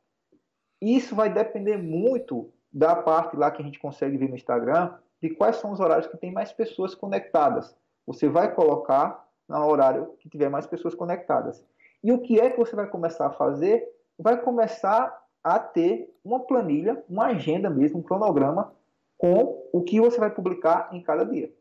Isso 0.83 1.17
vai 1.17 1.33
depender 1.33 1.79
muito 1.79 2.53
da 2.71 2.95
parte 2.95 3.39
lá 3.39 3.51
que 3.51 3.63
a 3.63 3.65
gente 3.65 3.79
consegue 3.79 4.19
ver 4.19 4.29
no 4.29 4.35
Instagram, 4.35 4.99
de 5.19 5.31
quais 5.31 5.57
são 5.57 5.73
os 5.73 5.81
horários 5.81 6.07
que 6.07 6.19
tem 6.19 6.31
mais 6.31 6.53
pessoas 6.53 6.95
conectadas. 6.95 7.75
Você 8.07 8.29
vai 8.29 8.55
colocar 8.55 9.27
no 9.49 9.67
horário 9.67 10.13
que 10.19 10.29
tiver 10.29 10.51
mais 10.51 10.67
pessoas 10.67 10.95
conectadas. 10.95 11.65
E 12.05 12.13
o 12.13 12.21
que 12.21 12.39
é 12.39 12.51
que 12.51 12.59
você 12.59 12.77
vai 12.77 12.87
começar 12.87 13.29
a 13.29 13.33
fazer? 13.33 13.83
Vai 14.19 14.39
começar 14.43 15.25
a 15.43 15.59
ter 15.59 16.15
uma 16.23 16.41
planilha, 16.41 17.03
uma 17.09 17.29
agenda 17.29 17.71
mesmo, 17.71 18.01
um 18.01 18.03
cronograma 18.03 18.77
com 19.19 19.69
o 19.73 19.83
que 19.83 20.01
você 20.01 20.19
vai 20.19 20.31
publicar 20.31 20.89
em 20.93 21.03
cada 21.03 21.25
dia. 21.25 21.53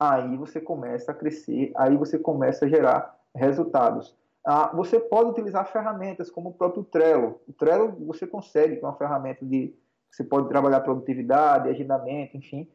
Aí 0.00 0.36
você 0.36 0.60
começa 0.60 1.12
a 1.12 1.14
crescer, 1.14 1.72
aí 1.76 1.96
você 1.96 2.18
começa 2.18 2.64
a 2.64 2.68
gerar 2.68 3.18
resultados. 3.34 4.16
Ah, 4.44 4.70
você 4.74 4.98
pode 4.98 5.30
utilizar 5.30 5.70
ferramentas 5.70 6.30
como 6.30 6.50
o 6.50 6.54
próprio 6.54 6.84
Trello. 6.84 7.40
O 7.46 7.52
Trello 7.52 7.94
você 8.06 8.26
consegue, 8.26 8.76
que 8.76 8.84
é 8.84 8.88
uma 8.88 8.96
ferramenta 8.96 9.44
de 9.44 9.74
você 10.10 10.24
pode 10.24 10.48
trabalhar 10.48 10.80
produtividade, 10.80 11.68
agendamento, 11.68 12.36
enfim. 12.36 12.68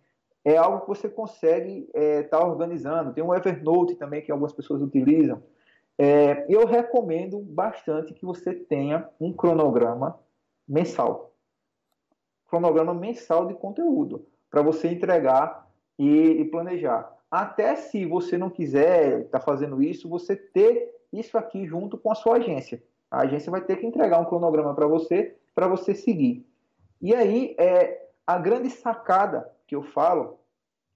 É 0.44 0.58
algo 0.58 0.82
que 0.82 0.88
você 0.88 1.10
consegue 1.10 1.90
estar 1.94 2.00
é, 2.00 2.24
tá 2.24 2.46
organizando. 2.46 3.14
Tem 3.14 3.24
o 3.24 3.36
Evernote 3.36 3.96
também 3.96 4.22
que 4.22 4.32
algumas 4.32 4.54
pessoas 4.54 4.82
utilizam. 4.82 5.44
É, 5.98 6.46
eu 6.48 6.66
recomendo 6.66 7.40
bastante 7.40 8.14
que 8.14 8.26
você 8.26 8.54
tenha 8.54 9.10
um 9.20 9.34
cronograma 9.34 10.20
mensal 10.68 11.34
cronograma 12.48 12.94
mensal 12.94 13.46
de 13.46 13.54
conteúdo 13.54 14.26
para 14.50 14.62
você 14.62 14.88
entregar 14.88 15.68
e, 16.00 16.10
e, 16.10 16.46
planejar. 16.46 17.12
Até 17.30 17.76
se 17.76 18.06
você 18.06 18.38
não 18.38 18.50
quiser 18.50 19.22
estar 19.22 19.40
tá 19.40 19.46
fazendo 19.46 19.82
isso, 19.82 20.10
você 20.10 20.36
ter 20.36 20.96
isso 21.12 21.38
aqui 21.38 21.66
junto 21.66 21.98
com 21.98 22.12
a 22.12 22.16
sua 22.16 22.38
agência. 22.38 22.82
A 23.12 23.22
agência 23.22 23.52
vai 23.52 23.62
ter 23.62 23.78
que 23.78 23.86
entregar 23.86 24.20
um 24.20 24.26
cronograma 24.26 24.74
para 24.74 24.88
você, 24.88 25.36
para 25.54 25.68
você 25.68 25.94
seguir. 25.94 26.46
E 27.02 27.14
aí, 27.14 27.56
é, 27.58 28.08
a 28.26 28.38
grande 28.38 28.70
sacada 28.70 29.50
que 29.66 29.76
eu 29.76 29.84
falo 29.84 30.40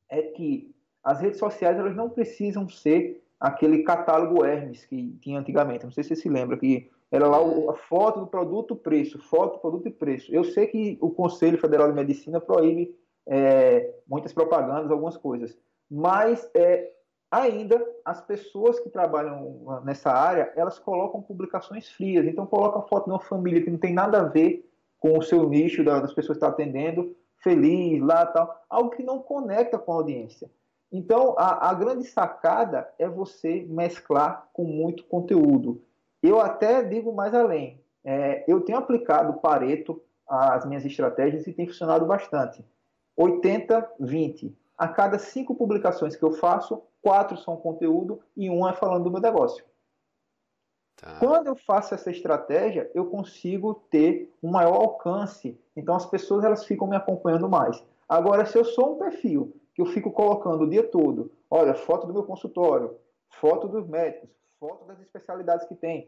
é 0.09 0.21
que 0.21 0.73
as 1.03 1.19
redes 1.19 1.39
sociais 1.39 1.77
elas 1.77 1.95
não 1.95 2.09
precisam 2.09 2.67
ser 2.69 3.23
aquele 3.39 3.83
catálogo 3.83 4.45
Hermes 4.45 4.85
que 4.85 5.17
tinha 5.21 5.39
antigamente. 5.39 5.83
Não 5.83 5.91
sei 5.91 6.03
se 6.03 6.09
você 6.09 6.21
se 6.21 6.29
lembra 6.29 6.57
que 6.57 6.89
era 7.11 7.27
lá 7.27 7.37
a 7.69 7.73
foto 7.73 8.21
do 8.21 8.27
produto, 8.27 8.75
preço, 8.75 9.19
foto, 9.19 9.59
produto 9.59 9.87
e 9.87 9.91
preço. 9.91 10.33
Eu 10.33 10.45
sei 10.45 10.67
que 10.67 10.97
o 11.01 11.09
Conselho 11.09 11.57
Federal 11.57 11.89
de 11.89 11.93
Medicina 11.93 12.39
proíbe 12.39 12.95
é, 13.27 13.93
muitas 14.07 14.31
propagandas, 14.31 14.89
algumas 14.89 15.17
coisas, 15.17 15.57
mas 15.89 16.49
é, 16.55 16.89
ainda 17.29 17.85
as 18.05 18.21
pessoas 18.21 18.79
que 18.79 18.89
trabalham 18.89 19.81
nessa 19.83 20.09
área, 20.11 20.51
elas 20.55 20.79
colocam 20.79 21.21
publicações 21.21 21.89
frias. 21.89 22.25
Então 22.25 22.45
colocam 22.45 22.87
foto 22.87 23.05
de 23.05 23.11
uma 23.11 23.19
família 23.19 23.61
que 23.61 23.69
não 23.69 23.77
tem 23.77 23.93
nada 23.93 24.19
a 24.19 24.23
ver 24.23 24.69
com 24.99 25.17
o 25.17 25.21
seu 25.21 25.49
nicho 25.49 25.83
das 25.83 26.13
pessoas 26.13 26.37
que 26.37 26.45
está 26.45 26.47
atendendo, 26.47 27.15
feliz 27.37 28.01
lá 28.01 28.25
tal, 28.25 28.55
algo 28.69 28.91
que 28.91 29.03
não 29.03 29.19
conecta 29.19 29.77
com 29.77 29.91
a 29.91 29.95
audiência. 29.95 30.49
Então 30.91 31.35
a, 31.37 31.69
a 31.69 31.73
grande 31.73 32.03
sacada 32.05 32.87
é 32.99 33.07
você 33.07 33.65
mesclar 33.67 34.47
com 34.53 34.63
muito 34.63 35.05
conteúdo. 35.05 35.81
Eu 36.21 36.39
até 36.39 36.83
digo 36.83 37.13
mais 37.13 37.33
além. 37.33 37.81
É, 38.03 38.43
eu 38.47 38.61
tenho 38.61 38.77
aplicado 38.77 39.39
Pareto 39.39 40.01
às 40.27 40.65
minhas 40.65 40.85
estratégias 40.85 41.45
e 41.47 41.53
tem 41.53 41.67
funcionado 41.67 42.05
bastante. 42.05 42.65
80-20. 43.19 44.53
A 44.77 44.87
cada 44.87 45.19
cinco 45.19 45.55
publicações 45.55 46.15
que 46.15 46.23
eu 46.23 46.31
faço, 46.31 46.81
quatro 47.01 47.37
são 47.37 47.57
conteúdo 47.57 48.21
e 48.35 48.49
uma 48.49 48.71
é 48.71 48.73
falando 48.73 49.03
do 49.03 49.11
meu 49.11 49.21
negócio. 49.21 49.63
Tá. 50.95 51.17
Quando 51.19 51.47
eu 51.47 51.55
faço 51.55 51.93
essa 51.93 52.11
estratégia, 52.11 52.89
eu 52.93 53.05
consigo 53.07 53.73
ter 53.89 54.31
um 54.41 54.49
maior 54.49 54.75
alcance. 54.75 55.59
Então 55.75 55.95
as 55.95 56.05
pessoas 56.05 56.43
elas 56.43 56.65
ficam 56.65 56.87
me 56.87 56.95
acompanhando 56.95 57.49
mais. 57.49 57.83
Agora, 58.07 58.45
se 58.45 58.57
eu 58.57 58.65
sou 58.65 58.95
um 58.95 58.97
perfil 58.97 59.55
que 59.73 59.81
eu 59.81 59.85
fico 59.85 60.11
colocando 60.11 60.63
o 60.63 60.69
dia 60.69 60.83
todo, 60.83 61.31
olha, 61.49 61.73
foto 61.73 62.05
do 62.05 62.13
meu 62.13 62.23
consultório, 62.23 62.95
foto 63.29 63.67
dos 63.67 63.87
médicos, 63.87 64.29
foto 64.61 64.85
das 64.85 65.01
especialidades 65.01 65.67
que 65.67 65.73
tem, 65.73 66.07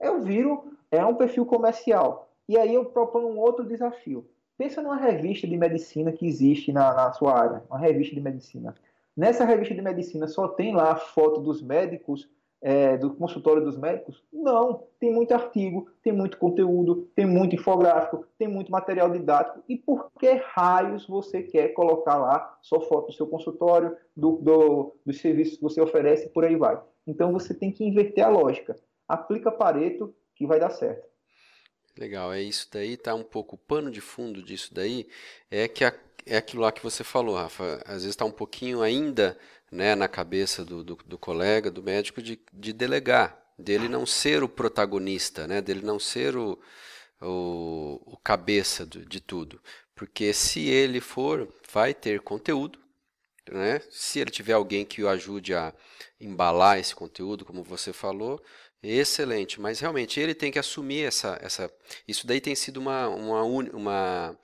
eu 0.00 0.20
viro, 0.20 0.72
é 0.90 1.06
um 1.06 1.14
perfil 1.14 1.46
comercial. 1.46 2.28
E 2.48 2.58
aí 2.58 2.74
eu 2.74 2.86
proponho 2.86 3.28
um 3.28 3.38
outro 3.38 3.64
desafio. 3.64 4.28
Pensa 4.58 4.82
numa 4.82 4.96
revista 4.96 5.46
de 5.46 5.56
medicina 5.56 6.10
que 6.10 6.26
existe 6.26 6.72
na, 6.72 6.92
na 6.92 7.12
sua 7.12 7.38
área, 7.38 7.62
uma 7.70 7.78
revista 7.78 8.12
de 8.12 8.20
medicina. 8.20 8.74
Nessa 9.16 9.44
revista 9.44 9.72
de 9.74 9.80
medicina 9.80 10.26
só 10.26 10.48
tem 10.48 10.74
lá 10.74 10.92
a 10.92 10.96
foto 10.96 11.40
dos 11.40 11.62
médicos, 11.62 12.28
é, 12.60 12.96
do 12.96 13.14
consultório 13.14 13.62
dos 13.62 13.78
médicos? 13.78 14.24
Não, 14.32 14.82
tem 14.98 15.12
muito 15.12 15.32
artigo, 15.32 15.88
tem 16.02 16.12
muito 16.12 16.36
conteúdo, 16.36 17.08
tem 17.14 17.26
muito 17.26 17.54
infográfico, 17.54 18.26
tem 18.36 18.48
muito 18.48 18.72
material 18.72 19.10
didático. 19.10 19.62
E 19.68 19.76
por 19.76 20.10
que 20.18 20.32
raios 20.32 21.06
você 21.06 21.42
quer 21.42 21.68
colocar 21.68 22.16
lá 22.16 22.58
só 22.60 22.80
foto 22.80 23.08
do 23.08 23.12
seu 23.12 23.26
consultório, 23.28 23.96
do, 24.16 24.32
do, 24.38 24.96
dos 25.06 25.20
serviços 25.20 25.56
que 25.56 25.62
você 25.62 25.80
oferece, 25.80 26.28
por 26.30 26.44
aí 26.44 26.56
vai? 26.56 26.80
Então 27.06 27.32
você 27.32 27.52
tem 27.54 27.70
que 27.70 27.84
inverter 27.84 28.24
a 28.24 28.28
lógica. 28.28 28.76
Aplica 29.08 29.50
Pareto 29.50 30.14
que 30.34 30.46
vai 30.46 30.58
dar 30.58 30.70
certo. 30.70 31.06
Legal, 31.96 32.32
é 32.32 32.42
isso 32.42 32.68
daí, 32.72 32.96
tá 32.96 33.14
um 33.14 33.22
pouco 33.22 33.54
o 33.54 33.58
pano 33.58 33.88
de 33.88 34.00
fundo 34.00 34.42
disso 34.42 34.74
daí, 34.74 35.06
é 35.48 35.68
que 35.68 35.84
a, 35.84 35.94
é 36.26 36.36
aquilo 36.36 36.62
lá 36.62 36.72
que 36.72 36.82
você 36.82 37.04
falou, 37.04 37.36
Rafa, 37.36 37.80
às 37.86 38.02
vezes 38.02 38.08
está 38.08 38.24
um 38.24 38.32
pouquinho 38.32 38.82
ainda 38.82 39.38
né, 39.70 39.94
na 39.94 40.08
cabeça 40.08 40.64
do, 40.64 40.82
do, 40.82 40.96
do 41.06 41.16
colega, 41.16 41.70
do 41.70 41.84
médico, 41.84 42.20
de, 42.20 42.40
de, 42.52 42.72
delegar, 42.72 43.40
dele 43.56 43.88
não 43.88 44.04
ser 44.04 44.42
o 44.42 44.48
protagonista, 44.48 45.46
né, 45.46 45.62
dele 45.62 45.82
não 45.82 46.00
ser 46.00 46.36
o, 46.36 46.58
o, 47.22 48.00
o 48.06 48.16
cabeça 48.16 48.84
do, 48.84 49.06
de 49.06 49.20
tudo. 49.20 49.60
Porque 49.94 50.32
se 50.32 50.68
ele 50.68 51.00
for, 51.00 51.48
vai 51.72 51.94
ter 51.94 52.20
conteúdo, 52.20 52.80
né? 53.50 53.80
se 53.90 54.20
ele 54.20 54.30
tiver 54.30 54.54
alguém 54.54 54.84
que 54.84 55.02
o 55.02 55.08
ajude 55.08 55.54
a 55.54 55.72
embalar 56.20 56.78
esse 56.78 56.94
conteúdo, 56.94 57.44
como 57.44 57.62
você 57.62 57.92
falou, 57.92 58.42
Excelente, 58.86 59.58
mas 59.58 59.80
realmente 59.80 60.20
ele 60.20 60.34
tem 60.34 60.52
que 60.52 60.58
assumir 60.58 61.04
essa. 61.04 61.38
essa 61.40 61.72
isso 62.06 62.26
daí 62.26 62.38
tem 62.38 62.54
sido 62.54 62.76
uma, 62.76 63.08
uma, 63.08 63.42
uma 63.42 64.38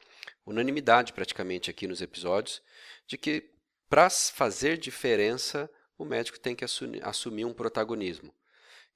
unanimidade 0.46 1.12
praticamente 1.12 1.68
aqui 1.68 1.86
nos 1.86 2.00
episódios, 2.00 2.62
de 3.06 3.18
que 3.18 3.50
para 3.86 4.08
fazer 4.08 4.78
diferença, 4.78 5.68
o 5.98 6.06
médico 6.06 6.40
tem 6.40 6.56
que 6.56 6.64
assumir, 6.64 7.44
um 7.44 7.52
protagonismo. 7.52 8.32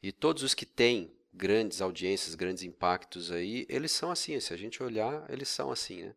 E 0.02 0.12
todos 0.12 0.42
os 0.42 0.54
que 0.54 0.64
têm 0.64 1.14
grandes 1.30 1.82
audiências, 1.82 2.34
grandes 2.34 2.62
impactos 2.62 3.30
aí, 3.30 3.66
eles 3.68 3.92
são 3.92 4.10
assim. 4.10 4.38
Se 4.40 4.54
a 4.54 4.56
gente 4.56 4.82
olhar, 4.82 5.26
eles 5.28 5.48
são 5.48 5.70
assim, 5.70 6.04
né? 6.04 6.14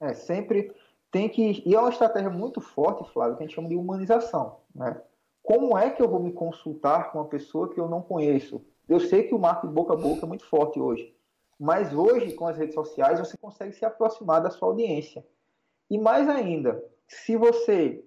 É, 0.00 0.14
sempre 0.14 0.74
tem 1.10 1.28
que. 1.28 1.62
E 1.66 1.74
é 1.74 1.78
uma 1.80 1.90
estratégia 1.90 2.30
muito 2.30 2.60
forte, 2.60 3.10
Flávio, 3.12 3.36
que 3.36 3.42
a 3.42 3.46
gente 3.46 3.54
chama 3.54 3.68
de 3.68 3.76
humanização. 3.76 4.58
Né? 4.74 5.00
Como 5.42 5.76
é 5.76 5.90
que 5.90 6.02
eu 6.02 6.08
vou 6.08 6.20
me 6.20 6.32
consultar 6.32 7.10
com 7.10 7.18
uma 7.18 7.28
pessoa 7.28 7.68
que 7.68 7.80
eu 7.80 7.88
não 7.88 8.02
conheço? 8.02 8.64
Eu 8.88 9.00
sei 9.00 9.24
que 9.24 9.34
o 9.34 9.38
marketing 9.38 9.72
boca 9.72 9.94
a 9.94 9.96
boca 9.96 10.24
é 10.24 10.28
muito 10.28 10.44
forte 10.46 10.80
hoje, 10.80 11.14
mas 11.58 11.92
hoje, 11.92 12.32
com 12.32 12.46
as 12.46 12.56
redes 12.56 12.74
sociais, 12.74 13.18
você 13.18 13.36
consegue 13.36 13.72
se 13.72 13.84
aproximar 13.84 14.42
da 14.42 14.50
sua 14.50 14.68
audiência. 14.68 15.24
E 15.88 15.98
mais 15.98 16.28
ainda, 16.28 16.82
se 17.06 17.36
você 17.36 18.04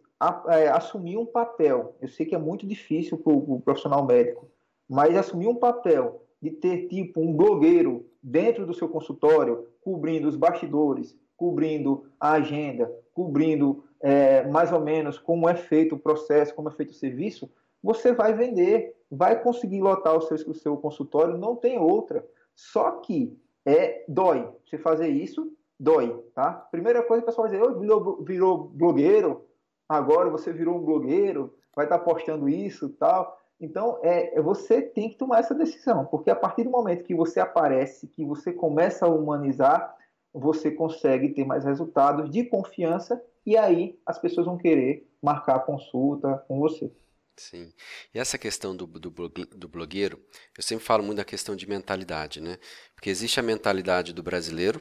é, 0.48 0.70
assumir 0.70 1.18
um 1.18 1.26
papel, 1.26 1.96
eu 2.02 2.08
sei 2.08 2.26
que 2.26 2.36
é 2.36 2.38
muito 2.38 2.66
difícil 2.66 3.18
para 3.18 3.34
o 3.34 3.62
profissional 3.62 4.06
médico, 4.06 4.50
mas 4.90 5.16
assumir 5.16 5.48
um 5.48 5.56
papel 5.56 6.26
de 6.42 6.52
ter 6.52 6.88
tipo 6.88 7.22
um 7.22 7.34
blogueiro 7.34 8.06
dentro 8.22 8.66
do 8.66 8.74
seu 8.74 8.88
consultório, 8.88 9.68
cobrindo 9.82 10.28
os 10.28 10.36
bastidores, 10.36 11.18
cobrindo 11.38 12.06
a 12.20 12.34
agenda, 12.34 12.92
cobrindo 13.14 13.84
é, 14.02 14.46
mais 14.48 14.72
ou 14.72 14.80
menos 14.80 15.18
como 15.18 15.48
é 15.48 15.56
feito 15.56 15.96
o 15.96 16.00
processo, 16.00 16.54
como 16.54 16.70
é 16.70 16.72
feito 16.72 16.92
o 16.92 16.96
serviço, 16.96 17.50
você 17.82 18.14
vai 18.14 18.34
vender, 18.34 18.96
vai 19.12 19.42
conseguir 19.42 19.82
lotar 19.82 20.16
o 20.16 20.22
seu, 20.22 20.38
o 20.50 20.54
seu 20.54 20.78
consultório, 20.78 21.38
não 21.38 21.56
tem 21.56 21.78
outra. 21.78 22.26
Só 22.56 22.92
que 22.92 23.38
é 23.66 24.04
dói. 24.08 24.50
Você 24.66 24.78
fazer 24.78 25.10
isso, 25.10 25.52
dói, 25.80 26.18
tá? 26.34 26.52
Primeira 26.72 27.04
coisa, 27.04 27.24
o 27.24 27.26
pessoal 27.26 27.48
vai 27.48 27.58
dizer, 27.58 27.70
oh, 27.70 27.80
virou, 27.80 28.24
virou 28.24 28.58
blogueiro, 28.70 29.46
agora 29.88 30.30
você 30.30 30.52
virou 30.52 30.78
um 30.78 30.84
blogueiro, 30.84 31.54
vai 31.76 31.86
estar 31.86 32.00
postando 32.00 32.48
isso 32.48 32.90
tal. 32.90 33.38
Então, 33.60 34.00
é, 34.02 34.42
você 34.42 34.82
tem 34.82 35.10
que 35.10 35.18
tomar 35.18 35.40
essa 35.40 35.56
decisão, 35.56 36.06
porque 36.06 36.30
a 36.30 36.36
partir 36.36 36.64
do 36.64 36.70
momento 36.70 37.04
que 37.04 37.16
você 37.16 37.40
aparece, 37.40 38.08
que 38.08 38.26
você 38.26 38.52
começa 38.52 39.06
a 39.06 39.10
humanizar, 39.10 39.96
você 40.34 40.72
consegue 40.72 41.30
ter 41.30 41.46
mais 41.46 41.64
resultados 41.64 42.30
de 42.30 42.44
confiança 42.46 43.22
e 43.46 43.56
aí 43.56 44.00
as 44.06 44.18
pessoas 44.18 44.46
vão 44.46 44.58
querer 44.58 45.08
marcar 45.22 45.58
a 45.58 45.60
consulta 45.60 46.44
com 46.48 46.60
você. 46.60 46.92
Sim. 47.36 47.74
E 48.14 48.20
essa 48.20 48.38
questão 48.38 48.76
do, 48.76 48.86
do, 48.86 49.10
do 49.10 49.68
blogueiro, 49.68 50.20
eu 50.56 50.64
sempre 50.64 50.86
falo 50.86 51.04
muito 51.04 51.18
da 51.18 51.26
questão 51.26 51.56
de 51.56 51.68
mentalidade, 51.68 52.40
né? 52.40 52.58
Porque 52.96 53.10
existe 53.10 53.40
a 53.40 53.44
mentalidade 53.44 54.14
do 54.14 54.22
brasileiro 54.22 54.80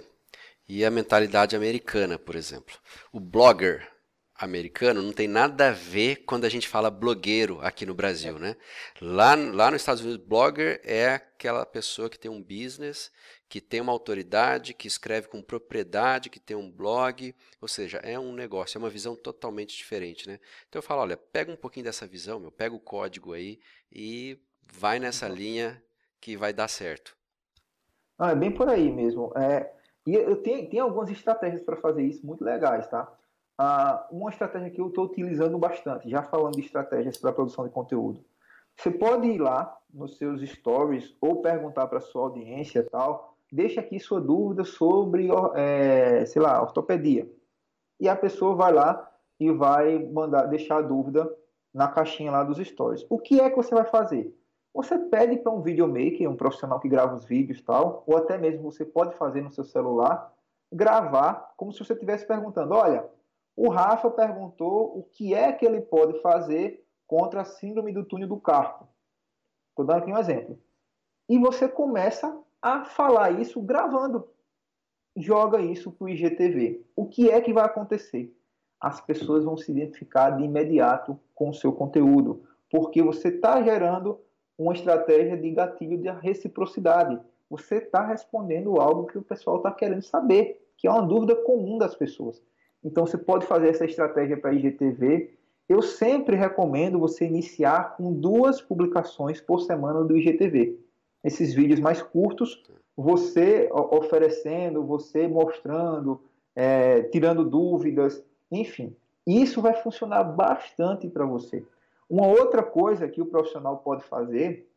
e 0.69 0.85
a 0.85 0.91
mentalidade 0.91 1.57
americana, 1.57 2.19
por 2.19 2.37
exemplo. 2.37 2.75
O 3.11 3.19
blogger 3.19 3.91
americano 4.37 5.01
não 5.01 5.13
tem 5.13 5.29
nada 5.29 5.69
a 5.69 5.73
ver 5.73 6.25
quando 6.25 6.45
a 6.45 6.49
gente 6.49 6.69
fala 6.69 6.91
blogueiro 6.91 7.61
aqui 7.63 7.87
no 7.87 7.95
Brasil, 7.95 8.39
né? 8.39 8.57
Lá, 9.01 9.35
lá 9.35 9.71
nos 9.71 9.81
Estados 9.81 10.03
Unidos, 10.03 10.27
blogger 10.27 10.81
é 10.85 11.15
aquela 11.15 11.65
pessoa 11.65 12.11
que 12.11 12.19
tem 12.19 12.31
um 12.31 12.43
business 12.43 13.11
que 13.53 13.61
tem 13.61 13.83
uma 13.83 13.93
autoridade, 13.93 14.73
que 14.73 14.89
escreve 14.89 15.29
com 15.29 15.43
propriedade, 15.43 16.31
que 16.31 16.41
tem 16.41 16.57
um 16.57 16.71
blog, 16.71 17.35
ou 17.61 17.69
seja, 17.69 17.99
é 17.99 18.19
um 18.19 18.33
negócio, 18.33 18.79
é 18.79 18.81
uma 18.81 18.89
visão 18.89 19.15
totalmente 19.15 19.77
diferente, 19.77 20.27
né? 20.27 20.41
Então 20.67 20.79
eu 20.79 20.83
falo, 20.83 21.03
olha, 21.03 21.19
pega 21.19 21.53
um 21.53 21.57
pouquinho 21.57 21.85
dessa 21.85 22.07
visão, 22.07 22.41
meu, 22.41 22.51
pega 22.51 22.75
o 22.75 22.81
código 22.81 23.35
aí 23.35 23.61
e 23.95 24.41
vai 24.73 24.99
nessa 24.99 25.29
uhum. 25.29 25.35
linha 25.35 25.83
que 26.19 26.35
vai 26.35 26.55
dar 26.55 26.67
certo. 26.67 27.15
Ah, 28.19 28.31
é 28.31 28.35
bem 28.35 28.51
por 28.51 28.71
aí 28.71 28.91
mesmo. 28.91 29.31
É, 29.37 29.71
e 30.07 30.15
eu 30.15 30.37
tenho, 30.37 30.71
tenho 30.71 30.85
algumas 30.85 31.11
estratégias 31.11 31.61
para 31.61 31.77
fazer 31.77 32.05
isso 32.05 32.25
muito 32.27 32.43
legais, 32.43 32.87
tá? 32.87 33.13
Ah, 33.59 34.09
uma 34.11 34.31
estratégia 34.31 34.71
que 34.71 34.81
eu 34.81 34.89
estou 34.89 35.05
utilizando 35.05 35.59
bastante, 35.59 36.09
já 36.09 36.23
falando 36.23 36.55
de 36.55 36.63
estratégias 36.63 37.19
para 37.19 37.35
produção 37.35 37.67
de 37.67 37.71
conteúdo. 37.71 38.25
Você 38.79 38.91
pode 38.91 39.27
ir 39.27 39.39
lá 39.39 39.79
nos 39.93 40.17
seus 40.17 40.41
stories 40.41 41.15
ou 41.21 41.43
perguntar 41.43 41.87
para 41.89 42.01
sua 42.01 42.23
audiência 42.23 42.89
tal, 42.91 43.32
deixa 43.53 43.81
aqui 43.81 44.01
sua 44.01 44.19
dúvida 44.19 44.65
sobre, 44.65 45.29
é, 45.55 46.25
sei 46.25 46.41
lá, 46.41 46.63
ortopedia. 46.63 47.31
E 48.01 48.09
a 48.09 48.17
pessoa 48.17 48.57
vai 48.57 48.73
lá 48.73 49.13
e 49.39 49.53
vai 49.53 49.99
mandar 50.07 50.47
deixar 50.47 50.79
a 50.79 50.83
dúvida 50.83 51.31
na 51.73 51.87
caixinha 51.89 52.33
lá 52.33 52.43
dos 52.43 52.57
stories. 52.59 53.05
O 53.11 53.19
que 53.19 53.41
é 53.41 53.51
que 53.51 53.57
você 53.57 53.75
vai 53.75 53.85
fazer? 53.85 54.35
Você 54.75 54.99
pede 54.99 55.37
para 55.37 55.53
um 55.53 55.61
videomaker, 55.61 56.31
um 56.31 56.37
profissional 56.37 56.81
que 56.81 56.89
grava 56.89 57.15
os 57.15 57.27
vídeos 57.27 57.59
e 57.59 57.63
tal, 57.63 58.03
ou 58.07 58.17
até 58.17 58.39
mesmo 58.39 58.63
você 58.63 58.87
pode 58.87 59.15
fazer 59.17 59.43
no 59.43 59.51
seu 59.51 59.65
celular, 59.65 60.33
gravar 60.73 61.53
como 61.57 61.73
se 61.73 61.85
você 61.85 61.93
estivesse 61.93 62.27
perguntando: 62.27 62.75
olha, 62.75 63.07
o 63.55 63.69
Rafa 63.69 64.11
perguntou 64.11 64.99
o 64.99 65.03
que 65.03 65.35
é 65.35 65.53
que 65.53 65.67
ele 65.67 65.83
pode 65.83 66.19
fazer 66.23 66.83
contra 67.07 67.43
a 67.43 67.45
síndrome 67.45 67.93
do 67.93 68.05
túnel 68.05 68.29
do 68.29 68.41
carpo. 68.41 68.89
Estou 69.71 69.85
dando 69.85 69.99
aqui 69.99 70.11
um 70.11 70.19
exemplo. 70.19 70.59
E 71.29 71.39
você 71.39 71.69
começa 71.69 72.35
a 72.63 72.85
falar 72.85 73.41
isso 73.41 73.61
gravando. 73.61 74.29
Joga 75.17 75.61
isso 75.61 75.91
para 75.91 76.05
o 76.05 76.09
IGTV. 76.09 76.87
O 76.95 77.07
que 77.07 77.29
é 77.29 77.41
que 77.41 77.53
vai 77.53 77.65
acontecer? 77.65 78.33
As 78.81 79.01
pessoas 79.01 79.45
vão 79.45 79.57
se 79.57 79.71
identificar 79.73 80.31
de 80.31 80.45
imediato 80.45 81.19
com 81.35 81.51
o 81.51 81.55
seu 81.55 81.73
conteúdo, 81.73 82.45
porque 82.71 83.03
você 83.03 83.29
está 83.29 83.61
gerando 83.63 84.19
uma 84.57 84.73
estratégia 84.73 85.37
de 85.37 85.51
gatilho 85.51 85.99
de 85.99 86.09
reciprocidade. 86.09 87.21
Você 87.51 87.77
está 87.77 88.07
respondendo 88.07 88.81
algo 88.81 89.07
que 89.07 89.19
o 89.19 89.23
pessoal 89.23 89.57
está 89.57 89.73
querendo 89.73 90.03
saber, 90.03 90.65
que 90.79 90.87
é 90.87 90.91
uma 90.91 91.07
dúvida 91.07 91.35
comum 91.37 91.77
das 91.79 91.95
pessoas. 91.95 92.41
Então 92.83 93.05
você 93.05 93.19
pode 93.19 93.45
fazer 93.45 93.69
essa 93.69 93.85
estratégia 93.85 94.37
para 94.37 94.55
IGTV. 94.55 95.37
Eu 95.69 95.83
sempre 95.83 96.37
recomendo 96.37 96.99
você 96.99 97.25
iniciar 97.25 97.97
com 97.97 98.13
duas 98.13 98.61
publicações 98.61 99.41
por 99.41 99.61
semana 99.61 100.03
do 100.03 100.17
IGTV 100.17 100.79
esses 101.23 101.55
vídeos 101.55 101.81
mais 101.81 102.03
curtos, 102.03 102.63
você 102.97 103.69
oferecendo, 103.73 104.85
você 104.85 105.29
mostrando, 105.29 106.21
é, 106.55 107.03
tirando 107.05 107.49
dúvidas, 107.49 108.23
enfim. 108.51 108.95
Isso 109.27 109.63
vai 109.63 109.75
funcionar 109.75 110.25
bastante 110.25 111.09
para 111.09 111.25
você. 111.25 111.65
Uma 112.11 112.27
outra 112.27 112.63
coisa 112.63 113.09
que 113.09 113.23
o 113.23 113.27
profissional 113.27 113.79
pode 113.79 114.05
fazer 114.05 114.69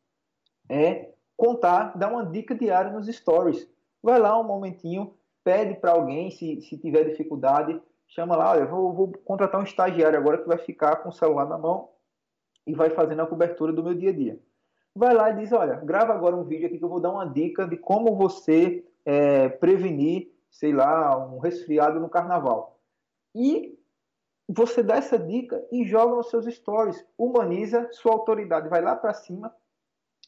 é 0.69 1.09
contar, 1.35 1.97
dar 1.97 2.11
uma 2.11 2.25
dica 2.25 2.55
diária 2.55 2.91
nos 2.91 3.07
stories. 3.07 3.67
Vai 4.01 4.19
lá 4.19 4.39
um 4.39 4.43
momentinho, 4.43 5.13
pede 5.43 5.73
para 5.75 5.91
alguém, 5.91 6.29
se, 6.29 6.61
se 6.61 6.77
tiver 6.77 7.03
dificuldade, 7.03 7.81
chama 8.07 8.35
lá, 8.37 8.51
olha, 8.51 8.65
vou, 8.65 8.93
vou 8.93 9.11
contratar 9.25 9.59
um 9.59 9.63
estagiário 9.63 10.17
agora 10.17 10.37
que 10.37 10.47
vai 10.47 10.59
ficar 10.59 10.97
com 10.97 11.09
o 11.09 11.13
celular 11.13 11.47
na 11.47 11.57
mão 11.57 11.89
e 12.65 12.73
vai 12.73 12.91
fazendo 12.91 13.21
a 13.21 13.27
cobertura 13.27 13.73
do 13.73 13.83
meu 13.83 13.95
dia 13.95 14.11
a 14.11 14.13
dia 14.13 14.39
vai 14.95 15.13
lá 15.13 15.31
e 15.31 15.35
diz: 15.35 15.51
Olha, 15.51 15.75
grava 15.75 16.13
agora 16.13 16.35
um 16.35 16.43
vídeo 16.43 16.67
aqui 16.67 16.77
que 16.77 16.83
eu 16.83 16.89
vou 16.89 16.99
dar 16.99 17.11
uma 17.11 17.27
dica 17.27 17.67
de 17.67 17.77
como 17.77 18.15
você 18.15 18.85
é, 19.03 19.49
prevenir, 19.49 20.31
sei 20.49 20.71
lá, 20.73 21.17
um 21.27 21.39
resfriado 21.39 21.99
no 21.99 22.09
carnaval. 22.09 22.79
e 23.33 23.75
você 24.47 24.83
dá 24.83 24.97
essa 24.97 25.17
dica 25.17 25.65
e 25.71 25.85
joga 25.85 26.15
nos 26.15 26.29
seus 26.29 26.45
stories. 26.45 27.03
Humaniza, 27.17 27.89
sua 27.91 28.13
autoridade 28.13 28.69
vai 28.69 28.79
lá 28.79 28.95
para 28.95 29.13
cima 29.13 29.51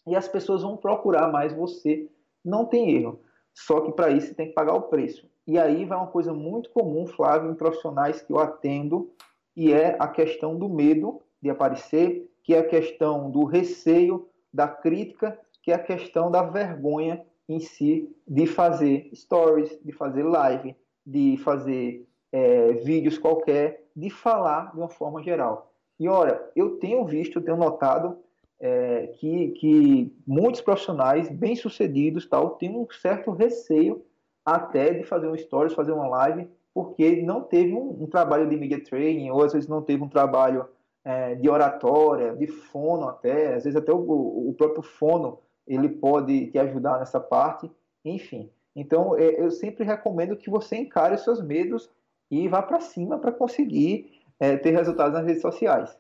e 0.08 0.16
as 0.16 0.28
pessoas 0.28 0.64
vão 0.64 0.76
procurar 0.76 1.32
mais 1.32 1.54
você. 1.54 2.10
Não 2.44 2.66
tem 2.66 2.96
erro. 2.96 3.22
Só 3.54 3.82
que 3.82 3.92
para 3.92 4.10
isso 4.10 4.34
tem 4.34 4.48
que 4.48 4.54
pagar 4.54 4.74
o 4.74 4.84
preço. 4.84 5.30
E 5.46 5.58
aí 5.58 5.86
vai 5.86 5.98
uma 5.98 6.08
coisa 6.08 6.34
muito 6.34 6.70
comum, 6.72 7.06
Flávio, 7.06 7.52
em 7.52 7.56
profissionais 7.56 8.22
que 8.22 8.34
eu 8.34 8.40
atendo, 8.40 9.12
e 9.56 9.72
é 9.72 9.96
a 10.00 10.08
questão 10.08 10.58
do 10.58 10.68
medo 10.68 11.22
de 11.42 11.50
aparecer, 11.50 12.30
que 12.44 12.54
é 12.54 12.60
a 12.60 12.68
questão 12.68 13.32
do 13.32 13.44
receio, 13.46 14.28
da 14.58 14.68
crítica, 14.68 15.40
que 15.62 15.72
é 15.72 15.76
a 15.76 15.80
questão 15.80 16.32
da 16.32 16.42
vergonha 16.42 17.24
em 17.48 17.60
si 17.60 18.10
de 18.28 18.48
fazer 18.48 19.08
stories, 19.14 19.80
de 19.86 19.92
fazer 19.92 20.24
live, 20.24 20.76
de 21.06 21.38
fazer 21.38 22.04
é, 22.32 22.74
vídeos 22.74 23.20
qualquer, 23.20 23.86
de 23.96 24.10
falar 24.10 24.72
de 24.72 24.80
uma 24.80 24.90
forma 24.90 25.22
geral. 25.22 25.72
E 26.00 26.10
olha, 26.10 26.42
eu 26.56 26.78
tenho 26.78 27.06
visto, 27.06 27.40
tenho 27.40 27.56
notado 27.56 28.18
é, 28.60 29.14
que, 29.20 29.50
que 29.50 30.12
muitos 30.26 30.62
profissionais 30.62 31.30
bem-sucedidos 31.30 32.26
tal 32.26 32.56
têm 32.56 32.76
um 32.76 32.88
certo 32.90 33.30
receio 33.30 34.04
até 34.44 34.92
de 34.92 35.04
fazer 35.04 35.28
um 35.28 35.38
stories, 35.38 35.76
fazer 35.76 35.92
uma 35.92 36.08
live, 36.08 36.50
porque 36.74 37.22
não 37.22 37.44
teve 37.44 37.76
um, 37.76 37.90
um 38.02 38.08
trabalho 38.08 38.50
de 38.50 38.58
media 38.58 38.84
training, 38.84 39.30
ou 39.30 39.44
às 39.44 39.54
vezes 39.54 39.70
não 39.70 39.84
teve 39.84 40.04
um 40.04 40.10
trabalho 40.10 40.68
é, 41.08 41.36
de 41.36 41.50
oratória, 41.50 42.36
de 42.36 42.48
fono 42.48 43.08
até, 43.08 43.56
às 43.56 43.64
vezes 43.64 43.78
até 43.78 43.94
o, 43.94 44.50
o 44.50 44.54
próprio 44.58 44.84
fono 44.84 45.40
ele 45.66 45.88
pode 45.88 46.48
te 46.48 46.60
ajudar 46.60 47.00
nessa 47.00 47.18
parte, 47.18 47.72
enfim. 48.04 48.52
Então, 48.76 49.18
é, 49.18 49.42
eu 49.42 49.50
sempre 49.50 49.86
recomendo 49.86 50.36
que 50.36 50.50
você 50.50 50.76
encare 50.76 51.16
os 51.16 51.24
seus 51.24 51.42
medos 51.42 51.90
e 52.30 52.50
vá 52.50 52.62
para 52.62 52.82
cima 52.82 53.18
para 53.20 53.32
conseguir 53.32 54.22
é, 54.38 54.58
ter 54.58 54.72
resultados 54.72 55.14
nas 55.14 55.26
redes 55.26 55.42
sociais. 55.42 55.98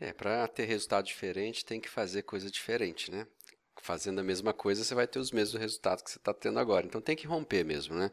É, 0.00 0.12
para 0.12 0.46
ter 0.46 0.66
resultado 0.66 1.04
diferente, 1.04 1.64
tem 1.64 1.80
que 1.80 1.88
fazer 1.88 2.22
coisa 2.22 2.48
diferente, 2.48 3.10
né? 3.10 3.26
Fazendo 3.82 4.20
a 4.20 4.24
mesma 4.24 4.52
coisa, 4.52 4.84
você 4.84 4.94
vai 4.94 5.08
ter 5.08 5.18
os 5.18 5.32
mesmos 5.32 5.60
resultados 5.60 6.04
que 6.04 6.12
você 6.12 6.18
está 6.18 6.32
tendo 6.32 6.60
agora. 6.60 6.86
Então 6.86 7.00
tem 7.00 7.16
que 7.16 7.26
romper 7.26 7.64
mesmo, 7.64 7.96
né? 7.96 8.08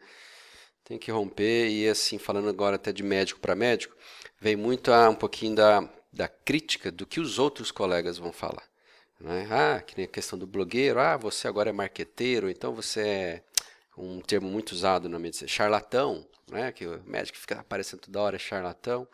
Tem 0.83 0.97
que 0.97 1.11
romper 1.11 1.69
e 1.69 1.87
assim, 1.87 2.17
falando 2.17 2.49
agora 2.49 2.77
até 2.77 2.91
de 2.91 3.03
médico 3.03 3.39
para 3.39 3.55
médico, 3.55 3.95
vem 4.39 4.55
muito 4.55 4.91
a, 4.91 5.09
um 5.09 5.15
pouquinho 5.15 5.55
da, 5.55 5.89
da 6.15 6.27
crítica 6.27 6.91
do 6.91 7.05
que 7.05 7.19
os 7.19 7.37
outros 7.37 7.71
colegas 7.71 8.17
vão 8.17 8.31
falar. 8.31 8.63
Né? 9.19 9.47
Ah, 9.51 9.81
que 9.81 9.95
nem 9.97 10.05
a 10.05 10.09
questão 10.09 10.39
do 10.39 10.47
blogueiro, 10.47 10.99
ah, 10.99 11.17
você 11.17 11.47
agora 11.47 11.69
é 11.69 11.73
marqueteiro, 11.73 12.49
então 12.49 12.73
você 12.73 13.01
é 13.01 13.43
um 13.97 14.21
termo 14.21 14.49
muito 14.49 14.71
usado 14.71 15.07
na 15.09 15.19
medicina, 15.19 15.47
charlatão, 15.47 16.25
né? 16.49 16.71
que 16.71 16.87
o 16.87 17.01
médico 17.05 17.37
fica 17.37 17.59
aparecendo 17.59 18.01
toda 18.01 18.21
hora, 18.21 18.35
é 18.37 18.39
charlatão. 18.39 19.07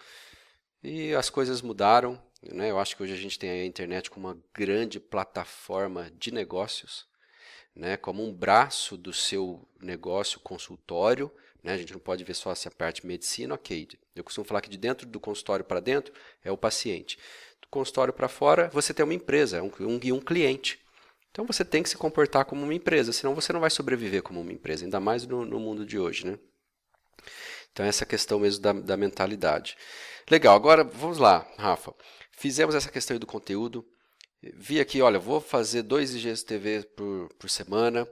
E 0.83 1.13
as 1.13 1.29
coisas 1.29 1.61
mudaram, 1.61 2.21
né? 2.41 2.71
Eu 2.71 2.79
acho 2.79 2.97
que 2.97 3.03
hoje 3.03 3.13
a 3.13 3.17
gente 3.17 3.37
tem 3.37 3.51
a 3.51 3.65
internet 3.65 4.09
como 4.09 4.27
uma 4.27 4.37
grande 4.51 4.99
plataforma 4.99 6.11
de 6.17 6.31
negócios, 6.31 7.05
né? 7.75 7.97
como 7.97 8.23
um 8.23 8.33
braço 8.33 8.97
do 8.97 9.13
seu 9.13 9.67
negócio 9.81 10.39
consultório. 10.39 11.31
Né? 11.63 11.73
A 11.73 11.77
gente 11.77 11.93
não 11.93 11.99
pode 11.99 12.23
ver 12.23 12.33
só 12.33 12.51
essa 12.51 12.71
parte 12.71 13.01
de 13.01 13.07
medicina, 13.07 13.53
ok. 13.53 13.87
Eu 14.15 14.23
costumo 14.23 14.45
falar 14.45 14.61
que 14.61 14.69
de 14.69 14.77
dentro 14.77 15.07
do 15.07 15.19
consultório 15.19 15.63
para 15.63 15.79
dentro 15.79 16.13
é 16.43 16.51
o 16.51 16.57
paciente. 16.57 17.17
Do 17.61 17.67
consultório 17.69 18.13
para 18.13 18.27
fora, 18.27 18.69
você 18.73 18.93
tem 18.93 19.03
uma 19.03 19.13
empresa, 19.13 19.61
um, 19.61 19.71
um, 19.79 19.99
um 20.15 20.19
cliente. 20.19 20.79
Então 21.31 21.45
você 21.45 21.63
tem 21.63 21.81
que 21.81 21.89
se 21.89 21.97
comportar 21.97 22.45
como 22.45 22.63
uma 22.63 22.73
empresa, 22.73 23.13
senão 23.13 23.33
você 23.33 23.53
não 23.53 23.59
vai 23.61 23.69
sobreviver 23.69 24.21
como 24.21 24.41
uma 24.41 24.51
empresa, 24.51 24.83
ainda 24.83 24.99
mais 24.99 25.25
no, 25.25 25.45
no 25.45 25.59
mundo 25.59 25.85
de 25.85 25.97
hoje. 25.97 26.25
Né? 26.25 26.37
Então, 27.71 27.85
essa 27.85 28.05
questão 28.05 28.39
mesmo 28.39 28.61
da, 28.61 28.73
da 28.73 28.97
mentalidade. 28.97 29.77
Legal, 30.29 30.55
agora 30.55 30.83
vamos 30.83 31.17
lá, 31.17 31.47
Rafa. 31.57 31.93
Fizemos 32.31 32.75
essa 32.75 32.91
questão 32.91 33.17
do 33.17 33.25
conteúdo. 33.25 33.85
Vi 34.41 34.79
aqui, 34.79 35.01
olha, 35.01 35.19
vou 35.19 35.39
fazer 35.39 35.83
dois 35.83 36.15
IGTV 36.15 36.83
por, 36.95 37.29
por 37.35 37.49
semana, 37.49 38.07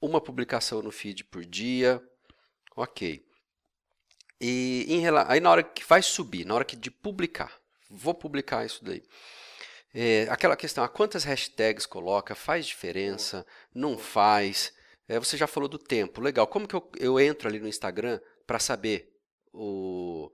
uma 0.00 0.20
publicação 0.20 0.80
no 0.80 0.90
feed 0.90 1.24
por 1.24 1.44
dia. 1.44 2.02
Ok. 2.74 3.24
E 4.40 4.86
em, 4.88 5.06
aí 5.26 5.40
na 5.40 5.50
hora 5.50 5.62
que 5.62 5.84
vai 5.84 6.02
subir, 6.02 6.46
na 6.46 6.54
hora 6.54 6.64
que 6.64 6.76
de 6.76 6.90
publicar, 6.90 7.52
vou 7.90 8.14
publicar 8.14 8.64
isso 8.64 8.84
daí. 8.84 9.02
É, 9.94 10.26
aquela 10.30 10.56
questão, 10.56 10.84
a 10.84 10.88
quantas 10.88 11.24
hashtags 11.24 11.86
coloca, 11.86 12.34
faz 12.34 12.66
diferença, 12.66 13.46
não 13.74 13.96
faz. 13.96 14.72
É, 15.08 15.18
você 15.18 15.36
já 15.36 15.46
falou 15.46 15.68
do 15.68 15.78
tempo, 15.78 16.20
legal. 16.20 16.46
Como 16.46 16.66
que 16.68 16.74
eu, 16.74 16.90
eu 16.98 17.20
entro 17.20 17.48
ali 17.48 17.58
no 17.58 17.68
Instagram 17.68 18.20
para 18.46 18.58
saber 18.58 19.10
o, 19.52 20.30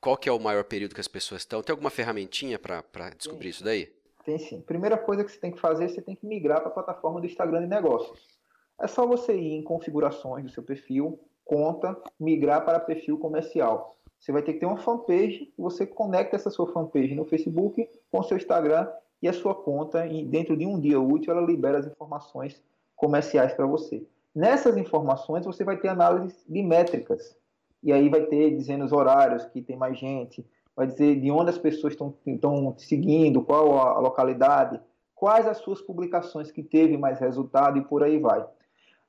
qual 0.00 0.16
que 0.16 0.28
é 0.28 0.32
o 0.32 0.38
maior 0.38 0.64
período 0.64 0.94
que 0.94 1.00
as 1.00 1.08
pessoas 1.08 1.42
estão? 1.42 1.62
Tem 1.62 1.72
alguma 1.72 1.90
ferramentinha 1.90 2.58
para 2.58 3.10
descobrir 3.10 3.50
isso 3.50 3.64
daí? 3.64 3.92
Tem 4.24 4.38
sim. 4.38 4.60
Primeira 4.60 4.98
coisa 4.98 5.24
que 5.24 5.32
você 5.32 5.38
tem 5.38 5.50
que 5.50 5.60
fazer, 5.60 5.88
você 5.88 6.02
tem 6.02 6.14
que 6.14 6.26
migrar 6.26 6.60
para 6.60 6.68
a 6.68 6.72
plataforma 6.72 7.20
do 7.20 7.26
Instagram 7.26 7.62
de 7.62 7.66
negócios. 7.66 8.38
É 8.80 8.86
só 8.86 9.06
você 9.06 9.34
ir 9.34 9.54
em 9.54 9.62
configurações 9.62 10.44
do 10.44 10.50
seu 10.50 10.62
perfil, 10.62 11.18
conta, 11.44 11.96
migrar 12.18 12.64
para 12.64 12.80
perfil 12.80 13.18
comercial. 13.18 13.96
Você 14.18 14.32
vai 14.32 14.42
ter 14.42 14.54
que 14.54 14.60
ter 14.60 14.66
uma 14.66 14.76
fanpage 14.76 15.52
e 15.58 15.62
você 15.62 15.86
conecta 15.86 16.36
essa 16.36 16.50
sua 16.50 16.70
fanpage 16.72 17.14
no 17.14 17.24
Facebook 17.24 17.88
com 18.10 18.20
o 18.20 18.22
seu 18.22 18.36
Instagram 18.36 18.86
e 19.22 19.28
a 19.28 19.32
sua 19.32 19.54
conta, 19.54 20.06
e 20.06 20.24
dentro 20.24 20.56
de 20.56 20.66
um 20.66 20.80
dia 20.80 20.98
útil, 20.98 21.32
ela 21.32 21.46
libera 21.46 21.78
as 21.78 21.86
informações 21.86 22.62
comerciais 22.96 23.52
para 23.52 23.66
você. 23.66 24.06
Nessas 24.34 24.76
informações, 24.76 25.44
você 25.44 25.64
vai 25.64 25.76
ter 25.76 25.88
análise 25.88 26.36
de 26.48 26.62
métricas 26.62 27.36
e 27.82 27.92
aí 27.92 28.08
vai 28.08 28.22
ter 28.26 28.54
dizendo 28.56 28.84
os 28.84 28.92
horários 28.92 29.44
que 29.46 29.60
tem 29.60 29.76
mais 29.76 29.98
gente, 29.98 30.46
vai 30.80 30.86
dizer 30.86 31.20
de 31.20 31.30
onde 31.30 31.50
as 31.50 31.58
pessoas 31.58 31.92
estão 31.92 32.74
seguindo, 32.78 33.42
qual 33.42 33.76
a 33.76 33.98
localidade, 33.98 34.80
quais 35.14 35.46
as 35.46 35.58
suas 35.58 35.82
publicações 35.82 36.50
que 36.50 36.62
teve 36.62 36.96
mais 36.96 37.20
resultado 37.20 37.76
e 37.76 37.84
por 37.84 38.02
aí 38.02 38.18
vai. 38.18 38.46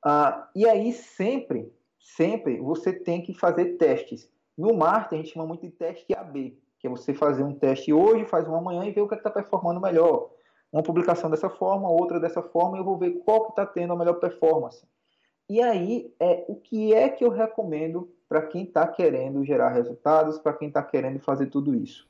Ah, 0.04 0.50
e 0.54 0.68
aí 0.68 0.92
sempre, 0.92 1.72
sempre 1.98 2.60
você 2.60 2.92
tem 2.92 3.22
que 3.22 3.32
fazer 3.32 3.78
testes. 3.78 4.30
No 4.54 4.74
marketing 4.74 5.14
a 5.14 5.18
gente 5.22 5.32
chama 5.32 5.46
muito 5.46 5.62
de 5.62 5.72
teste 5.72 6.14
AB, 6.14 6.58
que 6.78 6.86
é 6.86 6.90
você 6.90 7.14
fazer 7.14 7.42
um 7.42 7.54
teste 7.54 7.90
hoje, 7.90 8.26
faz 8.26 8.46
um 8.46 8.54
amanhã 8.54 8.84
e 8.84 8.90
ver 8.90 9.00
o 9.00 9.08
que 9.08 9.14
é 9.14 9.16
está 9.16 9.30
performando 9.30 9.80
melhor. 9.80 10.28
Uma 10.70 10.82
publicação 10.82 11.30
dessa 11.30 11.48
forma, 11.48 11.88
outra 11.88 12.20
dessa 12.20 12.42
forma, 12.42 12.76
e 12.76 12.80
eu 12.80 12.84
vou 12.84 12.98
ver 12.98 13.12
qual 13.24 13.44
que 13.44 13.52
está 13.52 13.64
tendo 13.64 13.94
a 13.94 13.96
melhor 13.96 14.20
performance. 14.20 14.86
E 15.52 15.60
aí, 15.60 16.10
é, 16.18 16.46
o 16.48 16.54
que 16.56 16.94
é 16.94 17.10
que 17.10 17.22
eu 17.22 17.28
recomendo 17.28 18.10
para 18.26 18.40
quem 18.40 18.62
está 18.62 18.88
querendo 18.88 19.44
gerar 19.44 19.68
resultados, 19.68 20.38
para 20.38 20.54
quem 20.54 20.68
está 20.68 20.82
querendo 20.82 21.20
fazer 21.20 21.48
tudo 21.48 21.74
isso. 21.74 22.08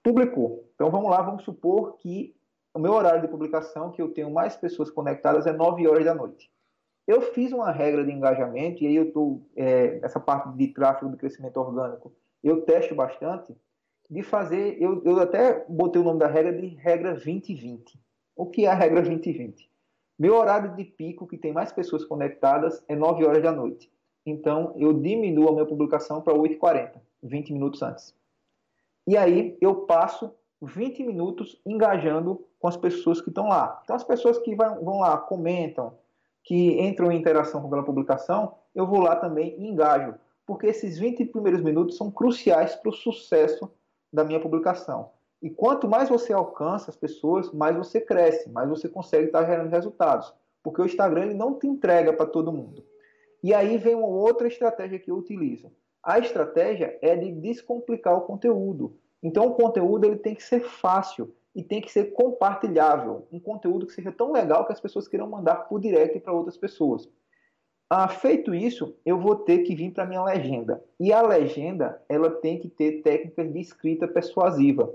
Publicou. 0.00 0.64
Então 0.76 0.88
vamos 0.88 1.10
lá, 1.10 1.20
vamos 1.20 1.42
supor 1.42 1.96
que 1.96 2.36
o 2.72 2.78
meu 2.78 2.92
horário 2.92 3.20
de 3.20 3.26
publicação, 3.26 3.90
que 3.90 4.00
eu 4.00 4.14
tenho 4.14 4.30
mais 4.30 4.54
pessoas 4.54 4.92
conectadas, 4.92 5.44
é 5.44 5.52
9 5.52 5.88
horas 5.88 6.04
da 6.04 6.14
noite. 6.14 6.52
Eu 7.04 7.20
fiz 7.20 7.50
uma 7.50 7.72
regra 7.72 8.04
de 8.04 8.12
engajamento, 8.12 8.84
e 8.84 8.86
aí 8.86 8.94
eu 8.94 9.08
estou, 9.08 9.42
é, 9.56 9.98
essa 10.00 10.20
parte 10.20 10.48
de 10.56 10.68
tráfego 10.68 11.10
de 11.10 11.16
crescimento 11.16 11.56
orgânico, 11.56 12.12
eu 12.44 12.62
testo 12.62 12.94
bastante, 12.94 13.56
de 14.08 14.22
fazer, 14.22 14.80
eu, 14.80 15.02
eu 15.04 15.18
até 15.18 15.66
botei 15.68 16.00
o 16.00 16.04
nome 16.04 16.20
da 16.20 16.28
regra 16.28 16.52
de 16.52 16.68
regra 16.76 17.10
2020. 17.10 18.00
O 18.36 18.46
que 18.46 18.66
é 18.66 18.68
a 18.68 18.74
regra 18.74 19.02
2020? 19.02 19.68
Meu 20.18 20.34
horário 20.34 20.74
de 20.74 20.84
pico, 20.84 21.28
que 21.28 21.38
tem 21.38 21.52
mais 21.52 21.70
pessoas 21.70 22.04
conectadas, 22.04 22.82
é 22.88 22.96
9 22.96 23.24
horas 23.24 23.42
da 23.42 23.52
noite. 23.52 23.88
Então, 24.26 24.74
eu 24.76 24.92
diminuo 24.92 25.48
a 25.48 25.52
minha 25.52 25.66
publicação 25.66 26.20
para 26.20 26.34
8h40, 26.34 27.00
20 27.22 27.52
minutos 27.52 27.82
antes. 27.82 28.14
E 29.06 29.16
aí, 29.16 29.56
eu 29.60 29.86
passo 29.86 30.34
20 30.60 31.04
minutos 31.04 31.60
engajando 31.64 32.44
com 32.58 32.66
as 32.66 32.76
pessoas 32.76 33.20
que 33.20 33.28
estão 33.28 33.48
lá. 33.48 33.80
Então, 33.84 33.94
as 33.94 34.02
pessoas 34.02 34.38
que 34.38 34.54
vão 34.56 34.98
lá, 34.98 35.16
comentam, 35.16 35.96
que 36.42 36.80
entram 36.80 37.12
em 37.12 37.18
interação 37.18 37.60
com 37.60 37.68
aquela 37.68 37.84
publicação, 37.84 38.54
eu 38.74 38.86
vou 38.86 39.00
lá 39.00 39.14
também 39.14 39.54
e 39.56 39.68
engajo. 39.68 40.14
Porque 40.44 40.66
esses 40.66 40.98
20 40.98 41.26
primeiros 41.26 41.62
minutos 41.62 41.96
são 41.96 42.10
cruciais 42.10 42.74
para 42.74 42.90
o 42.90 42.92
sucesso 42.92 43.70
da 44.12 44.24
minha 44.24 44.40
publicação. 44.40 45.10
E 45.40 45.48
quanto 45.48 45.88
mais 45.88 46.08
você 46.08 46.32
alcança 46.32 46.90
as 46.90 46.96
pessoas, 46.96 47.52
mais 47.52 47.76
você 47.76 48.00
cresce, 48.00 48.50
mais 48.50 48.68
você 48.68 48.88
consegue 48.88 49.26
estar 49.26 49.44
gerando 49.44 49.70
resultados. 49.70 50.34
Porque 50.62 50.82
o 50.82 50.86
Instagram 50.86 51.26
ele 51.26 51.34
não 51.34 51.54
te 51.54 51.66
entrega 51.66 52.12
para 52.12 52.26
todo 52.26 52.52
mundo. 52.52 52.84
E 53.42 53.54
aí 53.54 53.78
vem 53.78 53.94
uma 53.94 54.08
outra 54.08 54.48
estratégia 54.48 54.98
que 54.98 55.10
eu 55.10 55.16
utilizo. 55.16 55.70
A 56.02 56.18
estratégia 56.18 56.98
é 57.00 57.14
de 57.14 57.30
descomplicar 57.32 58.16
o 58.16 58.22
conteúdo. 58.22 58.96
Então 59.22 59.46
o 59.46 59.54
conteúdo 59.54 60.04
ele 60.04 60.16
tem 60.16 60.34
que 60.34 60.42
ser 60.42 60.60
fácil 60.60 61.34
e 61.54 61.62
tem 61.62 61.80
que 61.80 61.90
ser 61.90 62.12
compartilhável. 62.12 63.26
Um 63.32 63.38
conteúdo 63.38 63.86
que 63.86 63.92
seja 63.92 64.12
tão 64.12 64.32
legal 64.32 64.66
que 64.66 64.72
as 64.72 64.80
pessoas 64.80 65.06
queiram 65.06 65.28
mandar 65.28 65.68
por 65.68 65.80
direto 65.80 66.20
para 66.20 66.32
outras 66.32 66.56
pessoas. 66.56 67.08
Ah, 67.90 68.06
feito 68.06 68.54
isso, 68.54 68.94
eu 69.04 69.18
vou 69.18 69.34
ter 69.34 69.60
que 69.60 69.74
vir 69.74 69.92
para 69.92 70.04
minha 70.04 70.22
legenda. 70.22 70.84
E 71.00 71.10
a 71.12 71.22
legenda, 71.22 72.02
ela 72.08 72.30
tem 72.30 72.58
que 72.58 72.68
ter 72.68 73.02
técnicas 73.02 73.50
de 73.50 73.60
escrita 73.60 74.06
persuasiva. 74.06 74.92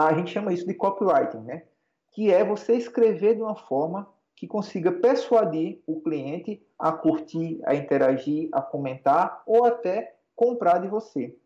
A 0.00 0.14
gente 0.14 0.30
chama 0.30 0.52
isso 0.52 0.66
de 0.66 0.72
copywriting, 0.72 1.40
né? 1.40 1.64
Que 2.10 2.32
é 2.32 2.42
você 2.42 2.74
escrever 2.74 3.34
de 3.34 3.42
uma 3.42 3.54
forma 3.54 4.08
que 4.34 4.46
consiga 4.46 4.90
persuadir 4.90 5.82
o 5.86 6.00
cliente 6.00 6.64
a 6.78 6.92
curtir, 6.92 7.60
a 7.64 7.74
interagir, 7.74 8.48
a 8.52 8.62
comentar 8.62 9.42
ou 9.46 9.64
até 9.64 10.16
comprar 10.34 10.78
de 10.78 10.88
você. 10.88 11.36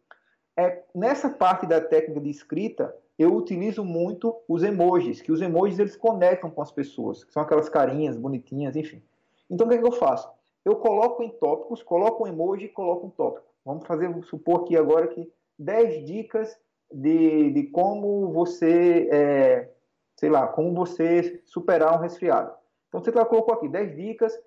é, 0.56 0.82
nessa 0.94 1.28
parte 1.28 1.66
da 1.66 1.80
técnica 1.80 2.20
de 2.20 2.30
escrita, 2.30 2.96
eu 3.18 3.34
utilizo 3.34 3.84
muito 3.84 4.34
os 4.48 4.62
emojis, 4.62 5.20
que 5.20 5.32
os 5.32 5.42
emojis 5.42 5.78
eles 5.78 5.96
conectam 5.96 6.50
com 6.50 6.62
as 6.62 6.70
pessoas, 6.70 7.24
que 7.24 7.32
são 7.32 7.42
aquelas 7.42 7.68
carinhas 7.68 8.16
bonitinhas, 8.16 8.76
enfim. 8.76 9.02
Então 9.50 9.66
o 9.66 9.70
que, 9.70 9.76
é 9.76 9.78
que 9.78 9.86
eu 9.86 9.92
faço? 9.92 10.30
Eu 10.64 10.76
coloco 10.76 11.22
em 11.22 11.30
tópicos, 11.30 11.82
coloco 11.82 12.24
um 12.24 12.26
emoji 12.26 12.66
e 12.66 12.68
coloco 12.68 13.06
um 13.06 13.10
tópico. 13.10 13.46
Vamos 13.64 13.86
fazer, 13.86 14.10
supor 14.24 14.62
aqui 14.62 14.76
agora 14.76 15.08
que 15.08 15.30
10 15.58 16.06
dicas 16.06 16.56
de, 16.92 17.50
de 17.50 17.64
como 17.64 18.32
você, 18.32 19.08
é, 19.10 19.70
sei 20.16 20.30
lá, 20.30 20.46
como 20.46 20.74
você 20.74 21.42
superar 21.44 21.94
um 21.94 22.00
resfriado. 22.00 22.52
Então 22.88 23.02
você 23.02 23.12
colocou 23.12 23.54
aqui 23.54 23.68
10 23.68 23.96
dicas 23.96 24.38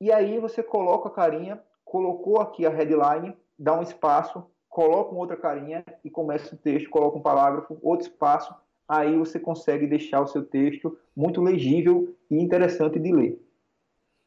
e 0.00 0.12
aí 0.12 0.38
você 0.38 0.62
coloca 0.62 1.08
a 1.08 1.12
carinha, 1.12 1.62
colocou 1.84 2.40
aqui 2.40 2.66
a 2.66 2.70
headline, 2.70 3.36
dá 3.58 3.78
um 3.78 3.82
espaço, 3.82 4.44
coloca 4.68 5.10
uma 5.10 5.20
outra 5.20 5.36
carinha 5.36 5.84
e 6.04 6.10
começa 6.10 6.54
o 6.54 6.58
texto, 6.58 6.90
coloca 6.90 7.16
um 7.16 7.22
parágrafo, 7.22 7.78
outro 7.82 8.06
espaço, 8.06 8.54
aí 8.86 9.16
você 9.16 9.40
consegue 9.40 9.86
deixar 9.86 10.20
o 10.20 10.26
seu 10.26 10.44
texto 10.44 10.98
muito 11.16 11.40
legível 11.40 12.14
e 12.30 12.36
interessante 12.36 12.98
de 12.98 13.12
ler. 13.12 13.42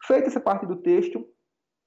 Feita 0.03 0.27
essa 0.27 0.39
parte 0.39 0.65
do 0.65 0.77
texto, 0.77 1.27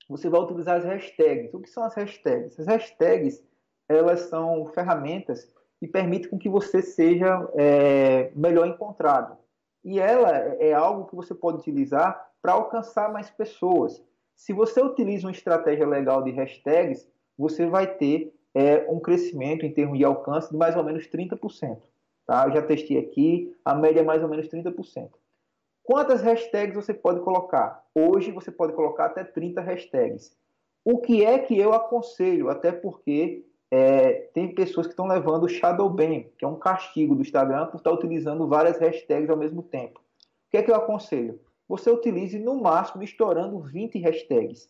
você 0.09 0.29
vai 0.29 0.41
utilizar 0.41 0.77
as 0.77 0.85
hashtags. 0.85 1.53
O 1.53 1.61
que 1.61 1.69
são 1.69 1.83
as 1.83 1.95
hashtags? 1.95 2.59
As 2.61 2.67
hashtags 2.67 3.43
elas 3.89 4.21
são 4.21 4.67
ferramentas 4.67 5.53
que 5.83 5.89
permitem 5.89 6.31
com 6.31 6.39
que 6.39 6.49
você 6.49 6.81
seja 6.81 7.51
é, 7.55 8.31
melhor 8.37 8.69
encontrado. 8.69 9.37
E 9.85 9.99
ela 9.99 10.31
é 10.31 10.73
algo 10.73 11.09
que 11.09 11.17
você 11.17 11.35
pode 11.35 11.59
utilizar 11.59 12.31
para 12.41 12.53
alcançar 12.53 13.13
mais 13.13 13.29
pessoas. 13.31 14.01
Se 14.37 14.53
você 14.53 14.81
utiliza 14.81 15.27
uma 15.27 15.33
estratégia 15.33 15.85
legal 15.85 16.23
de 16.23 16.31
hashtags, 16.31 17.11
você 17.37 17.67
vai 17.67 17.93
ter 17.97 18.33
é, 18.55 18.87
um 18.89 19.01
crescimento 19.01 19.67
em 19.67 19.73
termos 19.73 19.99
de 19.99 20.05
alcance 20.05 20.53
de 20.53 20.57
mais 20.57 20.77
ou 20.77 20.85
menos 20.85 21.09
30%. 21.09 21.83
Tá? 22.29 22.45
Eu 22.47 22.53
já 22.53 22.63
testei 22.63 22.99
aqui, 22.99 23.53
a 23.65 23.75
média 23.75 24.03
é 24.03 24.05
mais 24.05 24.23
ou 24.23 24.29
menos 24.29 24.47
30%. 24.47 25.11
Quantas 25.83 26.23
hashtags 26.23 26.77
você 26.77 26.95
pode 26.95 27.19
colocar? 27.23 27.85
Hoje 27.93 28.31
você 28.31 28.53
pode 28.53 28.73
colocar 28.73 29.07
até 29.07 29.25
30 29.25 29.61
hashtags. 29.61 30.39
O 30.85 30.99
que 30.99 31.25
é 31.25 31.41
que 31.41 31.59
eu 31.59 31.73
aconselho? 31.73 32.51
Até 32.51 32.71
porque 32.71 33.45
é, 33.75 34.29
tem 34.35 34.55
pessoas 34.55 34.87
que 34.87 34.93
estão 34.93 35.07
levando 35.07 35.45
o 35.45 35.49
shadow 35.49 35.89
ban, 35.89 36.25
que 36.37 36.45
é 36.45 36.47
um 36.47 36.59
castigo 36.59 37.15
do 37.15 37.23
Instagram 37.23 37.69
por 37.69 37.79
estar 37.79 37.91
utilizando 37.91 38.47
várias 38.47 38.79
hashtags 38.79 39.31
ao 39.31 39.37
mesmo 39.37 39.63
tempo. 39.63 39.99
O 39.99 40.51
que 40.51 40.59
é 40.59 40.63
que 40.63 40.71
eu 40.71 40.75
aconselho? 40.75 41.41
Você 41.67 41.91
utilize 41.91 42.39
no 42.39 42.61
máximo 42.61 43.03
estourando 43.03 43.59
20 43.61 43.99
hashtags. 43.99 44.69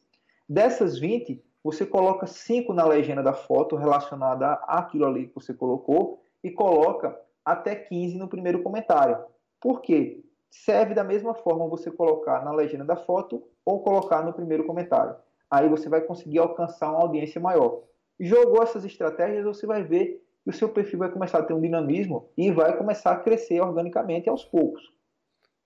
Dessas 0.48 1.00
20, 1.00 1.42
você 1.64 1.84
coloca 1.84 2.28
5 2.28 2.72
na 2.72 2.86
legenda 2.86 3.24
da 3.24 3.32
foto 3.32 3.74
relacionada 3.74 4.52
àquilo 4.68 5.06
ali 5.06 5.26
que 5.26 5.34
você 5.34 5.52
colocou 5.52 6.22
e 6.44 6.52
coloca 6.52 7.18
até 7.44 7.74
15 7.74 8.16
no 8.16 8.28
primeiro 8.28 8.62
comentário. 8.62 9.18
Por 9.60 9.80
quê? 9.80 10.22
Serve 10.48 10.94
da 10.94 11.02
mesma 11.02 11.34
forma 11.34 11.66
você 11.66 11.90
colocar 11.90 12.44
na 12.44 12.52
legenda 12.52 12.84
da 12.84 12.94
foto 12.94 13.42
ou 13.64 13.80
colocar 13.80 14.22
no 14.22 14.32
primeiro 14.32 14.64
comentário. 14.64 15.16
Aí 15.50 15.68
você 15.68 15.88
vai 15.88 16.02
conseguir 16.02 16.38
alcançar 16.38 16.88
uma 16.88 17.00
audiência 17.00 17.40
maior 17.40 17.80
jogou 18.18 18.62
essas 18.62 18.84
estratégias, 18.84 19.44
você 19.44 19.66
vai 19.66 19.82
ver 19.82 20.22
que 20.42 20.50
o 20.50 20.52
seu 20.52 20.68
perfil 20.68 20.98
vai 20.98 21.10
começar 21.10 21.38
a 21.38 21.42
ter 21.42 21.54
um 21.54 21.60
dinamismo 21.60 22.30
e 22.36 22.50
vai 22.50 22.76
começar 22.76 23.12
a 23.12 23.20
crescer 23.20 23.60
organicamente 23.60 24.28
aos 24.28 24.44
poucos. 24.44 24.92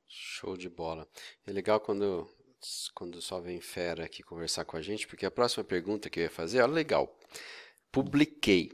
Show 0.09 0.57
de 0.57 0.69
bola. 0.69 1.07
É 1.47 1.53
legal 1.53 1.81
quando, 1.81 2.29
quando 2.95 3.21
só 3.21 3.41
vem 3.41 3.61
fera 3.61 4.05
aqui 4.05 4.23
conversar 4.23 4.65
com 4.65 4.77
a 4.77 4.83
gente, 4.83 5.07
porque 5.07 5.27
a 5.27 5.31
próxima 5.31 5.65
pergunta 5.65 6.11
que 6.11 6.21
eu 6.21 6.25
ia 6.25 6.31
fazer, 6.31 6.61
olha 6.61 6.73
legal. 6.73 7.17
Publiquei. 7.91 8.71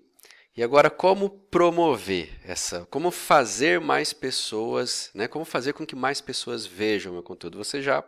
E 0.55 0.63
agora 0.63 0.91
como 0.91 1.31
promover 1.31 2.29
essa, 2.45 2.85
como 2.91 3.11
fazer 3.11 3.81
mais 3.81 4.13
pessoas, 4.13 5.11
né? 5.15 5.27
Como 5.27 5.47
fazer 5.47 5.73
com 5.73 5.87
que 5.87 5.97
mais 5.97 6.21
pessoas 6.21 6.67
vejam 6.67 7.11
o 7.11 7.15
meu 7.15 7.23
conteúdo? 7.23 7.57
Você 7.57 7.81
já 7.81 8.05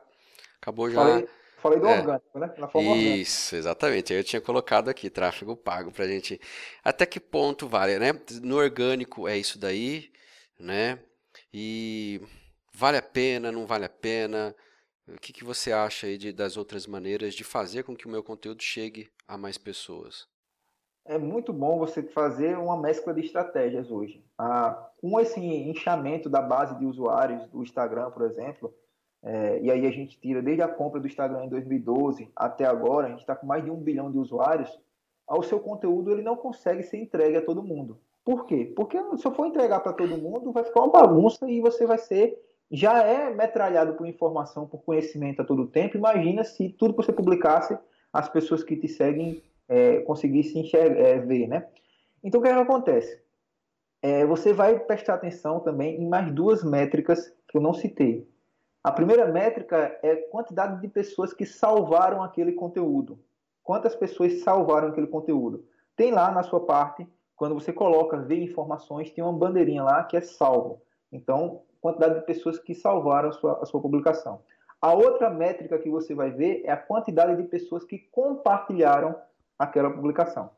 acabou 0.61 0.91
já 0.91 1.03
Falei 1.03 1.29
Falei 1.65 1.81
do 1.81 1.87
é. 1.87 1.99
orgânico, 1.99 2.39
né? 2.39 2.55
Na 2.59 2.69
forma 2.69 2.91
Isso, 2.91 2.99
orgânica. 2.99 3.57
exatamente. 3.57 4.13
Eu 4.13 4.23
tinha 4.23 4.43
colocado 4.43 4.91
aqui 4.91 5.09
tráfego 5.09 5.57
pago 5.57 5.91
para 5.91 6.07
gente. 6.07 6.39
Até 6.85 7.07
que 7.07 7.19
ponto 7.19 7.67
vale, 7.67 7.99
né? 7.99 8.13
No 8.43 8.57
orgânico 8.57 9.27
é 9.27 9.39
isso 9.39 9.59
daí, 9.59 10.13
né? 10.61 10.99
E 11.55 12.21
vale 12.71 12.99
a 12.99 13.03
pena, 13.03 13.51
não 13.51 13.65
vale 13.65 13.87
a 13.87 13.89
pena? 13.89 14.55
O 15.09 15.19
que, 15.19 15.33
que 15.33 15.43
você 15.43 15.73
acha 15.73 16.07
aí 16.07 16.19
de, 16.19 16.35
das 16.35 16.59
outras 16.59 16.87
maneiras 16.87 17.33
de 17.33 17.45
fazer 17.45 17.83
com 17.83 17.97
que 17.97 18.07
o 18.07 18.11
meu 18.11 18.23
conteúdo 18.23 18.63
chegue 18.63 19.11
a 19.27 19.39
mais 19.39 19.57
pessoas? 19.57 20.29
É 21.07 21.17
muito 21.17 21.51
bom 21.51 21.79
você 21.79 22.03
fazer 22.03 22.59
uma 22.59 22.79
mescla 22.79 23.15
de 23.15 23.23
estratégias 23.23 23.91
hoje. 23.91 24.23
Ah, 24.37 24.91
com 25.01 25.19
esse 25.19 25.41
inchamento 25.41 26.29
da 26.29 26.43
base 26.43 26.79
de 26.79 26.85
usuários 26.85 27.47
do 27.47 27.63
Instagram, 27.63 28.11
por 28.11 28.23
exemplo, 28.27 28.75
é, 29.25 29.59
e 29.63 29.71
aí 29.71 29.87
a 29.87 29.91
gente 29.91 30.21
tira 30.21 30.43
desde 30.43 30.63
a 30.63 30.69
compra 30.69 31.01
do 31.01 31.07
Instagram 31.07 31.47
em 31.47 31.49
2012 31.49 32.31
até 32.37 32.67
agora, 32.67 33.07
a 33.07 33.11
gente 33.11 33.21
está 33.21 33.35
com 33.35 33.47
mais 33.47 33.65
de 33.65 33.71
um 33.71 33.77
bilhão 33.77 34.11
de 34.11 34.19
usuários, 34.19 34.79
o 35.27 35.43
seu 35.43 35.59
conteúdo 35.59 36.11
ele 36.11 36.23
não 36.23 36.37
consegue 36.37 36.83
ser 36.83 36.99
entregue 36.99 37.39
a 37.39 37.45
todo 37.45 37.63
mundo. 37.63 37.99
Por 38.23 38.47
quê? 38.47 38.73
Porque 38.77 38.99
se 39.17 39.27
eu 39.27 39.33
for 39.33 39.47
entregar 39.47 39.81
para 39.81 39.95
todo 39.95 40.19
mundo, 40.19 40.53
vai 40.53 40.65
ficar 40.65 40.81
uma 40.81 40.93
bagunça 40.93 41.49
e 41.51 41.61
você 41.61 41.87
vai 41.87 41.99
ser. 41.99 42.39
Já 42.71 43.03
é 43.03 43.33
metralhado 43.33 43.95
por 43.95 44.07
informação, 44.07 44.67
por 44.67 44.83
conhecimento 44.83 45.41
a 45.41 45.45
todo 45.45 45.67
tempo. 45.67 45.97
Imagina 45.97 46.43
se 46.45 46.71
tudo 46.71 46.95
que 46.95 47.03
você 47.03 47.13
publicasse, 47.13 47.79
as 48.13 48.29
pessoas 48.29 48.63
que 48.63 48.77
te 48.77 48.89
seguem 48.89 49.43
é, 49.69 50.01
conseguissem 50.01 50.63
enxergar, 50.63 51.01
é, 51.01 51.19
ver, 51.19 51.47
né? 51.47 51.67
Então 52.23 52.41
o 52.41 52.43
que, 52.43 52.49
é 52.49 52.55
que 52.55 52.61
acontece? 52.61 53.23
É, 54.03 54.25
você 54.27 54.53
vai 54.53 54.79
prestar 54.79 55.15
atenção 55.15 55.61
também 55.61 56.01
em 56.01 56.09
mais 56.09 56.31
duas 56.33 56.63
métricas 56.63 57.29
que 57.49 57.57
eu 57.57 57.61
não 57.61 57.75
citei. 57.75 58.27
A 58.85 58.93
primeira 58.93 59.27
métrica 59.27 59.99
é 60.03 60.15
quantidade 60.15 60.79
de 60.79 60.89
pessoas 60.89 61.33
que 61.33 61.47
salvaram 61.47 62.23
aquele 62.23 62.53
conteúdo. 62.53 63.19
Quantas 63.63 63.97
pessoas 63.97 64.43
salvaram 64.43 64.89
aquele 64.89 65.07
conteúdo? 65.07 65.65
Tem 65.97 66.13
lá 66.13 66.31
na 66.31 66.43
sua 66.43 66.61
parte, 66.61 67.09
quando 67.35 67.55
você 67.55 67.73
coloca 67.73 68.19
ver 68.19 68.43
informações, 68.43 69.11
tem 69.11 69.25
uma 69.25 69.33
bandeirinha 69.33 69.83
lá 69.83 70.05
que 70.05 70.19
é 70.19 70.21
salvo. 70.21 70.83
Então, 71.11 71.63
quantidade 71.81 72.17
de 72.17 72.27
pessoas 72.27 72.59
que 72.59 72.75
salvaram 72.75 73.31
a 73.31 73.33
sua, 73.33 73.63
a 73.63 73.65
sua 73.65 73.81
publicação. 73.81 74.43
A 74.83 74.93
outra 74.93 75.31
métrica 75.31 75.79
que 75.79 75.89
você 75.89 76.15
vai 76.15 76.31
ver 76.31 76.61
é 76.67 76.71
a 76.71 76.77
quantidade 76.77 77.41
de 77.41 77.49
pessoas 77.49 77.85
que 77.85 77.99
compartilharam 78.13 79.17
aquela 79.59 79.91
publicação. 79.91 80.51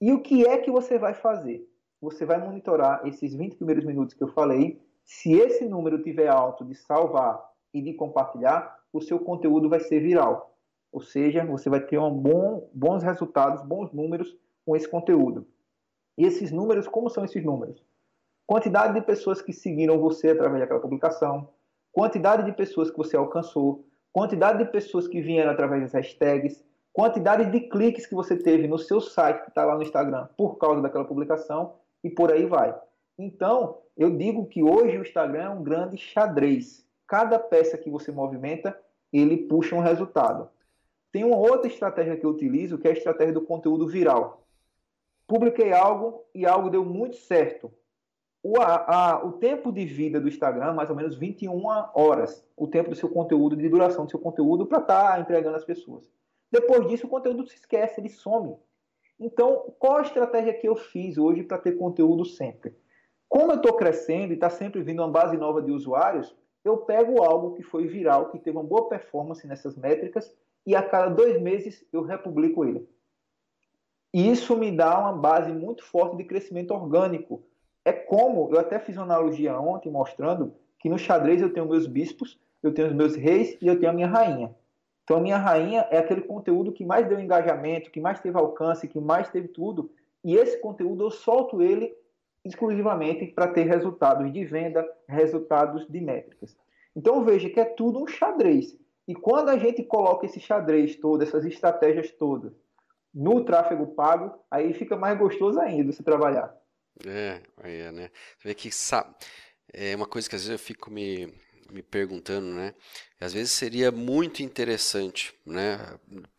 E 0.00 0.10
o 0.10 0.22
que 0.22 0.46
é 0.46 0.56
que 0.56 0.70
você 0.70 0.98
vai 0.98 1.12
fazer? 1.12 1.68
Você 2.00 2.24
vai 2.24 2.38
monitorar 2.38 3.06
esses 3.06 3.34
20 3.34 3.56
primeiros 3.56 3.84
minutos 3.84 4.14
que 4.14 4.24
eu 4.24 4.28
falei 4.28 4.80
se 5.04 5.32
esse 5.32 5.64
número 5.64 6.02
tiver 6.02 6.28
alto 6.28 6.64
de 6.64 6.74
salvar 6.74 7.42
e 7.72 7.82
de 7.82 7.94
compartilhar, 7.94 8.78
o 8.92 9.00
seu 9.00 9.18
conteúdo 9.18 9.68
vai 9.68 9.80
ser 9.80 10.00
viral. 10.00 10.56
Ou 10.92 11.00
seja, 11.00 11.44
você 11.44 11.70
vai 11.70 11.80
ter 11.80 11.98
um 11.98 12.10
bom, 12.10 12.68
bons 12.74 13.02
resultados, 13.02 13.62
bons 13.62 13.92
números 13.92 14.36
com 14.64 14.76
esse 14.76 14.88
conteúdo. 14.88 15.46
E 16.18 16.26
esses 16.26 16.52
números, 16.52 16.86
como 16.86 17.08
são 17.08 17.24
esses 17.24 17.42
números? 17.42 17.82
Quantidade 18.46 18.92
de 18.94 19.00
pessoas 19.00 19.40
que 19.40 19.52
seguiram 19.52 19.98
você 19.98 20.30
através 20.30 20.60
daquela 20.60 20.80
publicação, 20.80 21.48
quantidade 21.90 22.44
de 22.44 22.52
pessoas 22.52 22.90
que 22.90 22.98
você 22.98 23.16
alcançou, 23.16 23.86
quantidade 24.12 24.58
de 24.58 24.70
pessoas 24.70 25.08
que 25.08 25.22
vieram 25.22 25.50
através 25.50 25.82
das 25.82 25.92
hashtags, 25.94 26.62
quantidade 26.92 27.50
de 27.50 27.60
cliques 27.68 28.06
que 28.06 28.14
você 28.14 28.36
teve 28.36 28.68
no 28.68 28.78
seu 28.78 29.00
site 29.00 29.42
que 29.42 29.48
está 29.48 29.64
lá 29.64 29.76
no 29.76 29.82
Instagram 29.82 30.28
por 30.36 30.58
causa 30.58 30.82
daquela 30.82 31.04
publicação 31.04 31.76
e 32.04 32.10
por 32.10 32.30
aí 32.30 32.44
vai. 32.44 32.78
Então, 33.18 33.82
eu 33.96 34.16
digo 34.16 34.46
que 34.46 34.62
hoje 34.62 34.96
o 34.96 35.02
Instagram 35.02 35.42
é 35.42 35.50
um 35.50 35.62
grande 35.62 35.96
xadrez. 35.96 36.86
Cada 37.06 37.38
peça 37.38 37.76
que 37.76 37.90
você 37.90 38.10
movimenta, 38.10 38.78
ele 39.12 39.36
puxa 39.46 39.74
um 39.74 39.80
resultado. 39.80 40.48
Tem 41.10 41.24
uma 41.24 41.36
outra 41.36 41.66
estratégia 41.66 42.16
que 42.16 42.24
eu 42.24 42.30
utilizo, 42.30 42.78
que 42.78 42.88
é 42.88 42.90
a 42.90 42.94
estratégia 42.94 43.34
do 43.34 43.42
conteúdo 43.42 43.86
viral. 43.86 44.46
Publiquei 45.26 45.72
algo 45.72 46.24
e 46.34 46.46
algo 46.46 46.70
deu 46.70 46.84
muito 46.84 47.16
certo. 47.16 47.70
O, 48.42 48.58
a, 48.60 49.12
a, 49.12 49.24
o 49.24 49.32
tempo 49.32 49.70
de 49.70 49.84
vida 49.84 50.20
do 50.20 50.26
Instagram, 50.26 50.72
mais 50.72 50.90
ou 50.90 50.96
menos 50.96 51.14
21 51.14 51.62
horas, 51.94 52.44
o 52.56 52.66
tempo 52.66 52.90
do 52.90 52.96
seu 52.96 53.08
conteúdo, 53.08 53.54
de 53.54 53.68
duração 53.68 54.04
do 54.04 54.10
seu 54.10 54.18
conteúdo 54.18 54.66
para 54.66 54.78
estar 54.78 55.12
tá 55.12 55.20
entregando 55.20 55.56
às 55.56 55.64
pessoas. 55.64 56.10
Depois 56.50 56.86
disso, 56.88 57.06
o 57.06 57.10
conteúdo 57.10 57.46
se 57.46 57.54
esquece, 57.54 58.00
ele 58.00 58.08
some. 58.08 58.56
Então, 59.20 59.72
qual 59.78 59.98
a 59.98 60.02
estratégia 60.02 60.52
que 60.52 60.66
eu 60.66 60.74
fiz 60.74 61.16
hoje 61.16 61.44
para 61.44 61.58
ter 61.58 61.72
conteúdo 61.72 62.24
sempre? 62.24 62.74
Como 63.32 63.50
eu 63.50 63.56
estou 63.56 63.72
crescendo 63.72 64.30
e 64.30 64.34
está 64.34 64.50
sempre 64.50 64.82
vindo 64.82 65.00
uma 65.00 65.08
base 65.08 65.38
nova 65.38 65.62
de 65.62 65.72
usuários, 65.72 66.36
eu 66.62 66.76
pego 66.76 67.22
algo 67.22 67.54
que 67.54 67.62
foi 67.62 67.86
viral, 67.86 68.28
que 68.28 68.38
teve 68.38 68.58
uma 68.58 68.62
boa 68.62 68.90
performance 68.90 69.46
nessas 69.46 69.74
métricas, 69.74 70.36
e 70.66 70.76
a 70.76 70.82
cada 70.82 71.08
dois 71.08 71.40
meses 71.40 71.82
eu 71.90 72.02
republico 72.02 72.62
ele. 72.62 72.86
E 74.12 74.30
isso 74.30 74.54
me 74.54 74.70
dá 74.70 74.98
uma 74.98 75.14
base 75.14 75.50
muito 75.50 75.82
forte 75.82 76.14
de 76.18 76.24
crescimento 76.24 76.74
orgânico. 76.74 77.42
É 77.86 77.90
como, 77.90 78.50
eu 78.52 78.60
até 78.60 78.78
fiz 78.78 78.98
uma 78.98 79.04
analogia 79.04 79.58
ontem 79.58 79.90
mostrando 79.90 80.54
que 80.78 80.90
no 80.90 80.98
xadrez 80.98 81.40
eu 81.40 81.54
tenho 81.54 81.66
meus 81.66 81.86
bispos, 81.86 82.38
eu 82.62 82.74
tenho 82.74 82.88
os 82.88 82.94
meus 82.94 83.16
reis 83.16 83.56
e 83.62 83.66
eu 83.66 83.80
tenho 83.80 83.92
a 83.92 83.94
minha 83.94 84.08
rainha. 84.08 84.54
Então 85.04 85.16
a 85.16 85.20
minha 85.20 85.38
rainha 85.38 85.88
é 85.90 85.96
aquele 85.96 86.20
conteúdo 86.20 86.70
que 86.70 86.84
mais 86.84 87.08
deu 87.08 87.18
engajamento, 87.18 87.90
que 87.90 87.98
mais 87.98 88.20
teve 88.20 88.36
alcance, 88.36 88.86
que 88.86 89.00
mais 89.00 89.30
teve 89.30 89.48
tudo, 89.48 89.90
e 90.22 90.36
esse 90.36 90.60
conteúdo 90.60 91.02
eu 91.02 91.10
solto 91.10 91.62
ele 91.62 91.96
exclusivamente 92.44 93.26
para 93.26 93.48
ter 93.48 93.64
resultados 93.64 94.32
de 94.32 94.44
venda, 94.44 94.86
resultados 95.08 95.86
de 95.88 96.00
métricas. 96.00 96.56
Então 96.94 97.24
veja 97.24 97.48
que 97.48 97.60
é 97.60 97.64
tudo 97.64 98.02
um 98.02 98.06
xadrez. 98.06 98.76
E 99.06 99.14
quando 99.14 99.48
a 99.48 99.58
gente 99.58 99.82
coloca 99.82 100.26
esse 100.26 100.40
xadrez 100.40 100.96
todo, 100.96 101.22
essas 101.22 101.44
estratégias 101.44 102.10
todas, 102.12 102.52
no 103.14 103.44
tráfego 103.44 103.94
pago, 103.94 104.32
aí 104.50 104.72
fica 104.72 104.96
mais 104.96 105.18
gostoso 105.18 105.60
ainda 105.60 105.92
você 105.92 106.02
trabalhar. 106.02 106.54
É, 107.06 107.40
é 107.62 107.92
né? 107.92 108.10
Você 108.38 108.48
vê 108.48 108.54
que 108.54 108.70
sabe, 108.70 109.14
é 109.72 109.94
uma 109.94 110.06
coisa 110.06 110.28
que 110.28 110.36
às 110.36 110.42
vezes 110.46 110.60
eu 110.60 110.64
fico 110.64 110.90
me, 110.90 111.32
me 111.70 111.82
perguntando, 111.82 112.46
né? 112.48 112.74
Às 113.20 113.32
vezes 113.32 113.52
seria 113.52 113.90
muito 113.90 114.42
interessante, 114.42 115.34
né, 115.46 115.78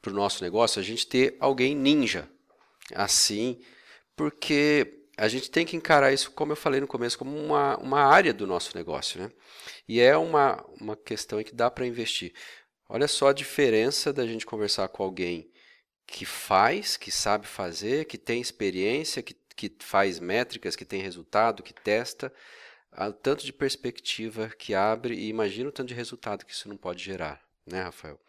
para 0.02 0.12
o 0.12 0.16
nosso 0.16 0.44
negócio, 0.44 0.80
a 0.80 0.84
gente 0.84 1.08
ter 1.08 1.36
alguém 1.40 1.76
ninja, 1.76 2.30
assim, 2.94 3.60
porque 4.16 5.03
a 5.18 5.28
gente 5.28 5.50
tem 5.50 5.66
que 5.66 5.76
encarar 5.76 6.12
isso, 6.12 6.32
como 6.32 6.52
eu 6.52 6.56
falei 6.56 6.82
no 6.82 6.88
começo, 6.88 7.18
como 7.18 7.36
uma, 7.38 7.78
uma 7.78 8.04
área 8.04 8.34
do 8.34 8.48
nosso 8.48 8.76
negócio, 8.76 9.22
né? 9.22 9.32
E 9.88 10.00
é 10.00 10.18
uma, 10.18 10.64
uma 10.80 10.96
questão 10.96 11.40
em 11.40 11.44
que 11.44 11.54
dá 11.54 11.70
para 11.70 11.86
investir. 11.86 12.34
Olha 12.90 13.08
só 13.08 13.30
a 13.30 13.34
diferença 13.34 14.12
da 14.12 14.26
gente 14.26 14.46
conversar 14.46 14.88
com 14.88 15.04
alguém 15.04 15.50
que 16.06 16.26
faz, 16.26 16.98
que 16.98 17.12
sabe 17.12 17.48
fazer, 17.48 18.06
que 18.06 18.18
tem 18.18 18.42
experiência, 18.42 19.22
que, 19.22 19.36
que 19.56 19.74
faz 19.80 20.20
métricas, 20.20 20.76
que 20.76 20.86
tem 20.86 21.02
resultado, 21.02 21.64
que 21.64 21.74
testa, 21.74 22.34
o 22.92 23.14
tanto 23.14 23.46
de 23.46 23.54
perspectiva 23.54 24.50
que 24.50 24.76
abre 24.76 25.16
e 25.16 25.30
imagina 25.30 25.70
o 25.70 25.72
tanto 25.72 25.88
de 25.88 25.96
resultado 25.96 26.46
que 26.46 26.54
isso 26.54 26.70
não 26.70 26.78
pode 26.78 27.04
gerar, 27.04 27.42
né, 27.66 27.82
Rafael? 27.82 28.20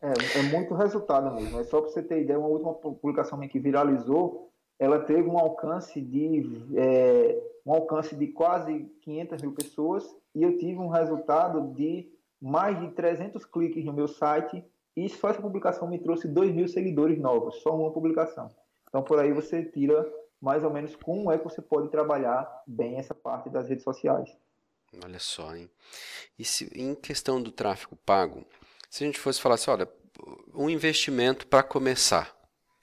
É, 0.00 0.38
é 0.38 0.42
muito 0.42 0.74
resultado 0.74 1.34
mesmo. 1.34 1.58
É 1.58 1.64
só 1.64 1.80
para 1.80 1.90
você 1.90 2.02
ter 2.02 2.22
ideia, 2.22 2.38
uma 2.38 2.48
última 2.48 2.74
publicação 2.74 3.38
que 3.48 3.58
viralizou 3.58 4.52
ela 4.78 5.00
teve 5.00 5.28
um 5.28 5.38
alcance 5.38 6.00
de 6.00 6.44
é, 6.76 7.42
um 7.64 7.72
alcance 7.72 8.14
de 8.14 8.28
quase 8.28 8.90
500 9.02 9.42
mil 9.42 9.52
pessoas 9.52 10.04
e 10.34 10.42
eu 10.42 10.56
tive 10.58 10.78
um 10.78 10.88
resultado 10.88 11.74
de 11.74 12.08
mais 12.40 12.78
de 12.78 12.90
300 12.92 13.44
cliques 13.44 13.84
no 13.84 13.92
meu 13.92 14.06
site 14.06 14.64
e 14.96 15.08
só 15.08 15.30
essa 15.30 15.42
publicação 15.42 15.88
me 15.88 15.98
trouxe 15.98 16.28
2 16.28 16.54
mil 16.54 16.68
seguidores 16.68 17.18
novos, 17.18 17.56
só 17.56 17.74
uma 17.74 17.90
publicação. 17.90 18.48
Então 18.88 19.02
por 19.02 19.18
aí 19.18 19.32
você 19.32 19.64
tira 19.64 20.06
mais 20.40 20.62
ou 20.62 20.70
menos 20.70 20.94
como 20.94 21.32
é 21.32 21.38
que 21.38 21.44
você 21.44 21.62
pode 21.62 21.88
trabalhar 21.88 22.62
bem 22.66 22.96
essa 22.96 23.14
parte 23.14 23.48
das 23.48 23.68
redes 23.68 23.84
sociais. 23.84 24.36
Olha 25.02 25.18
só, 25.18 25.54
hein? 25.54 25.68
E 26.38 26.44
se, 26.44 26.70
em 26.74 26.94
questão 26.94 27.42
do 27.42 27.50
tráfego 27.50 27.96
pago, 27.96 28.44
se 28.88 29.02
a 29.02 29.06
gente 29.06 29.18
fosse 29.18 29.40
falar 29.40 29.56
assim, 29.56 29.70
olha, 29.70 29.88
um 30.54 30.70
investimento 30.70 31.46
para 31.46 31.62
começar, 31.62 32.34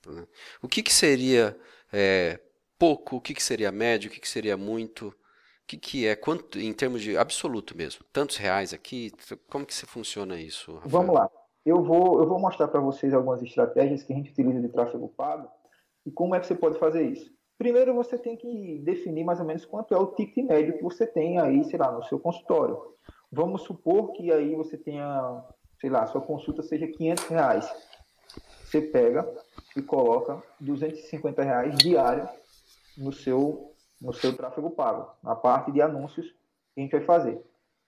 né? 0.06 0.28
o 0.62 0.68
que, 0.68 0.84
que 0.84 0.94
seria 0.94 1.58
é, 1.94 2.40
pouco, 2.78 3.18
o 3.18 3.22
que, 3.22 3.34
que 3.34 3.44
seria 3.44 3.72
médio, 3.72 4.10
o 4.10 4.14
que, 4.14 4.20
que 4.20 4.28
seria 4.28 4.58
muito, 4.58 5.10
o 5.10 5.14
que, 5.68 5.78
que 5.78 6.08
é, 6.08 6.16
quanto, 6.16 6.60
em 6.60 6.74
termos 6.74 7.02
de 7.02 7.16
absoluto 7.16 7.78
mesmo, 7.78 8.04
tantos 8.12 8.38
reais 8.38 8.74
aqui, 8.74 9.12
como 9.50 9.66
que 9.66 9.74
se 9.74 9.86
funciona 9.86 10.40
isso? 10.40 10.74
Rafael? 10.74 10.90
Vamos 10.90 11.16
lá, 11.16 11.30
eu 11.66 11.84
vou, 11.84 12.20
eu 12.20 12.28
vou 12.28 12.40
mostrar 12.40 12.68
para 12.68 12.82
vocês 12.82 13.14
algumas 13.14 13.42
estratégias 13.42 14.04
que 14.04 14.12
a 14.12 14.16
gente 14.16 14.32
utiliza 14.32 14.60
de 14.60 14.70
tráfego 14.70 15.08
pago 15.08 15.48
e 16.06 16.12
como 16.12 16.36
é 16.36 16.40
que 16.40 16.48
você 16.48 16.56
pode 16.56 16.80
fazer 16.80 17.04
isso. 17.04 17.32
Primeiro 17.58 17.94
você 17.94 18.18
tem 18.18 18.36
que 18.36 18.80
definir 18.80 19.24
mais 19.24 19.40
ou 19.40 19.46
menos 19.46 19.64
quanto 19.64 19.94
é 19.94 19.98
o 19.98 20.08
ticket 20.08 20.44
médio 20.44 20.76
que 20.76 20.84
você 20.84 21.06
tem 21.06 21.40
aí, 21.40 21.64
sei 21.64 21.80
lá, 21.80 21.92
no 21.92 22.04
seu 22.04 22.20
consultório. 22.20 22.78
Vamos 23.32 23.62
supor 23.62 24.12
que 24.12 24.32
aí 24.32 24.56
você 24.56 24.78
tenha, 24.78 25.44
sei 25.80 25.90
lá, 25.90 26.06
sua 26.08 26.20
consulta 26.20 26.62
seja 26.62 26.88
500 26.88 27.24
reais. 27.28 27.72
Você 28.66 28.82
pega 28.82 29.24
e 29.76 29.82
coloca 29.82 30.42
250 30.60 31.44
reais 31.44 31.76
diário 31.76 32.28
no 32.98 33.12
seu, 33.12 33.74
no 34.00 34.14
seu 34.14 34.36
tráfego 34.36 34.72
pago, 34.72 35.12
na 35.24 35.36
parte 35.36 35.72
de 35.72 35.82
anúncios 35.82 36.28
que 36.74 36.80
a 36.80 36.82
gente 36.82 36.92
vai 36.92 37.02
fazer. 37.02 37.44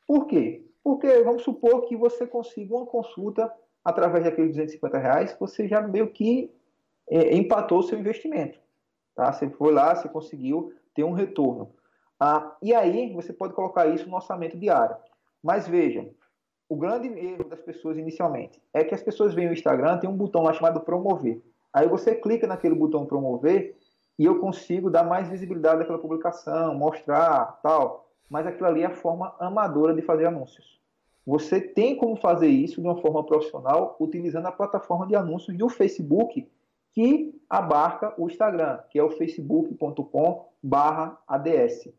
Por 0.08 0.26
quê? 0.26 0.66
Porque 0.84 1.24
vamos 1.24 1.44
supor 1.44 1.86
que 1.88 1.96
você 1.96 2.28
consiga 2.28 2.76
uma 2.76 2.86
consulta 2.86 3.52
através 3.84 4.24
daqueles 4.24 4.52
250 4.52 4.98
reais, 4.98 5.38
você 5.40 5.68
já 5.68 5.82
meio 5.82 6.08
que 6.12 6.52
é, 7.08 7.36
empatou 7.36 7.80
o 7.80 7.84
seu 7.84 8.00
investimento. 8.00 8.60
Tá? 9.16 9.32
Você 9.32 9.50
foi 9.50 9.72
lá, 9.72 9.96
você 9.96 10.10
conseguiu 10.10 10.74
ter 10.94 11.04
um 11.04 11.12
retorno. 11.12 11.72
Ah, 12.20 12.56
e 12.62 12.74
aí 12.74 13.14
você 13.14 13.32
pode 13.34 13.54
colocar 13.54 13.88
isso 13.88 14.10
no 14.10 14.16
orçamento 14.16 14.58
diário. 14.58 14.96
Mas 15.44 15.68
veja, 15.68 16.10
o 16.68 16.76
grande 16.76 17.08
erro 17.08 17.44
das 17.44 17.62
pessoas 17.62 17.98
inicialmente 17.98 18.62
é 18.74 18.84
que 18.84 18.96
as 18.96 19.04
pessoas 19.04 19.34
veem 19.34 19.50
o 19.50 19.54
Instagram, 19.54 20.00
tem 20.00 20.10
um 20.10 20.18
botão 20.18 20.42
lá 20.42 20.54
chamado 20.54 20.82
promover. 20.82 21.42
Aí 21.76 21.88
você 21.90 22.16
clica 22.16 22.48
naquele 22.48 22.74
botão 22.74 23.06
promover 23.06 23.76
e 24.18 24.24
eu 24.24 24.40
consigo 24.40 24.90
dar 24.90 25.04
mais 25.04 25.28
visibilidade 25.28 25.82
àquela 25.82 26.00
publicação, 26.00 26.74
mostrar, 26.74 27.60
tal. 27.62 28.08
Mas 28.30 28.48
aquilo 28.48 28.68
ali 28.68 28.84
é 28.84 28.86
a 28.86 28.96
forma 28.96 29.36
amadora 29.38 29.94
de 29.94 30.02
fazer 30.02 30.26
anúncios. 30.26 30.80
Você 31.28 31.60
tem 31.60 31.98
como 31.98 32.16
fazer 32.16 32.48
isso 32.48 32.80
de 32.80 32.88
uma 32.88 33.02
forma 33.02 33.26
profissional 33.26 33.98
utilizando 34.00 34.46
a 34.46 34.54
plataforma 34.54 35.06
de 35.06 35.18
anúncios 35.18 35.58
do 35.58 35.68
Facebook 35.68 36.50
que 36.94 37.38
abarca 37.50 38.14
o 38.18 38.30
Instagram, 38.30 38.80
que 38.90 38.98
é 38.98 39.04
o 39.04 39.10
facebook.com/ads. 39.10 41.90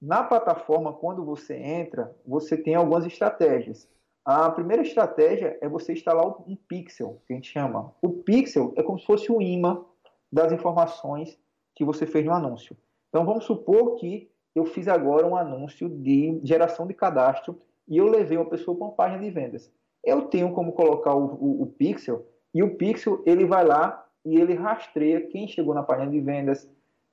Na 0.00 0.22
plataforma, 0.22 0.92
quando 0.92 1.24
você 1.24 1.56
entra, 1.56 2.14
você 2.24 2.56
tem 2.56 2.76
algumas 2.76 3.04
estratégias. 3.04 3.88
A 4.24 4.50
primeira 4.50 4.82
estratégia 4.82 5.56
é 5.60 5.68
você 5.68 5.92
instalar 5.92 6.26
um 6.26 6.54
pixel, 6.54 7.22
que 7.26 7.32
a 7.32 7.36
gente 7.36 7.50
chama. 7.50 7.92
O 8.02 8.10
pixel 8.10 8.72
é 8.76 8.82
como 8.82 8.98
se 8.98 9.06
fosse 9.06 9.32
o 9.32 9.40
imã 9.40 9.82
das 10.30 10.52
informações 10.52 11.38
que 11.74 11.84
você 11.84 12.06
fez 12.06 12.24
no 12.24 12.32
anúncio. 12.32 12.76
Então 13.08 13.24
vamos 13.24 13.44
supor 13.44 13.96
que 13.96 14.30
eu 14.54 14.66
fiz 14.66 14.88
agora 14.88 15.26
um 15.26 15.36
anúncio 15.36 15.88
de 15.88 16.38
geração 16.44 16.86
de 16.86 16.92
cadastro 16.92 17.60
e 17.88 17.96
eu 17.96 18.08
levei 18.08 18.36
uma 18.36 18.48
pessoa 18.48 18.76
para 18.76 18.86
uma 18.86 18.94
página 18.94 19.22
de 19.22 19.30
vendas. 19.30 19.72
Eu 20.04 20.22
tenho 20.22 20.52
como 20.52 20.72
colocar 20.72 21.14
o, 21.14 21.24
o, 21.24 21.62
o 21.62 21.66
pixel 21.66 22.26
e 22.52 22.62
o 22.62 22.76
pixel 22.76 23.22
ele 23.24 23.46
vai 23.46 23.64
lá 23.64 24.06
e 24.24 24.38
ele 24.38 24.54
rastreia 24.54 25.26
quem 25.28 25.48
chegou 25.48 25.74
na 25.74 25.82
página 25.82 26.10
de 26.10 26.20
vendas, 26.20 26.68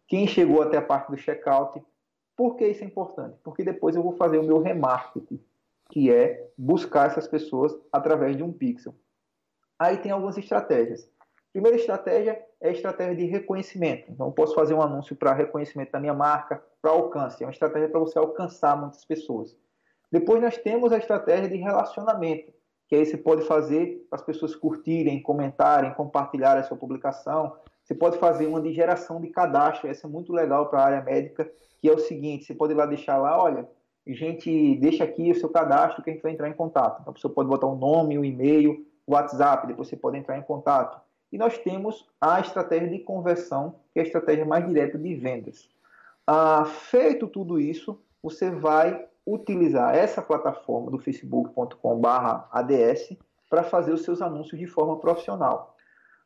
quem 0.08 0.28
chegou 0.28 0.62
até 0.62 0.78
a 0.78 0.82
parte 0.82 1.10
do 1.10 1.18
checkout. 1.18 1.82
Por 2.36 2.56
que 2.56 2.68
isso 2.68 2.84
é 2.84 2.88
importante? 2.88 3.38
Porque 3.44 3.64
depois 3.64 3.96
eu 3.96 4.04
vou 4.04 4.14
fazer 4.14 4.38
o 4.38 4.44
meu 4.44 4.62
remarketing 4.62 5.40
que 5.90 6.12
é 6.12 6.50
buscar 6.58 7.08
essas 7.08 7.28
pessoas 7.28 7.76
através 7.92 8.36
de 8.36 8.44
um 8.44 8.52
pixel. 8.52 8.96
Aí 9.80 9.98
tem 9.98 10.12
algumas 10.12 10.38
estratégias. 10.38 11.10
Primeira 11.54 11.78
estratégia 11.78 12.44
é 12.62 12.70
a 12.70 12.72
estratégia 12.72 13.16
de 13.16 13.26
reconhecimento. 13.26 14.12
Então, 14.12 14.28
eu 14.28 14.32
posso 14.32 14.54
fazer 14.54 14.74
um 14.74 14.82
anúncio 14.82 15.16
para 15.16 15.34
reconhecimento 15.34 15.92
da 15.92 16.00
minha 16.00 16.14
marca, 16.14 16.64
para 16.82 16.92
alcance. 16.92 17.44
É 17.44 17.48
uma 17.48 17.52
estratégia 17.52 17.90
para 17.90 18.00
você 18.00 18.20
alcançar 18.20 18.80
muitas 18.80 19.04
pessoas. 19.06 19.56
Depois, 20.12 20.42
nós 20.42 20.58
temos 20.58 20.92
a 20.92 20.98
estratégia 20.98 21.50
de 21.50 21.58
relacionamento, 21.58 22.54
que 22.88 22.96
aí 22.96 23.06
você 23.06 23.18
pode 23.18 23.44
fazer 23.46 24.06
para 24.10 24.20
as 24.20 24.26
pessoas 24.26 24.56
curtirem, 24.56 25.22
comentarem, 25.22 25.94
compartilharem 25.94 26.62
a 26.62 26.64
sua 26.64 26.78
publicação. 26.78 27.56
Você 27.84 27.96
pode 27.96 28.18
fazer 28.18 28.48
uma 28.48 28.62
de 28.62 28.72
geração 28.72 29.20
de 29.20 29.30
cadastro, 29.30 29.90
essa 29.90 30.08
é 30.08 30.10
muito 30.10 30.32
legal 30.34 30.70
para 30.70 30.80
a 30.80 30.86
área 30.86 31.02
médica, 31.02 31.52
que 31.80 31.90
é 31.90 31.92
o 31.92 32.00
seguinte: 32.00 32.46
você 32.46 32.54
pode 32.54 32.74
lá 32.74 32.86
deixar 32.86 33.18
lá, 33.18 33.42
olha, 33.42 33.68
a 34.12 34.16
gente 34.16 34.76
deixa 34.76 35.04
aqui 35.04 35.32
o 35.32 35.36
seu 35.36 35.50
cadastro 35.50 36.04
que 36.04 36.10
a 36.10 36.14
gente 36.14 36.22
vai 36.22 36.32
entrar 36.32 36.50
em 36.50 36.54
contato. 36.54 37.02
Então, 37.02 37.12
a 37.12 37.14
pessoa 37.14 37.34
pode 37.34 37.50
botar 37.50 37.68
um 37.68 37.76
nome, 37.76 38.18
um 38.18 38.26
e-mail, 38.26 38.86
o 39.06 39.14
WhatsApp, 39.14 39.68
depois 39.68 39.88
você 39.88 39.96
pode 39.96 40.18
entrar 40.18 40.38
em 40.38 40.42
contato. 40.42 41.00
E 41.32 41.38
nós 41.38 41.58
temos 41.58 42.06
a 42.20 42.40
estratégia 42.40 42.90
de 42.90 43.00
conversão, 43.00 43.76
que 43.94 44.00
é 44.00 44.04
a 44.04 44.06
estratégia 44.06 44.46
mais 44.46 44.66
direta 44.66 44.98
de 44.98 45.16
vendas. 45.16 45.70
Ah, 46.26 46.66
feito 46.66 47.28
tudo 47.28 47.60
isso, 47.60 48.00
você 48.22 48.50
vai 48.50 49.06
utilizar 49.26 49.96
essa 49.96 50.22
plataforma 50.22 50.92
do 50.92 51.00
facebook.com/ads 51.00 53.18
para 53.50 53.64
fazer 53.64 53.94
os 53.94 54.04
seus 54.04 54.22
anúncios 54.22 54.60
de 54.60 54.68
forma 54.68 54.98
profissional. 54.98 55.76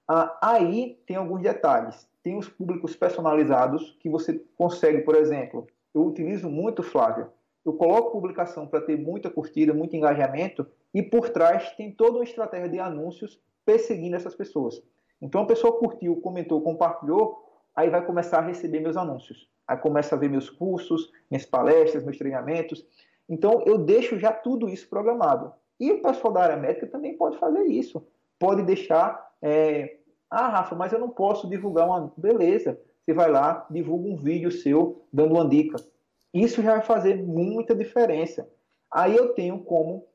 Ah, 0.08 0.38
aí 0.42 1.00
tem 1.06 1.16
alguns 1.16 1.42
detalhes. 1.42 2.10
Tem 2.24 2.38
os 2.38 2.48
públicos 2.48 2.96
personalizados 2.96 3.98
que 4.00 4.10
você 4.10 4.44
consegue, 4.58 5.02
por 5.02 5.16
exemplo, 5.16 5.68
eu 5.94 6.06
utilizo 6.06 6.50
muito, 6.50 6.84
Flávia, 6.84 7.30
eu 7.66 7.74
coloco 7.74 8.12
publicação 8.12 8.68
para 8.68 8.82
ter 8.82 8.98
muita 8.98 9.30
curtida, 9.30 9.74
muito 9.74 9.96
engajamento, 9.96 10.66
e 10.94 11.02
por 11.02 11.30
trás 11.30 11.72
tem 11.72 11.92
toda 11.92 12.18
uma 12.18 12.24
estratégia 12.24 12.70
de 12.70 12.80
anúncios 12.80 13.40
perseguindo 13.66 14.16
essas 14.16 14.36
pessoas. 14.36 14.82
Então 15.22 15.42
a 15.42 15.46
pessoa 15.46 15.78
curtiu, 15.78 16.16
comentou, 16.18 16.62
compartilhou, 16.62 17.46
aí 17.76 17.90
vai 17.90 18.04
começar 18.04 18.40
a 18.40 18.46
receber 18.46 18.80
meus 18.80 18.98
anúncios. 18.98 19.48
Aí 19.68 19.78
começa 19.78 20.16
a 20.16 20.18
ver 20.18 20.30
meus 20.30 20.50
cursos, 20.50 21.12
minhas 21.30 21.46
palestras, 21.46 22.04
meus 22.04 22.18
treinamentos. 22.18 22.86
Então 23.30 23.64
eu 23.66 23.78
deixo 23.78 24.18
já 24.18 24.34
tudo 24.34 24.68
isso 24.68 24.90
programado. 24.90 25.54
E 25.80 25.92
o 25.92 26.02
pessoal 26.02 26.34
da 26.34 26.44
área 26.44 26.58
médica 26.58 26.88
também 26.88 27.16
pode 27.16 27.38
fazer 27.38 27.64
isso. 27.66 28.06
Pode 28.38 28.64
deixar, 28.64 29.32
é... 29.42 30.00
ah, 30.30 30.48
Rafa, 30.48 30.76
mas 30.76 30.92
eu 30.92 31.00
não 31.00 31.10
posso 31.10 31.48
divulgar 31.48 31.88
uma. 31.88 32.12
Beleza, 32.18 32.80
você 33.06 33.14
vai 33.14 33.32
lá, 33.32 33.66
divulga 33.70 34.10
um 34.10 34.16
vídeo 34.16 34.52
seu 34.52 35.06
dando 35.14 35.36
uma 35.36 35.48
dica. 35.48 35.78
Isso 36.34 36.62
já 36.62 36.74
vai 36.74 36.82
fazer 36.82 37.22
muita 37.22 37.76
diferença. 37.76 38.50
Aí 38.92 39.16
eu 39.16 39.34
tenho 39.34 39.60
como 39.60 40.06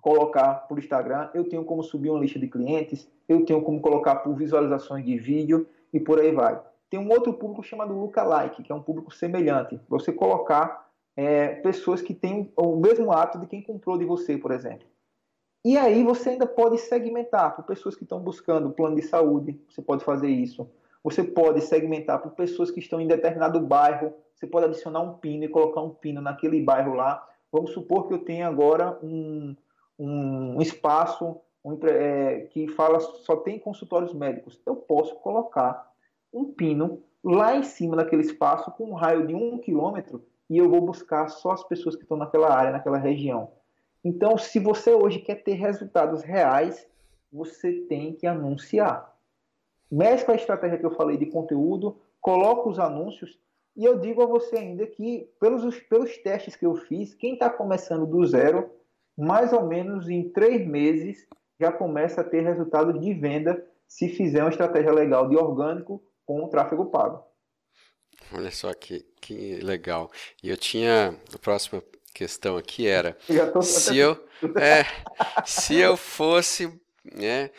colocar 0.00 0.66
por 0.68 0.78
Instagram, 0.78 1.30
eu 1.34 1.48
tenho 1.48 1.64
como 1.64 1.82
subir 1.82 2.10
uma 2.10 2.20
lista 2.20 2.38
de 2.38 2.48
clientes, 2.48 3.10
eu 3.28 3.44
tenho 3.44 3.60
como 3.62 3.80
colocar 3.80 4.16
por 4.16 4.34
visualizações 4.36 5.04
de 5.04 5.18
vídeo 5.18 5.68
e 5.92 5.98
por 5.98 6.20
aí 6.20 6.32
vai. 6.32 6.60
tem 6.88 7.00
um 7.00 7.10
outro 7.10 7.34
público 7.34 7.62
chamado 7.64 7.92
lookalike, 7.92 8.62
que 8.62 8.70
é 8.70 8.74
um 8.74 8.82
público 8.82 9.12
semelhante. 9.12 9.80
Você 9.88 10.12
colocar 10.12 10.88
é, 11.16 11.56
pessoas 11.56 12.02
que 12.02 12.14
têm 12.14 12.52
o 12.56 12.76
mesmo 12.76 13.10
ato 13.10 13.38
de 13.38 13.46
quem 13.46 13.62
comprou 13.62 13.98
de 13.98 14.04
você, 14.04 14.38
por 14.38 14.52
exemplo. 14.52 14.86
E 15.64 15.76
aí 15.76 16.04
você 16.04 16.30
ainda 16.30 16.46
pode 16.46 16.78
segmentar 16.78 17.56
por 17.56 17.64
pessoas 17.64 17.96
que 17.96 18.04
estão 18.04 18.20
buscando 18.20 18.70
plano 18.70 18.94
de 18.94 19.02
saúde, 19.02 19.60
você 19.68 19.82
pode 19.82 20.04
fazer 20.04 20.28
isso. 20.28 20.70
Você 21.02 21.24
pode 21.24 21.60
segmentar 21.60 22.22
por 22.22 22.32
pessoas 22.32 22.70
que 22.70 22.78
estão 22.78 23.00
em 23.00 23.08
determinado 23.08 23.58
bairro, 23.58 24.14
você 24.36 24.46
pode 24.46 24.66
adicionar 24.66 25.00
um 25.00 25.14
pino 25.14 25.44
e 25.44 25.48
colocar 25.48 25.80
um 25.80 25.90
pino 25.90 26.20
naquele 26.20 26.62
bairro 26.62 26.92
lá. 26.92 27.26
Vamos 27.50 27.72
supor 27.72 28.06
que 28.06 28.12
eu 28.12 28.18
tenha 28.18 28.46
agora 28.46 28.98
um, 29.02 29.56
um, 29.98 30.60
espaço 30.60 31.40
um, 31.64 31.78
é, 31.86 32.40
que 32.50 32.68
fala 32.68 33.00
só 33.00 33.36
tem 33.36 33.58
consultórios 33.58 34.12
médicos. 34.12 34.60
Eu 34.66 34.76
posso 34.76 35.14
colocar 35.16 35.90
um 36.30 36.52
pino 36.52 37.02
lá 37.24 37.56
em 37.56 37.62
cima 37.62 37.96
daquele 37.96 38.22
espaço 38.22 38.70
com 38.72 38.90
um 38.90 38.94
raio 38.94 39.26
de 39.26 39.34
um 39.34 39.58
quilômetro 39.58 40.22
e 40.50 40.58
eu 40.58 40.68
vou 40.68 40.82
buscar 40.82 41.28
só 41.28 41.52
as 41.52 41.64
pessoas 41.64 41.96
que 41.96 42.02
estão 42.02 42.18
naquela 42.18 42.54
área, 42.54 42.72
naquela 42.72 42.98
região. 42.98 43.52
Então, 44.04 44.36
se 44.36 44.60
você 44.60 44.92
hoje 44.92 45.18
quer 45.18 45.42
ter 45.42 45.54
resultados 45.54 46.22
reais, 46.22 46.86
você 47.32 47.72
tem 47.88 48.12
que 48.12 48.26
anunciar. 48.26 49.16
Mescla 49.90 50.34
a 50.34 50.36
estratégia 50.36 50.78
que 50.78 50.86
eu 50.86 50.94
falei 50.94 51.16
de 51.16 51.26
conteúdo, 51.26 51.96
coloca 52.20 52.68
os 52.68 52.78
anúncios 52.78 53.40
e 53.76 53.84
eu 53.84 53.98
digo 53.98 54.22
a 54.22 54.26
você 54.26 54.56
ainda 54.56 54.86
que, 54.86 55.28
pelos, 55.38 55.78
pelos 55.80 56.16
testes 56.18 56.56
que 56.56 56.64
eu 56.64 56.74
fiz, 56.76 57.14
quem 57.14 57.34
está 57.34 57.50
começando 57.50 58.06
do 58.06 58.24
zero, 58.24 58.70
mais 59.16 59.52
ou 59.52 59.66
menos 59.66 60.08
em 60.08 60.30
três 60.30 60.66
meses, 60.66 61.26
já 61.60 61.70
começa 61.70 62.22
a 62.22 62.24
ter 62.24 62.42
resultado 62.42 62.98
de 62.98 63.12
venda 63.14 63.64
se 63.86 64.08
fizer 64.08 64.42
uma 64.42 64.50
estratégia 64.50 64.92
legal 64.92 65.28
de 65.28 65.36
orgânico 65.36 66.02
com 66.24 66.42
o 66.42 66.48
tráfego 66.48 66.86
pago. 66.86 67.22
Olha 68.32 68.50
só 68.50 68.72
que, 68.74 69.06
que 69.20 69.56
legal. 69.56 70.10
E 70.42 70.48
eu 70.48 70.56
tinha. 70.56 71.14
A 71.32 71.38
próxima 71.38 71.82
questão 72.12 72.56
aqui 72.56 72.86
era. 72.86 73.16
se, 73.62 73.96
eu, 73.96 74.12
é, 74.58 74.84
se 75.44 75.76
eu 75.76 75.96
fosse 75.96 76.80
né, 77.04 77.50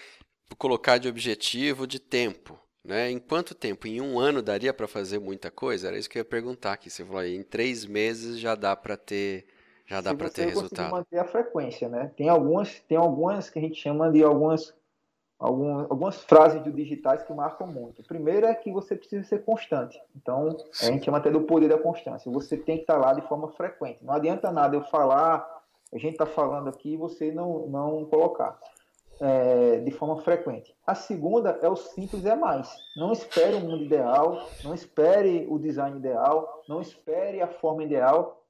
colocar 0.57 0.97
de 0.97 1.07
objetivo 1.07 1.87
de 1.87 1.99
tempo. 1.99 2.59
Né? 2.87 3.11
Em 3.11 3.19
quanto 3.19 3.53
tempo? 3.53 3.85
Em 3.85 3.99
um 3.99 4.17
ano 4.17 4.41
daria 4.41 4.73
para 4.73 4.87
fazer 4.87 5.19
muita 5.19 5.51
coisa? 5.51 5.89
Era 5.89 5.97
isso 5.97 6.09
que 6.09 6.17
eu 6.17 6.21
ia 6.21 6.25
perguntar 6.25 6.71
aqui. 6.71 6.89
Você 6.89 7.03
falou 7.03 7.19
aí, 7.19 7.35
em 7.35 7.43
três 7.43 7.85
meses 7.85 8.39
já 8.39 8.55
dá 8.55 8.77
para 8.77 8.95
ter 8.95 9.45
já 9.85 10.01
dá 10.01 10.13
para 10.13 10.29
ter 10.29 10.47
resultado. 10.47 10.91
manter 10.91 11.17
a 11.17 11.25
frequência, 11.25 11.87
né? 11.87 12.11
Tem 12.15 12.27
algumas, 12.27 12.79
tem 12.87 12.97
algumas 12.97 13.49
que 13.49 13.57
a 13.57 13.61
gente 13.61 13.75
chama 13.75 14.11
de 14.11 14.21
algumas, 14.21 14.73
algumas, 15.39 15.89
algumas 15.89 16.23
frases 16.23 16.61
de 16.63 16.71
digitais 16.71 17.23
que 17.23 17.33
marcam 17.33 17.67
muito. 17.67 18.03
Primeiro 18.03 18.45
é 18.45 18.53
que 18.53 18.71
você 18.71 18.95
precisa 18.95 19.23
ser 19.23 19.43
constante. 19.45 19.97
Então, 20.13 20.57
Sim. 20.71 20.87
a 20.87 20.91
gente 20.91 21.05
chama 21.05 21.19
até 21.19 21.31
do 21.31 21.41
poder 21.41 21.69
da 21.69 21.77
constância. 21.77 22.29
Você 22.31 22.57
tem 22.57 22.77
que 22.77 22.83
estar 22.83 22.97
lá 22.97 23.13
de 23.13 23.21
forma 23.29 23.49
frequente. 23.49 24.03
Não 24.03 24.13
adianta 24.13 24.51
nada 24.51 24.75
eu 24.75 24.83
falar, 24.83 25.45
a 25.93 25.97
gente 25.97 26.13
está 26.13 26.25
falando 26.25 26.67
aqui 26.67 26.93
e 26.93 26.97
você 26.97 27.31
não, 27.31 27.67
não 27.67 28.05
colocar. 28.05 28.59
É, 29.19 29.79
de 29.79 29.91
forma 29.91 30.21
frequente. 30.21 30.75
A 30.85 30.93
segunda 30.93 31.57
é 31.61 31.67
o 31.67 31.75
simples 31.75 32.25
é 32.25 32.35
mais. 32.35 32.71
Não 32.95 33.11
espere 33.11 33.55
o 33.55 33.61
mundo 33.61 33.83
ideal, 33.83 34.47
não 34.63 34.75
espere 34.75 35.47
o 35.49 35.57
design 35.57 35.97
ideal, 35.97 36.63
não 36.69 36.79
espere 36.79 37.41
a 37.41 37.47
forma 37.47 37.83
ideal 37.83 38.43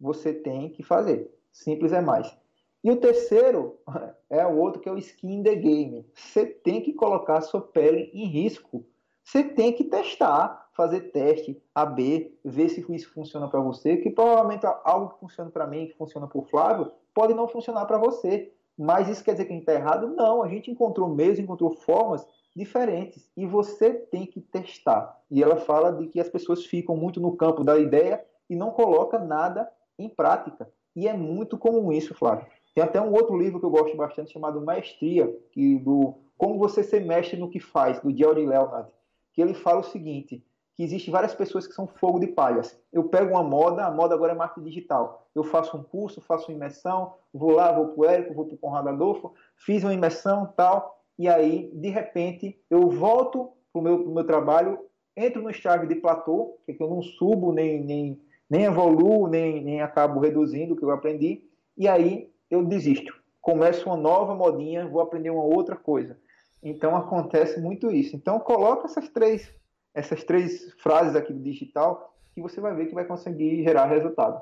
você 0.00 0.32
tem 0.32 0.70
que 0.70 0.82
fazer. 0.82 1.30
Simples 1.52 1.92
é 1.92 2.00
mais. 2.00 2.36
E 2.84 2.90
o 2.90 2.96
terceiro 2.96 3.80
é 4.30 4.46
o 4.46 4.56
outro 4.58 4.80
que 4.80 4.88
é 4.88 4.92
o 4.92 4.98
skin 4.98 5.42
the 5.42 5.54
game. 5.54 6.06
Você 6.14 6.46
tem 6.46 6.80
que 6.80 6.92
colocar 6.92 7.38
a 7.38 7.42
sua 7.42 7.60
pele 7.60 8.10
em 8.12 8.26
risco. 8.26 8.86
Você 9.24 9.42
tem 9.42 9.72
que 9.72 9.82
testar, 9.82 10.68
fazer 10.72 11.10
teste 11.10 11.60
AB, 11.74 12.38
ver 12.44 12.68
se 12.68 12.80
isso 12.94 13.12
funciona 13.12 13.48
para 13.48 13.58
você, 13.58 13.96
que 13.96 14.08
provavelmente 14.08 14.64
algo 14.84 15.14
que 15.14 15.18
funciona 15.18 15.50
para 15.50 15.66
mim, 15.66 15.86
que 15.86 15.96
funciona 15.96 16.28
para 16.28 16.38
o 16.38 16.44
Flávio, 16.44 16.92
pode 17.12 17.34
não 17.34 17.48
funcionar 17.48 17.86
para 17.86 17.98
você. 17.98 18.52
Mas 18.78 19.08
isso 19.08 19.24
quer 19.24 19.32
dizer 19.32 19.46
que 19.46 19.52
a 19.52 19.54
gente 19.54 19.62
está 19.62 19.74
errado? 19.74 20.08
Não, 20.08 20.42
a 20.42 20.48
gente 20.48 20.70
encontrou 20.70 21.08
meios, 21.08 21.38
encontrou 21.38 21.70
formas 21.70 22.26
diferentes 22.54 23.30
e 23.36 23.46
você 23.46 23.92
tem 23.92 24.26
que 24.26 24.40
testar. 24.40 25.18
E 25.30 25.42
ela 25.42 25.56
fala 25.56 25.92
de 25.92 26.06
que 26.08 26.20
as 26.20 26.28
pessoas 26.28 26.64
ficam 26.64 26.96
muito 26.96 27.20
no 27.20 27.36
campo 27.36 27.64
da 27.64 27.78
ideia 27.78 28.24
e 28.48 28.56
não 28.56 28.70
coloca 28.70 29.18
nada 29.18 29.70
em 29.98 30.08
prática. 30.08 30.70
E 30.94 31.08
é 31.08 31.12
muito 31.12 31.58
comum 31.58 31.92
isso, 31.92 32.14
Flávio. 32.14 32.46
Tem 32.74 32.84
até 32.84 33.00
um 33.00 33.12
outro 33.12 33.36
livro 33.36 33.58
que 33.58 33.66
eu 33.66 33.70
gosto 33.70 33.96
bastante 33.96 34.32
chamado 34.32 34.60
Maestria, 34.60 35.34
que 35.50 35.78
do 35.78 36.14
Como 36.36 36.58
Você 36.58 36.82
Ser 36.82 37.00
Mestre 37.04 37.38
no 37.38 37.48
que 37.48 37.58
Faz, 37.58 38.00
do 38.00 38.14
Jerry 38.14 38.46
Leonard, 38.46 38.90
que 39.32 39.40
ele 39.40 39.54
fala 39.54 39.80
o 39.80 39.84
seguinte, 39.84 40.44
que 40.76 40.82
existe 40.82 41.10
várias 41.10 41.34
pessoas 41.34 41.66
que 41.66 41.72
são 41.72 41.86
fogo 41.86 42.20
de 42.20 42.26
palhas. 42.26 42.78
Eu 42.92 43.04
pego 43.04 43.30
uma 43.30 43.42
moda, 43.42 43.86
a 43.86 43.90
moda 43.90 44.14
agora 44.14 44.32
é 44.32 44.36
marketing 44.36 44.66
digital. 44.66 45.26
Eu 45.34 45.42
faço 45.42 45.76
um 45.76 45.82
curso, 45.82 46.20
faço 46.20 46.50
uma 46.50 46.56
imersão, 46.56 47.14
vou 47.32 47.52
lá, 47.52 47.72
vou 47.72 47.88
para 47.88 48.00
o 48.00 48.04
Érico, 48.04 48.34
vou 48.34 48.44
para 48.44 48.54
o 48.54 48.58
Conrado 48.58 48.88
Adolfo, 48.90 49.32
fiz 49.56 49.82
uma 49.82 49.94
imersão 49.94 50.52
tal, 50.56 51.02
e 51.18 51.28
aí, 51.28 51.70
de 51.72 51.88
repente, 51.88 52.60
eu 52.68 52.90
volto 52.90 53.52
para 53.72 53.80
o 53.80 53.82
meu, 53.82 54.06
meu 54.06 54.24
trabalho, 54.24 54.78
entro 55.16 55.42
no 55.42 55.50
estágio 55.50 55.88
de 55.88 55.94
platô, 55.94 56.58
que, 56.66 56.72
é 56.72 56.74
que 56.74 56.82
eu 56.82 56.90
não 56.90 57.00
subo 57.00 57.52
nem, 57.52 57.82
nem 57.82 58.20
nem 58.48 58.64
evoluo, 58.64 59.26
nem, 59.26 59.62
nem 59.62 59.82
acabo 59.82 60.20
reduzindo 60.20 60.74
o 60.74 60.76
que 60.76 60.84
eu 60.84 60.90
aprendi, 60.90 61.44
e 61.76 61.88
aí 61.88 62.30
eu 62.50 62.64
desisto. 62.64 63.12
Começo 63.40 63.86
uma 63.86 63.96
nova 63.96 64.34
modinha, 64.34 64.88
vou 64.88 65.00
aprender 65.00 65.30
uma 65.30 65.44
outra 65.44 65.76
coisa. 65.76 66.18
Então 66.62 66.96
acontece 66.96 67.60
muito 67.60 67.90
isso. 67.90 68.16
Então 68.16 68.40
coloca 68.40 68.86
essas 68.86 69.08
três, 69.08 69.52
essas 69.96 70.22
três 70.22 70.72
frases 70.74 71.16
aqui 71.16 71.32
do 71.32 71.42
digital 71.42 72.14
que 72.34 72.42
você 72.42 72.60
vai 72.60 72.74
ver 72.74 72.86
que 72.86 72.94
vai 72.94 73.06
conseguir 73.06 73.62
gerar 73.64 73.86
resultado. 73.86 74.40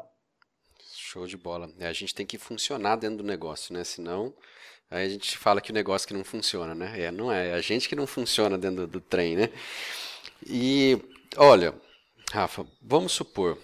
Show 0.83 1.29
de 1.29 1.37
bola. 1.37 1.73
É, 1.79 1.87
a 1.87 1.93
gente 1.93 2.13
tem 2.13 2.27
que 2.27 2.37
funcionar 2.37 2.97
dentro 2.97 3.19
do 3.19 3.25
negócio, 3.25 3.73
né? 3.73 3.85
Senão, 3.85 4.35
aí 4.91 5.07
a 5.07 5.09
gente 5.09 5.39
fala 5.39 5.61
que 5.61 5.71
o 5.71 5.75
negócio 5.75 6.09
que 6.09 6.13
não 6.13 6.25
funciona, 6.25 6.75
né? 6.75 7.01
É, 7.01 7.13
não 7.13 7.31
é, 7.33 7.51
é 7.51 7.55
a 7.55 7.61
gente 7.61 7.89
que 7.89 7.95
não 7.95 8.07
funciona 8.07 8.59
dentro 8.59 8.87
do, 8.87 8.99
do 8.99 9.01
trem, 9.01 9.37
né? 9.37 9.49
E 10.45 11.01
olha, 11.37 11.73
Rafa, 12.33 12.67
vamos 12.83 13.13
supor, 13.13 13.57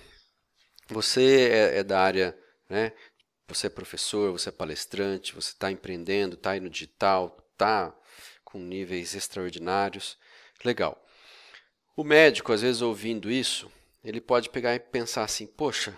você 0.89 1.51
é, 1.51 1.79
é 1.79 1.85
da 1.85 2.01
área, 2.01 2.39
né? 2.69 2.93
Você 3.49 3.67
é 3.67 3.71
professor, 3.71 4.31
você 4.31 4.49
é 4.49 4.53
palestrante, 4.53 5.35
você 5.35 5.51
está 5.51 5.73
empreendendo, 5.73 6.37
está 6.37 6.53
aí 6.53 6.61
no 6.61 6.71
digital, 6.71 7.37
está 7.53 7.93
com 8.45 8.61
níveis 8.61 9.17
extraordinários. 9.17 10.17
Legal. 10.65 10.97
O 11.97 12.05
médico, 12.05 12.53
às 12.53 12.63
vezes, 12.63 12.83
ouvindo 12.83 13.31
isso, 13.31 13.71
ele 14.03 14.21
pode 14.21 14.49
pegar 14.49 14.75
e 14.75 14.81
pensar 14.81 15.25
assim: 15.25 15.47
poxa, 15.47 15.95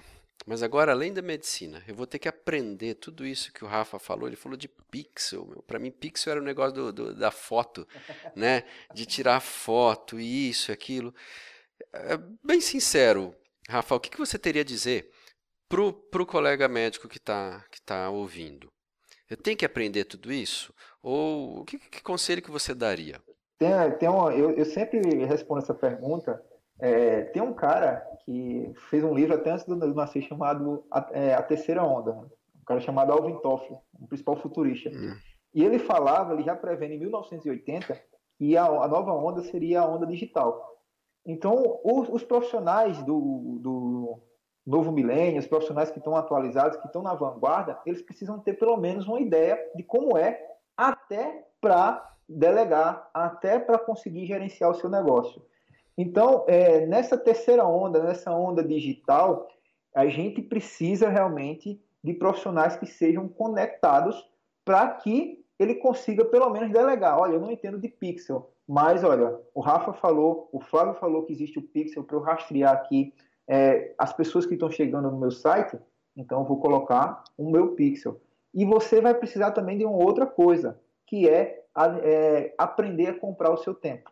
mas 0.46 0.62
agora, 0.62 0.92
além 0.92 1.12
da 1.12 1.22
medicina, 1.22 1.82
eu 1.86 1.94
vou 1.94 2.06
ter 2.06 2.18
que 2.18 2.28
aprender 2.28 2.94
tudo 2.94 3.24
isso 3.24 3.52
que 3.52 3.64
o 3.64 3.68
Rafa 3.68 3.98
falou. 3.98 4.26
Ele 4.26 4.36
falou 4.36 4.56
de 4.56 4.68
pixel. 4.68 5.62
Para 5.66 5.78
mim, 5.78 5.90
pixel 5.90 6.32
era 6.32 6.40
o 6.40 6.44
negócio 6.44 6.74
do, 6.74 6.92
do, 6.92 7.14
da 7.14 7.30
foto, 7.30 7.86
né? 8.34 8.64
De 8.92 9.06
tirar 9.06 9.40
foto, 9.40 10.18
isso, 10.18 10.72
aquilo. 10.72 11.14
É, 11.92 12.18
bem 12.42 12.60
sincero, 12.60 13.34
Rafa, 13.68 13.94
o 13.94 14.00
que, 14.00 14.10
que 14.10 14.18
você 14.18 14.38
teria 14.38 14.62
a 14.62 14.64
dizer 14.64 15.10
para 15.68 16.22
o 16.22 16.26
colega 16.26 16.68
médico 16.68 17.08
que 17.08 17.18
está 17.18 17.64
que 17.70 17.80
tá 17.80 18.10
ouvindo? 18.10 18.70
Eu 19.30 19.36
tenho 19.36 19.56
que 19.56 19.64
aprender 19.64 20.04
tudo 20.04 20.32
isso? 20.32 20.74
Ou 21.02 21.60
o 21.60 21.64
que, 21.64 21.78
que 21.78 22.02
conselho 22.02 22.42
que 22.42 22.50
você 22.50 22.74
daria? 22.74 23.22
Tem, 23.62 23.98
tem 23.98 24.08
uma, 24.08 24.34
eu, 24.34 24.50
eu 24.50 24.64
sempre 24.64 24.98
respondo 25.24 25.60
essa 25.60 25.72
pergunta. 25.72 26.42
É, 26.80 27.22
tem 27.26 27.40
um 27.40 27.54
cara 27.54 28.04
que 28.24 28.72
fez 28.90 29.04
um 29.04 29.14
livro 29.14 29.36
até 29.36 29.52
antes 29.52 29.64
do 29.64 29.76
nascer 29.94 30.22
chamado 30.22 30.84
A, 30.90 31.08
é, 31.12 31.34
a 31.34 31.42
Terceira 31.42 31.84
Onda. 31.84 32.12
Né? 32.12 32.26
Um 32.60 32.64
cara 32.66 32.80
chamado 32.80 33.12
Alvin 33.12 33.38
Toffler, 33.38 33.78
um 34.00 34.06
principal 34.08 34.34
futurista. 34.36 34.90
Hum. 34.90 35.14
E 35.54 35.64
ele 35.64 35.78
falava, 35.78 36.32
ele 36.32 36.42
já 36.42 36.56
prevendo 36.56 36.94
em 36.94 36.98
1980, 36.98 38.00
que 38.36 38.56
a, 38.56 38.64
a 38.64 38.88
nova 38.88 39.12
onda 39.12 39.42
seria 39.42 39.82
a 39.82 39.86
onda 39.86 40.06
digital. 40.06 40.68
Então, 41.24 41.80
os, 41.84 42.08
os 42.08 42.24
profissionais 42.24 43.00
do, 43.04 43.60
do, 43.60 44.20
novo 44.66 44.90
milênio, 44.90 45.38
os 45.38 45.46
profissionais 45.46 45.90
que 45.90 45.98
estão 45.98 46.16
atualizados, 46.16 46.78
que 46.78 46.86
estão 46.86 47.02
na 47.02 47.14
vanguarda, 47.14 47.78
eles 47.86 48.02
precisam 48.02 48.40
ter 48.40 48.54
pelo 48.54 48.76
menos 48.76 49.06
uma 49.06 49.20
ideia 49.20 49.56
de 49.76 49.84
como 49.84 50.16
é, 50.16 50.40
até 50.76 51.46
para 51.60 52.11
delegar, 52.32 53.10
até 53.12 53.58
para 53.58 53.78
conseguir 53.78 54.26
gerenciar 54.26 54.70
o 54.70 54.74
seu 54.74 54.88
negócio. 54.88 55.42
Então, 55.96 56.44
é, 56.48 56.86
nessa 56.86 57.16
terceira 57.18 57.66
onda, 57.66 58.02
nessa 58.02 58.34
onda 58.34 58.64
digital, 58.64 59.48
a 59.94 60.06
gente 60.06 60.40
precisa 60.40 61.08
realmente 61.08 61.80
de 62.02 62.14
profissionais 62.14 62.76
que 62.76 62.86
sejam 62.86 63.28
conectados 63.28 64.28
para 64.64 64.88
que 64.88 65.44
ele 65.58 65.76
consiga 65.76 66.24
pelo 66.24 66.50
menos 66.50 66.70
delegar. 66.70 67.18
Olha, 67.20 67.34
eu 67.34 67.40
não 67.40 67.50
entendo 67.50 67.78
de 67.78 67.88
pixel, 67.88 68.52
mas, 68.66 69.04
olha, 69.04 69.38
o 69.54 69.60
Rafa 69.60 69.92
falou, 69.92 70.48
o 70.52 70.60
Flávio 70.60 70.94
falou 70.94 71.24
que 71.24 71.32
existe 71.32 71.58
o 71.58 71.62
Pixel 71.62 72.04
para 72.04 72.16
eu 72.16 72.22
rastrear 72.22 72.72
aqui 72.72 73.12
é, 73.48 73.94
as 73.98 74.12
pessoas 74.12 74.46
que 74.46 74.54
estão 74.54 74.70
chegando 74.70 75.10
no 75.10 75.18
meu 75.18 75.30
site, 75.30 75.78
então 76.16 76.40
eu 76.40 76.46
vou 76.46 76.58
colocar 76.58 77.22
o 77.36 77.50
meu 77.50 77.74
Pixel. 77.74 78.20
E 78.54 78.64
você 78.64 79.00
vai 79.00 79.14
precisar 79.14 79.50
também 79.50 79.78
de 79.78 79.84
uma 79.84 79.96
outra 79.96 80.26
coisa, 80.26 80.80
que 81.12 81.28
é, 81.28 81.62
é 82.02 82.54
aprender 82.56 83.08
a 83.08 83.18
comprar 83.18 83.52
o 83.52 83.58
seu 83.58 83.74
tempo. 83.74 84.10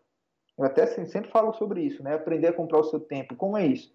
Eu 0.59 0.67
até 0.67 0.85
sempre 0.85 1.31
falo 1.31 1.51
sobre 1.55 1.81
isso, 1.81 2.03
né? 2.03 2.13
Aprender 2.15 2.49
a 2.49 2.53
comprar 2.53 2.79
o 2.79 2.85
seu 2.85 3.01
tempo. 3.01 3.35
Como 3.37 3.57
é 3.57 3.65
isso? 3.65 3.91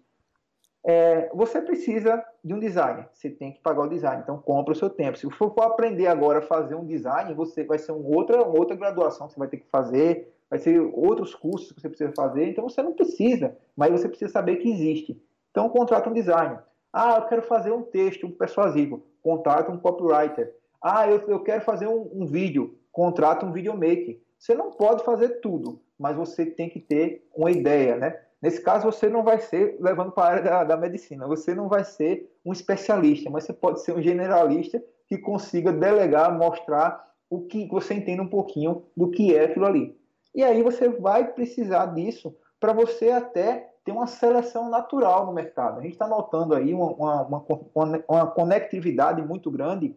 É, 0.84 1.30
você 1.32 1.62
precisa 1.62 2.20
de 2.42 2.52
um 2.52 2.58
design, 2.58 3.06
você 3.12 3.30
tem 3.30 3.52
que 3.52 3.60
pagar 3.60 3.84
o 3.84 3.88
design, 3.88 4.22
então 4.22 4.38
compra 4.38 4.72
o 4.72 4.76
seu 4.76 4.90
tempo. 4.90 5.16
Se 5.16 5.30
for 5.30 5.54
aprender 5.60 6.08
agora 6.08 6.40
a 6.40 6.42
fazer 6.42 6.74
um 6.74 6.84
design, 6.84 7.32
você 7.34 7.62
vai 7.62 7.78
ser 7.78 7.92
uma 7.92 8.08
outra, 8.08 8.42
uma 8.42 8.58
outra 8.58 8.76
graduação 8.76 9.28
que 9.28 9.34
você 9.34 9.38
vai 9.38 9.48
ter 9.48 9.58
que 9.58 9.70
fazer, 9.70 10.32
vai 10.50 10.58
ser 10.58 10.80
outros 10.80 11.32
cursos 11.32 11.70
que 11.70 11.80
você 11.80 11.88
precisa 11.88 12.12
fazer, 12.16 12.48
então 12.48 12.68
você 12.68 12.82
não 12.82 12.92
precisa, 12.92 13.56
mas 13.76 13.92
você 13.92 14.08
precisa 14.08 14.32
saber 14.32 14.56
que 14.56 14.68
existe. 14.68 15.20
Então 15.52 15.68
contrata 15.68 16.10
um 16.10 16.12
design. 16.12 16.58
Ah, 16.92 17.18
eu 17.18 17.28
quero 17.28 17.42
fazer 17.42 17.70
um 17.70 17.82
texto 17.82 18.26
um 18.26 18.32
persuasivo, 18.32 19.06
contrata 19.22 19.70
um 19.70 19.78
copywriter. 19.78 20.52
Ah, 20.82 21.08
eu, 21.08 21.20
eu 21.28 21.40
quero 21.42 21.62
fazer 21.62 21.86
um, 21.88 22.10
um 22.12 22.26
vídeo, 22.26 22.76
contrata 22.96 23.44
um 23.44 23.52
videomaker. 23.52 24.18
Você 24.38 24.54
não 24.54 24.70
pode 24.70 25.04
fazer 25.04 25.40
tudo, 25.40 25.82
mas 25.98 26.16
você 26.16 26.46
tem 26.46 26.70
que 26.70 26.80
ter 26.80 27.28
uma 27.36 27.50
ideia, 27.50 27.94
né? 27.94 28.18
Nesse 28.40 28.62
caso, 28.62 28.90
você 28.90 29.06
não 29.06 29.22
vai 29.22 29.38
ser, 29.38 29.76
levando 29.78 30.12
para 30.12 30.24
a 30.24 30.30
área 30.30 30.42
da, 30.42 30.64
da, 30.64 30.76
medicina, 30.78 31.26
você 31.26 31.54
não 31.54 31.68
vai 31.68 31.84
ser 31.84 32.30
um 32.42 32.52
especialista, 32.54 33.28
mas 33.28 33.44
você 33.44 33.52
pode 33.52 33.82
ser 33.82 33.92
um 33.92 34.00
generalista 34.00 34.82
que 35.06 35.18
consiga 35.18 35.72
delegar, 35.72 36.36
mostrar 36.38 37.04
o 37.28 37.42
que 37.42 37.68
você 37.68 37.92
entende 37.92 38.22
um 38.22 38.28
pouquinho 38.28 38.84
do 38.96 39.10
que 39.10 39.36
é 39.36 39.44
aquilo 39.44 39.66
ali. 39.66 39.94
E 40.34 40.42
aí 40.42 40.62
você 40.62 40.88
vai 40.88 41.32
precisar 41.34 41.86
disso 41.86 42.34
para 42.58 42.72
você 42.72 43.10
até 43.10 43.74
ter 43.84 43.92
uma 43.92 44.06
seleção 44.06 44.70
natural 44.70 45.26
no 45.26 45.34
mercado. 45.34 45.80
A 45.80 45.82
gente 45.82 45.92
está 45.92 46.08
notando 46.08 46.54
aí 46.54 46.72
uma, 46.72 46.92
uma, 46.92 47.44
uma, 47.74 48.04
uma 48.08 48.26
conectividade 48.26 49.20
muito 49.20 49.50
grande, 49.50 49.94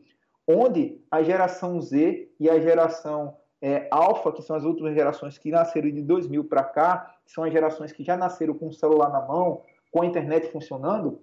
onde 0.52 1.00
a 1.12 1.22
geração 1.22 1.80
Z 1.80 2.28
e 2.40 2.50
a 2.50 2.60
geração 2.60 3.38
é, 3.62 3.88
que 4.36 4.42
são 4.42 4.56
as 4.56 4.66
outras 4.66 4.96
gerações 4.96 5.38
que 5.38 5.52
nasceram 5.52 5.92
de 5.92 6.02
2000 6.02 6.46
para 6.46 6.64
cá, 6.64 7.16
que 7.24 7.32
são 7.32 7.44
as 7.44 7.52
gerações 7.52 7.92
que 7.92 8.04
já 8.04 8.18
nasceram 8.18 8.56
com 8.56 8.70
o 8.70 8.74
celular 8.74 9.12
na 9.12 9.22
mão, 9.22 9.62
com 9.92 10.02
a 10.02 10.06
internet 10.08 10.52
funcionando, 10.52 11.22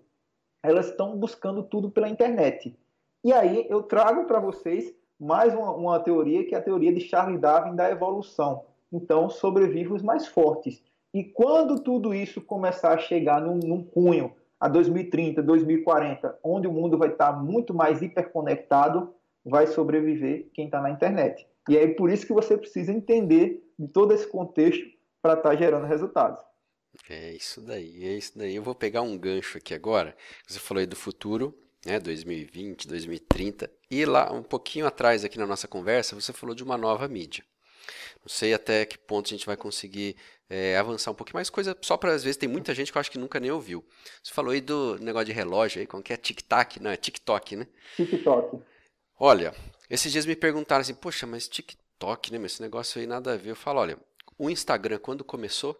elas 0.63 0.87
estão 0.87 1.17
buscando 1.17 1.65
tudo 1.65 1.91
pela 1.91 2.09
internet. 2.09 2.79
E 3.25 3.33
aí 3.33 3.67
eu 3.69 3.83
trago 3.83 4.27
para 4.27 4.39
vocês 4.39 4.95
mais 5.19 5.53
uma, 5.53 5.73
uma, 5.73 5.99
teoria, 5.99 6.45
que 6.45 6.55
é 6.55 6.59
a 6.59 6.63
teoria 6.63 6.93
de 6.93 7.01
Charles 7.01 7.41
Darwin 7.41 7.75
da 7.75 7.91
evolução. 7.91 8.65
Então, 8.93 9.29
sobrevive 9.29 9.93
os 9.93 10.03
mais 10.03 10.29
fortes. 10.29 10.85
E 11.13 11.25
quando 11.25 11.81
tudo 11.81 12.15
isso 12.15 12.41
começar 12.41 12.93
a 12.93 12.99
chegar 12.99 13.41
num, 13.41 13.59
num 13.59 13.83
cunho, 13.83 14.33
a 14.59 14.69
2030, 14.69 15.43
2040, 15.43 16.39
onde 16.43 16.67
o 16.67 16.73
mundo 16.73 16.97
vai 16.97 17.09
estar 17.09 17.33
muito 17.33 17.75
mais 17.75 18.01
hiperconectado, 18.01 19.15
vai 19.47 19.67
sobreviver 19.69 20.49
quem 20.53 20.67
está 20.67 20.81
na 20.81 20.91
internet. 20.91 21.47
E 21.69 21.79
aí 21.79 21.95
por 21.95 22.11
isso 22.11 22.27
que 22.27 22.33
você 22.33 22.59
precisa 22.59 22.93
entender 22.93 23.63
de 23.79 23.89
todo 23.89 24.13
esse 24.13 24.27
contexto 24.27 24.85
para 25.23 25.35
estar 25.35 25.51
tá 25.51 25.57
gerando 25.57 25.87
resultados. 25.87 26.39
É 27.09 27.33
isso 27.33 27.61
daí, 27.61 28.05
é 28.05 28.17
isso 28.17 28.37
daí. 28.37 28.57
Eu 28.57 28.63
vou 28.63 28.75
pegar 28.75 29.03
um 29.03 29.17
gancho 29.19 29.59
aqui 29.59 29.75
agora. 29.75 30.17
Você 30.47 30.59
falou 30.59 30.81
aí 30.81 30.87
do 30.87 30.97
futuro, 30.97 31.57
né, 31.85 32.01
2020, 32.01 32.89
2030, 32.89 33.71
e 33.91 34.05
lá 34.05 34.33
um 34.33 34.43
pouquinho 34.43 34.87
atrás 34.87 35.25
aqui 35.25 35.39
na 35.39 35.47
nossa 35.47 35.69
conversa, 35.69 36.15
você 36.15 36.33
falou 36.33 36.55
de 36.55 36.65
uma 36.65 36.77
nova 36.77 37.07
mídia. 37.07 37.45
Não 38.21 38.29
sei 38.29 38.53
até 38.53 38.85
que 38.85 38.99
ponto 38.99 39.27
a 39.27 39.29
gente 39.29 39.47
vai 39.47 39.57
conseguir 39.57 40.17
é, 40.51 40.77
avançar 40.77 41.11
um 41.11 41.15
pouquinho 41.15 41.37
mais, 41.37 41.51
coisa 41.51 41.77
só 41.81 41.97
para 41.97 42.13
às 42.13 42.25
vezes 42.25 42.37
tem 42.37 42.49
muita 42.49 42.75
gente 42.75 42.91
que 42.91 42.99
eu 42.99 43.01
acho 43.01 43.11
que 43.11 43.19
nunca 43.19 43.39
nem 43.39 43.51
ouviu. 43.51 43.85
Você 44.23 44.33
falou 44.33 44.51
aí 44.51 44.61
do 44.61 44.99
negócio 44.99 45.27
de 45.27 45.33
relógio 45.33 45.81
aí, 45.81 45.87
como 45.87 46.03
que 46.03 46.13
é 46.13 46.17
tic-tac, 46.17 46.81
não 46.81 46.91
é 46.91 46.97
TikTok, 46.97 47.57
né? 47.57 47.69
TikTok. 47.95 48.59
Olha, 49.19 49.55
esses 49.89 50.13
dias 50.13 50.27
me 50.27 50.37
perguntaram 50.37 50.83
assim, 50.83 50.95
poxa, 50.95 51.27
mas 51.27 51.49
TikTok, 51.49 52.31
né? 52.31 52.39
Mas 52.39 52.53
esse 52.53 52.63
negócio 52.63 53.01
aí 53.01 53.07
nada 53.07 53.33
a 53.33 53.37
ver. 53.37 53.51
Eu 53.51 53.57
falo, 53.57 53.81
olha, 53.81 53.99
o 54.37 54.51
Instagram 54.51 54.99
quando 54.99 55.25
começou, 55.25 55.75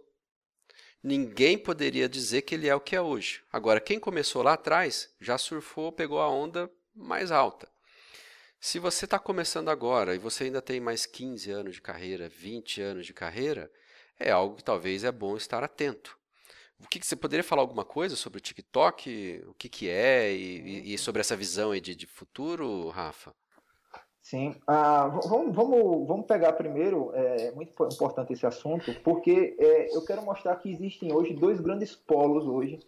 ninguém 1.03 1.59
poderia 1.59 2.09
dizer 2.09 2.43
que 2.43 2.55
ele 2.55 2.67
é 2.67 2.75
o 2.75 2.81
que 2.81 2.97
é 2.97 3.01
hoje. 3.01 3.43
Agora, 3.53 3.79
quem 3.79 4.01
começou 4.01 4.43
lá 4.43 4.55
atrás 4.55 5.15
já 5.21 5.37
surfou, 5.37 5.93
pegou 5.93 6.19
a 6.19 6.31
onda 6.31 6.71
mais 6.95 7.31
alta. 7.31 7.69
Se 8.59 8.79
você 8.79 9.05
está 9.05 9.19
começando 9.19 9.69
agora 9.69 10.15
e 10.15 10.19
você 10.19 10.45
ainda 10.45 10.63
tem 10.63 10.81
mais 10.81 11.05
15 11.05 11.51
anos 11.51 11.75
de 11.75 11.83
carreira, 11.83 12.31
20 12.31 12.81
anos 12.81 13.05
de 13.05 13.13
carreira, 13.13 13.71
é 14.19 14.31
algo 14.31 14.57
que 14.57 14.65
talvez 14.65 15.05
é 15.05 15.13
bom 15.13 15.37
estar 15.37 15.63
atento. 15.63 16.19
O 16.83 16.89
que, 16.89 17.01
que 17.01 17.07
você 17.07 17.17
poderia 17.17 17.45
falar 17.45 17.63
alguma 17.63 17.85
coisa 17.85 18.17
sobre 18.17 18.39
o 18.39 18.41
TikTok, 18.41 19.45
o 19.49 19.55
que, 19.55 19.69
que 19.69 19.89
é 19.89 20.33
e, 20.33 20.95
e 20.95 20.99
sobre 20.99 21.21
essa 21.21 21.37
visão 21.37 21.75
de, 21.79 21.95
de 21.95 22.07
futuro, 22.07 22.89
Rafa? 22.91 23.35
Sim, 24.21 24.57
ah, 24.67 25.07
vamos, 25.07 25.55
vamos, 25.55 26.09
vamos 26.09 26.27
pegar 26.27 26.53
primeiro, 26.55 27.13
é 27.15 27.53
muito 27.53 27.73
importante 27.85 28.33
esse 28.33 28.45
assunto, 28.45 28.93
porque 29.05 29.57
é, 29.57 29.97
eu 29.97 30.05
quero 30.05 30.21
mostrar 30.23 30.57
que 30.57 30.69
existem 30.69 31.13
hoje 31.13 31.33
dois 31.33 31.61
grandes 31.61 31.95
polos 31.95 32.45
hoje, 32.45 32.81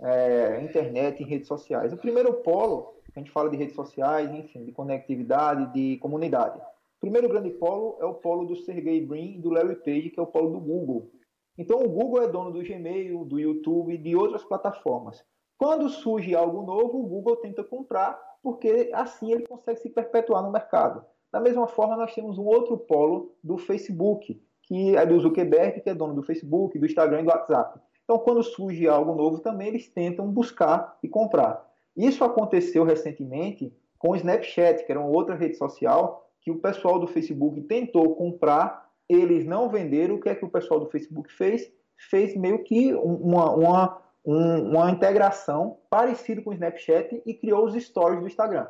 é, 0.00 0.60
internet 0.62 1.22
e 1.22 1.26
redes 1.26 1.48
sociais. 1.48 1.92
O 1.92 1.98
primeiro 1.98 2.32
polo, 2.34 2.94
a 3.14 3.18
gente 3.18 3.30
fala 3.30 3.50
de 3.50 3.58
redes 3.58 3.74
sociais, 3.74 4.30
enfim, 4.34 4.64
de 4.64 4.72
conectividade, 4.72 5.72
de 5.74 5.98
comunidade. 5.98 6.58
O 6.58 7.00
primeiro 7.00 7.28
grande 7.28 7.50
polo 7.50 7.98
é 8.00 8.04
o 8.06 8.14
polo 8.14 8.46
do 8.46 8.56
Sergey 8.56 9.04
Brin 9.04 9.34
e 9.34 9.38
do 9.38 9.50
Larry 9.50 9.76
Page, 9.76 10.10
que 10.10 10.18
é 10.18 10.22
o 10.22 10.26
polo 10.26 10.50
do 10.50 10.60
Google. 10.60 11.10
Então 11.58 11.78
o 11.80 11.88
Google 11.88 12.22
é 12.22 12.28
dono 12.28 12.52
do 12.52 12.62
Gmail, 12.62 13.24
do 13.24 13.38
YouTube 13.38 13.94
e 13.94 13.98
de 13.98 14.14
outras 14.14 14.44
plataformas. 14.44 15.24
Quando 15.58 15.88
surge 15.88 16.34
algo 16.34 16.62
novo, 16.62 17.00
o 17.00 17.06
Google 17.06 17.36
tenta 17.36 17.64
comprar 17.64 18.20
porque 18.42 18.90
assim 18.92 19.32
ele 19.32 19.46
consegue 19.46 19.80
se 19.80 19.90
perpetuar 19.90 20.42
no 20.42 20.52
mercado. 20.52 21.04
Da 21.32 21.40
mesma 21.40 21.66
forma, 21.66 21.96
nós 21.96 22.14
temos 22.14 22.38
um 22.38 22.44
outro 22.44 22.78
polo 22.78 23.34
do 23.42 23.58
Facebook, 23.58 24.40
que 24.62 24.96
é 24.96 25.04
do 25.04 25.18
Zuckerberg, 25.18 25.80
que 25.80 25.90
é 25.90 25.94
dono 25.94 26.14
do 26.14 26.22
Facebook, 26.22 26.78
do 26.78 26.86
Instagram 26.86 27.20
e 27.20 27.24
do 27.24 27.30
WhatsApp. 27.30 27.80
Então, 28.04 28.18
quando 28.18 28.42
surge 28.42 28.86
algo 28.86 29.14
novo, 29.14 29.40
também 29.40 29.68
eles 29.68 29.88
tentam 29.88 30.30
buscar 30.30 30.96
e 31.02 31.08
comprar. 31.08 31.68
Isso 31.96 32.22
aconteceu 32.22 32.84
recentemente 32.84 33.74
com 33.98 34.10
o 34.10 34.16
Snapchat, 34.16 34.84
que 34.84 34.92
era 34.92 35.00
uma 35.00 35.10
outra 35.10 35.34
rede 35.34 35.56
social, 35.56 36.30
que 36.40 36.50
o 36.50 36.58
pessoal 36.60 37.00
do 37.00 37.08
Facebook 37.08 37.60
tentou 37.62 38.14
comprar, 38.14 38.85
eles 39.08 39.44
não 39.46 39.68
venderam. 39.68 40.16
O 40.16 40.20
que 40.20 40.28
é 40.28 40.34
que 40.34 40.44
o 40.44 40.50
pessoal 40.50 40.80
do 40.80 40.90
Facebook 40.90 41.32
fez? 41.32 41.70
Fez 42.10 42.36
meio 42.36 42.62
que 42.62 42.92
uma, 42.94 43.50
uma 43.54 44.02
um, 44.26 44.70
uma 44.70 44.90
integração 44.90 45.78
parecida 45.88 46.42
com 46.42 46.50
o 46.50 46.52
Snapchat 46.52 47.22
e 47.24 47.32
criou 47.32 47.64
os 47.64 47.74
stories 47.80 48.20
do 48.20 48.26
Instagram. 48.26 48.66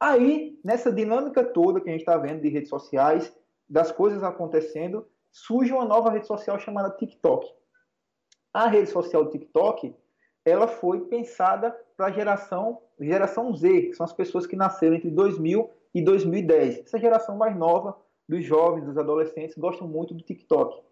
Aí, 0.00 0.58
nessa 0.64 0.90
dinâmica 0.90 1.44
toda 1.44 1.80
que 1.80 1.88
a 1.88 1.92
gente 1.92 2.00
está 2.00 2.16
vendo 2.16 2.40
de 2.40 2.48
redes 2.48 2.70
sociais, 2.70 3.32
das 3.68 3.92
coisas 3.92 4.22
acontecendo, 4.22 5.06
surge 5.30 5.72
uma 5.72 5.84
nova 5.84 6.10
rede 6.10 6.26
social 6.26 6.58
chamada 6.58 6.96
TikTok. 6.96 7.46
A 8.54 8.66
rede 8.66 8.88
social 8.88 9.28
TikTok, 9.28 9.94
ela 10.44 10.66
foi 10.66 11.00
pensada 11.00 11.76
para 11.96 12.06
a 12.06 12.10
geração, 12.10 12.80
geração 12.98 13.54
Z, 13.54 13.82
que 13.82 13.92
são 13.92 14.04
as 14.04 14.12
pessoas 14.12 14.46
que 14.46 14.56
nasceram 14.56 14.96
entre 14.96 15.10
2000 15.10 15.70
e 15.94 16.02
2010. 16.02 16.78
Essa 16.78 16.98
geração 16.98 17.36
mais 17.36 17.54
nova 17.54 17.94
dos 18.28 18.44
jovens, 18.44 18.84
dos 18.84 18.98
adolescentes, 18.98 19.56
gostam 19.56 19.88
muito 19.88 20.14
do 20.14 20.22
TikTok. 20.22 20.82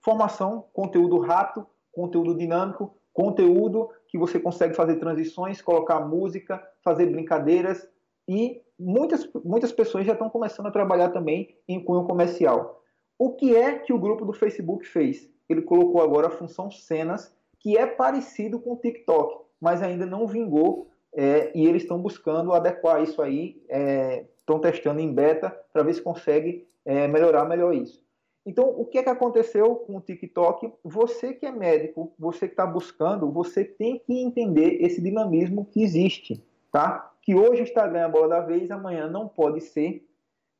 Formação, 0.00 0.66
conteúdo 0.72 1.18
rápido, 1.18 1.66
conteúdo 1.92 2.36
dinâmico, 2.36 2.94
conteúdo 3.12 3.90
que 4.08 4.18
você 4.18 4.38
consegue 4.38 4.74
fazer 4.74 4.96
transições, 4.96 5.62
colocar 5.62 6.00
música, 6.00 6.62
fazer 6.82 7.06
brincadeiras 7.06 7.88
e 8.28 8.60
muitas, 8.78 9.28
muitas 9.44 9.72
pessoas 9.72 10.06
já 10.06 10.12
estão 10.12 10.28
começando 10.30 10.66
a 10.66 10.72
trabalhar 10.72 11.10
também 11.10 11.56
em 11.68 11.82
cunho 11.82 12.04
comercial. 12.04 12.82
O 13.18 13.32
que 13.32 13.56
é 13.56 13.78
que 13.78 13.92
o 13.92 13.98
grupo 13.98 14.24
do 14.24 14.32
Facebook 14.32 14.86
fez? 14.86 15.30
Ele 15.48 15.62
colocou 15.62 16.02
agora 16.02 16.28
a 16.28 16.30
função 16.30 16.70
cenas, 16.70 17.34
que 17.60 17.76
é 17.76 17.86
parecido 17.86 18.58
com 18.58 18.72
o 18.72 18.76
TikTok, 18.76 19.44
mas 19.60 19.82
ainda 19.82 20.04
não 20.04 20.26
vingou 20.26 20.88
é, 21.14 21.52
e 21.54 21.66
eles 21.66 21.82
estão 21.82 21.98
buscando 21.98 22.52
adequar 22.52 23.02
isso 23.02 23.22
aí, 23.22 23.62
é, 23.68 24.26
estão 24.38 24.58
testando 24.58 25.00
em 25.00 25.12
beta 25.12 25.50
para 25.72 25.82
ver 25.82 25.94
se 25.94 26.02
consegue 26.02 26.66
é, 26.84 27.08
melhorar 27.08 27.44
melhor 27.44 27.74
isso. 27.74 28.04
Então, 28.46 28.68
o 28.68 28.84
que 28.84 28.98
é 28.98 29.02
que 29.02 29.08
aconteceu 29.08 29.76
com 29.76 29.96
o 29.96 30.00
TikTok? 30.00 30.70
Você 30.84 31.32
que 31.32 31.46
é 31.46 31.50
médico, 31.50 32.12
você 32.18 32.46
que 32.46 32.52
está 32.52 32.66
buscando, 32.66 33.30
você 33.30 33.64
tem 33.64 33.98
que 33.98 34.20
entender 34.20 34.82
esse 34.82 35.00
dinamismo 35.00 35.64
que 35.64 35.82
existe, 35.82 36.44
tá? 36.70 37.10
Que 37.22 37.34
hoje 37.34 37.62
o 37.62 37.64
Instagram 37.64 38.00
é 38.00 38.04
a 38.04 38.08
bola 38.08 38.28
da 38.28 38.40
vez, 38.40 38.70
amanhã 38.70 39.08
não 39.08 39.26
pode 39.26 39.62
ser, 39.62 40.06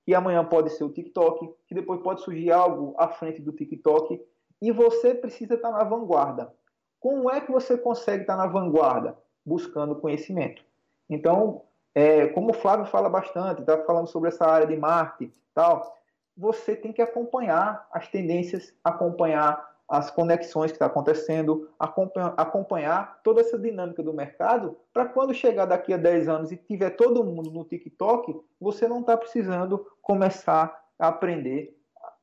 e 0.07 0.15
amanhã 0.15 0.43
pode 0.45 0.71
ser 0.71 0.85
o 0.85 0.91
TikTok, 0.91 1.51
que 1.67 1.75
depois 1.75 2.01
pode 2.01 2.23
surgir 2.23 2.51
algo 2.51 2.95
à 2.97 3.09
frente 3.09 3.43
do 3.43 3.53
TikTok, 3.53 4.19
e 4.63 4.73
você 4.73 5.15
precisa 5.15 5.55
estar 5.55 5.71
tá 5.71 5.79
na 5.79 5.85
vanguarda. 5.85 6.55
Como 6.99 7.31
é 7.31 7.39
que 7.39 7.53
você 7.53 7.77
consegue 7.77 8.23
estar 8.23 8.37
tá 8.37 8.45
na 8.45 8.51
vanguarda? 8.51 9.19
Buscando 9.45 9.97
conhecimento. 9.97 10.65
Então, 11.09 11.63
é, 11.95 12.29
como 12.29 12.51
o 12.51 12.55
Flávio 12.55 12.87
fala 12.87 13.11
bastante, 13.11 13.61
está 13.61 13.77
falando 13.85 14.07
sobre 14.07 14.29
essa 14.29 14.47
área 14.47 14.67
de 14.67 14.77
marketing 14.77 15.39
tal, 15.55 15.95
você 16.37 16.75
tem 16.75 16.93
que 16.93 17.03
acompanhar 17.03 17.87
as 17.93 18.09
tendências, 18.09 18.75
acompanhar 18.83 19.75
as 19.89 20.11
conexões 20.11 20.71
que 20.71 20.77
está 20.77 20.87
acontecendo, 20.87 21.69
acompanhar 21.79 23.21
toda 23.23 23.41
essa 23.41 23.59
dinâmica 23.59 24.03
do 24.03 24.15
mercado, 24.15 24.77
para 24.93 25.07
quando 25.07 25.35
chegar 25.35 25.67
daqui 25.67 25.93
a 25.93 25.97
10 25.97 26.29
anos 26.29 26.53
e 26.53 26.57
tiver 26.57 26.91
todo 26.91 27.25
mundo 27.25 27.51
no 27.51 27.65
TikTok, 27.65 28.41
você 28.59 28.89
não 28.89 29.01
está 29.01 29.17
precisando 29.17 29.87
começar 30.01 30.83
a 30.99 31.09
aprender 31.09 31.77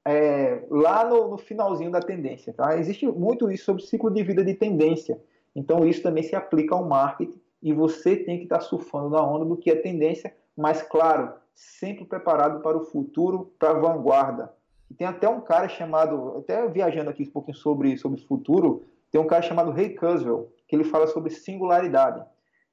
é, 0.04 0.64
lá 0.70 1.06
no, 1.06 1.30
no, 1.30 1.38
finalzinho 1.38 1.92
da 1.92 2.00
tendência. 2.00 2.52
Tá? 2.52 2.78
Existe 2.78 3.06
muito 3.08 3.52
isso 3.52 3.66
sobre 3.66 3.84
ciclo 3.84 4.10
de 4.10 4.24
vida 4.24 4.44
de 4.44 4.56
tendência. 4.56 5.22
Então, 5.56 5.86
isso 5.86 6.02
também 6.02 6.24
se 6.24 6.36
aplica 6.36 6.74
ao 6.74 6.86
marketing 6.86 7.40
e 7.62 7.74
você 7.74 8.16
tem 8.16 8.38
que 8.38 8.44
estar 8.44 8.58
tá 8.58 8.62
surfando 8.62 9.10
na 9.10 9.24
onda 9.24 9.46
do 9.46 9.58
que 9.58 9.70
é 9.70 9.76
tendência, 9.76 10.34
mas, 10.58 10.82
claro, 10.82 11.34
sempre 11.54 12.06
preparado 12.06 12.62
para 12.62 12.78
o 12.78 12.86
futuro, 12.86 13.54
para 13.60 13.72
a 13.72 13.80
vanguarda. 13.80 14.54
E 14.90 14.94
tem 14.94 15.08
até 15.08 15.28
um 15.28 15.42
cara 15.42 15.70
chamado, 15.70 16.38
até 16.38 16.68
viajando 16.68 17.10
aqui 17.10 17.24
um 17.24 17.32
pouquinho 17.32 17.58
sobre, 17.58 17.98
sobre 17.98 18.20
futuro, 18.22 18.84
tem 19.12 19.20
um 19.20 19.28
cara 19.28 19.42
chamado 19.42 19.72
Ray 19.72 19.96
Kurzweil, 19.96 20.52
que 20.68 20.76
ele 20.76 20.84
fala 20.84 21.08
sobre 21.08 21.30
singularidade. 21.32 22.20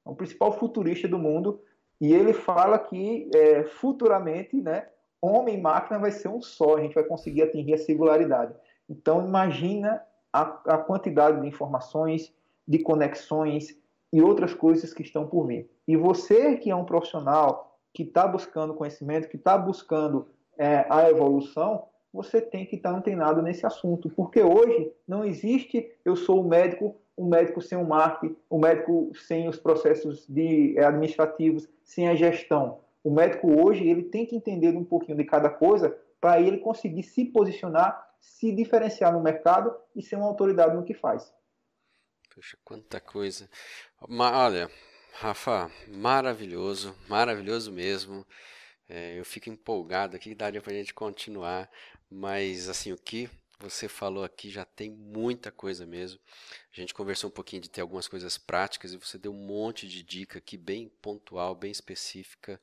É 0.05 0.09
o 0.09 0.15
principal 0.15 0.51
futurista 0.51 1.07
do 1.07 1.19
mundo 1.19 1.61
e 1.99 2.13
ele 2.13 2.33
fala 2.33 2.79
que 2.79 3.29
é, 3.33 3.63
futuramente, 3.63 4.55
né, 4.61 4.87
homem 5.21 5.57
e 5.57 5.61
máquina 5.61 5.99
vai 5.99 6.11
ser 6.11 6.29
um 6.29 6.41
só, 6.41 6.77
a 6.77 6.81
gente 6.81 6.95
vai 6.95 7.03
conseguir 7.03 7.43
atingir 7.43 7.73
a 7.73 7.77
singularidade. 7.77 8.53
Então, 8.89 9.25
imagina 9.25 10.01
a, 10.31 10.41
a 10.41 10.77
quantidade 10.77 11.41
de 11.41 11.47
informações, 11.47 12.33
de 12.67 12.79
conexões 12.79 13.77
e 14.11 14.21
outras 14.21 14.53
coisas 14.53 14.93
que 14.93 15.03
estão 15.03 15.27
por 15.27 15.47
vir. 15.47 15.69
E 15.87 15.95
você 15.95 16.55
que 16.57 16.71
é 16.71 16.75
um 16.75 16.85
profissional 16.85 17.68
que 17.93 18.03
está 18.03 18.27
buscando 18.27 18.73
conhecimento, 18.73 19.27
que 19.27 19.37
está 19.37 19.57
buscando 19.57 20.27
é, 20.57 20.85
a 20.89 21.09
evolução, 21.09 21.85
você 22.13 22.41
tem 22.41 22.65
que 22.65 22.75
estar 22.75 22.91
tá 22.91 22.97
antenado 22.97 23.41
nesse 23.41 23.65
assunto, 23.65 24.09
porque 24.09 24.41
hoje 24.41 24.91
não 25.07 25.23
existe 25.23 25.91
eu 26.03 26.15
sou 26.15 26.41
o 26.41 26.47
médico, 26.47 26.95
um 27.17 27.27
médico 27.27 27.61
sem 27.61 27.77
o 27.77 27.85
marketing, 27.85 28.35
um 28.49 28.59
médico 28.59 29.11
sem 29.15 29.47
os 29.47 29.57
processos 29.57 30.27
de, 30.27 30.77
é, 30.77 30.85
administrativos, 30.85 31.67
sem 31.83 32.07
a 32.07 32.15
gestão. 32.15 32.79
O 33.03 33.11
médico 33.11 33.47
hoje 33.61 33.87
ele 33.87 34.03
tem 34.03 34.25
que 34.25 34.35
entender 34.35 34.75
um 34.75 34.83
pouquinho 34.83 35.17
de 35.17 35.23
cada 35.23 35.49
coisa 35.49 35.97
para 36.19 36.41
ele 36.41 36.57
conseguir 36.57 37.03
se 37.03 37.25
posicionar, 37.25 38.09
se 38.19 38.51
diferenciar 38.51 39.13
no 39.13 39.21
mercado 39.21 39.73
e 39.95 40.01
ser 40.01 40.17
uma 40.17 40.27
autoridade 40.27 40.75
no 40.75 40.83
que 40.83 40.93
faz. 40.93 41.33
Poxa, 42.33 42.57
quanta 42.63 42.99
coisa. 42.99 43.49
Olha, 44.01 44.69
Rafa, 45.13 45.69
maravilhoso, 45.87 46.95
maravilhoso 47.07 47.71
mesmo. 47.71 48.25
É, 48.87 49.19
eu 49.19 49.25
fico 49.25 49.49
empolgado 49.49 50.15
aqui, 50.15 50.33
daria 50.33 50.61
para 50.61 50.71
a 50.71 50.75
gente 50.75 50.93
continuar, 50.93 51.69
mas 52.09 52.69
assim, 52.69 52.91
o 52.91 52.97
que 52.97 53.29
você 53.59 53.89
falou 53.89 54.23
aqui 54.23 54.49
já 54.49 54.63
tem 54.63 54.89
muita 54.89 55.51
coisa 55.51 55.85
mesmo. 55.85 56.19
A 56.71 56.79
gente 56.79 56.93
conversou 56.93 57.29
um 57.29 57.33
pouquinho 57.33 57.61
de 57.61 57.69
ter 57.69 57.81
algumas 57.81 58.07
coisas 58.07 58.37
práticas 58.37 58.93
e 58.93 58.97
você 58.97 59.17
deu 59.17 59.33
um 59.33 59.45
monte 59.45 59.87
de 59.87 60.01
dica 60.01 60.39
aqui, 60.39 60.57
bem 60.57 60.89
pontual, 61.01 61.53
bem 61.53 61.69
específica. 61.69 62.59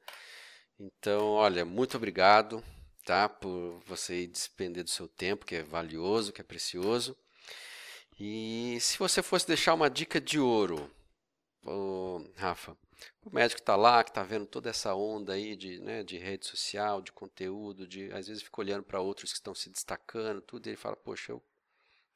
Então, 0.80 1.32
olha, 1.32 1.64
muito 1.64 1.96
obrigado, 1.96 2.64
tá, 3.04 3.28
por 3.28 3.80
você 3.86 4.26
despender 4.26 4.82
do 4.82 4.90
seu 4.90 5.06
tempo, 5.06 5.44
que 5.44 5.56
é 5.56 5.62
valioso, 5.62 6.32
que 6.32 6.40
é 6.40 6.44
precioso. 6.44 7.16
E 8.18 8.78
se 8.80 8.98
você 8.98 9.22
fosse 9.22 9.46
deixar 9.46 9.74
uma 9.74 9.90
dica 9.90 10.18
de 10.18 10.40
ouro, 10.40 10.90
Rafa, 12.36 12.76
o 13.24 13.34
médico 13.34 13.60
está 13.60 13.76
lá, 13.76 14.04
que 14.04 14.10
está 14.10 14.22
vendo 14.22 14.46
toda 14.46 14.70
essa 14.70 14.94
onda 14.94 15.32
aí 15.32 15.56
de, 15.56 15.80
né, 15.80 16.02
de 16.02 16.16
rede 16.16 16.46
social, 16.46 17.02
de 17.02 17.12
conteúdo, 17.12 17.86
de 17.86 18.12
às 18.12 18.28
vezes 18.28 18.42
fica 18.42 18.60
olhando 18.60 18.82
para 18.82 19.00
outros 19.00 19.32
que 19.32 19.38
estão 19.38 19.54
se 19.54 19.68
destacando, 19.68 20.40
tudo, 20.40 20.66
e 20.66 20.70
ele 20.70 20.76
fala, 20.76 20.96
poxa, 20.96 21.32
eu, 21.32 21.42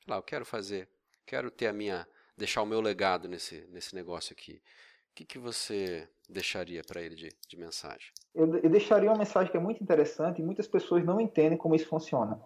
lá, 0.07 0.17
eu 0.17 0.23
quero 0.23 0.45
fazer, 0.45 0.89
quero 1.27 1.51
ter 1.51 1.67
a 1.67 1.73
minha, 1.73 2.07
deixar 2.37 2.63
o 2.63 2.67
meu 2.67 2.81
legado 2.81 3.29
nesse, 3.29 3.67
nesse 3.71 3.95
negócio 3.95 4.33
aqui. 4.33 4.63
O 5.11 5.15
que, 5.15 5.25
que 5.25 5.39
você 5.39 6.09
deixaria 6.29 6.83
para 6.85 7.03
ele 7.03 7.15
de, 7.15 7.29
de 7.49 7.57
mensagem? 7.57 8.13
Eu, 8.35 8.57
eu 8.59 8.71
deixaria 8.71 9.11
uma 9.11 9.19
mensagem 9.19 9.51
que 9.51 9.57
é 9.57 9.61
muito 9.61 9.83
interessante 9.83 10.41
e 10.41 10.45
muitas 10.45 10.69
pessoas 10.69 11.05
não 11.05 11.21
entendem 11.21 11.59
como 11.59 11.75
isso 11.75 11.87
funciona. 11.87 12.41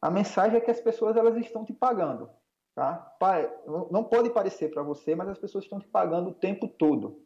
A 0.00 0.10
mensagem 0.10 0.58
é 0.58 0.60
que 0.60 0.70
as 0.70 0.80
pessoas 0.80 1.16
elas 1.16 1.36
estão 1.36 1.64
te 1.64 1.72
pagando. 1.72 2.28
Tá? 2.74 3.16
Não 3.90 4.04
pode 4.04 4.30
parecer 4.30 4.70
para 4.70 4.82
você, 4.82 5.14
mas 5.14 5.28
as 5.28 5.38
pessoas 5.38 5.64
estão 5.64 5.78
te 5.78 5.86
pagando 5.88 6.30
o 6.30 6.34
tempo 6.34 6.66
todo. 6.66 7.20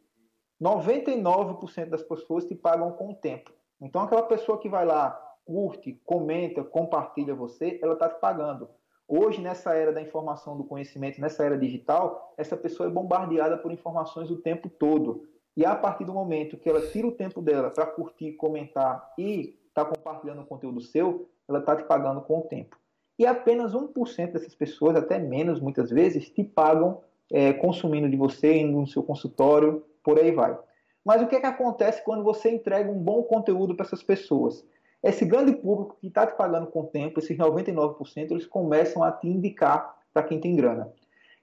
99% 0.61 1.89
das 1.89 2.03
pessoas 2.03 2.45
te 2.45 2.55
pagam 2.55 2.91
com 2.91 3.11
o 3.11 3.15
tempo. 3.15 3.51
Então, 3.79 4.01
aquela 4.01 4.23
pessoa 4.23 4.59
que 4.59 4.67
vai 4.67 4.85
lá, 4.85 5.11
curte, 5.45 6.01
comenta, 6.03 6.63
compartilha 6.63 7.33
você, 7.33 7.79
ela 7.81 7.93
está 7.93 8.09
te 8.09 8.19
pagando. 8.19 8.67
Hoje, 9.07 9.39
nessa 9.39 9.73
era 9.73 9.93
da 9.93 10.01
informação, 10.01 10.57
do 10.57 10.65
conhecimento, 10.65 11.21
nessa 11.21 11.45
era 11.45 11.57
digital, 11.57 12.33
essa 12.37 12.57
pessoa 12.57 12.89
é 12.89 12.91
bombardeada 12.91 13.57
por 13.57 13.71
informações 13.71 14.29
o 14.29 14.41
tempo 14.41 14.67
todo. 14.67 15.27
E 15.55 15.65
a 15.65 15.75
partir 15.75 16.03
do 16.03 16.13
momento 16.13 16.57
que 16.57 16.69
ela 16.69 16.81
tira 16.89 17.07
o 17.07 17.11
tempo 17.11 17.41
dela 17.41 17.71
para 17.71 17.85
curtir, 17.85 18.33
comentar 18.33 19.13
e 19.17 19.57
está 19.67 19.85
compartilhando 19.85 20.41
o 20.41 20.45
conteúdo 20.45 20.81
seu, 20.81 21.29
ela 21.47 21.59
está 21.59 21.75
te 21.75 21.83
pagando 21.83 22.21
com 22.21 22.39
o 22.39 22.43
tempo. 22.43 22.77
E 23.17 23.25
apenas 23.25 23.73
1% 23.73 24.31
dessas 24.31 24.53
pessoas, 24.53 24.95
até 24.95 25.17
menos 25.17 25.59
muitas 25.59 25.89
vezes, 25.89 26.29
te 26.29 26.43
pagam 26.43 27.01
é, 27.31 27.53
consumindo 27.53 28.09
de 28.09 28.15
você, 28.15 28.57
indo 28.57 28.79
no 28.79 28.87
seu 28.87 29.01
consultório, 29.03 29.83
por 30.03 30.19
aí 30.19 30.31
vai. 30.31 30.57
Mas 31.03 31.21
o 31.21 31.27
que, 31.27 31.35
é 31.35 31.39
que 31.39 31.45
acontece 31.45 32.03
quando 32.03 32.23
você 32.23 32.49
entrega 32.49 32.91
um 32.91 32.99
bom 32.99 33.23
conteúdo 33.23 33.75
para 33.75 33.85
essas 33.85 34.03
pessoas? 34.03 34.65
Esse 35.01 35.25
grande 35.25 35.53
público 35.53 35.97
que 35.99 36.07
está 36.07 36.27
te 36.27 36.35
pagando 36.35 36.67
com 36.67 36.81
o 36.81 36.87
tempo, 36.87 37.19
esses 37.19 37.37
99%, 37.37 38.31
eles 38.31 38.45
começam 38.45 39.03
a 39.03 39.11
te 39.11 39.27
indicar 39.27 39.97
para 40.13 40.23
quem 40.23 40.39
tem 40.39 40.55
grana. 40.55 40.91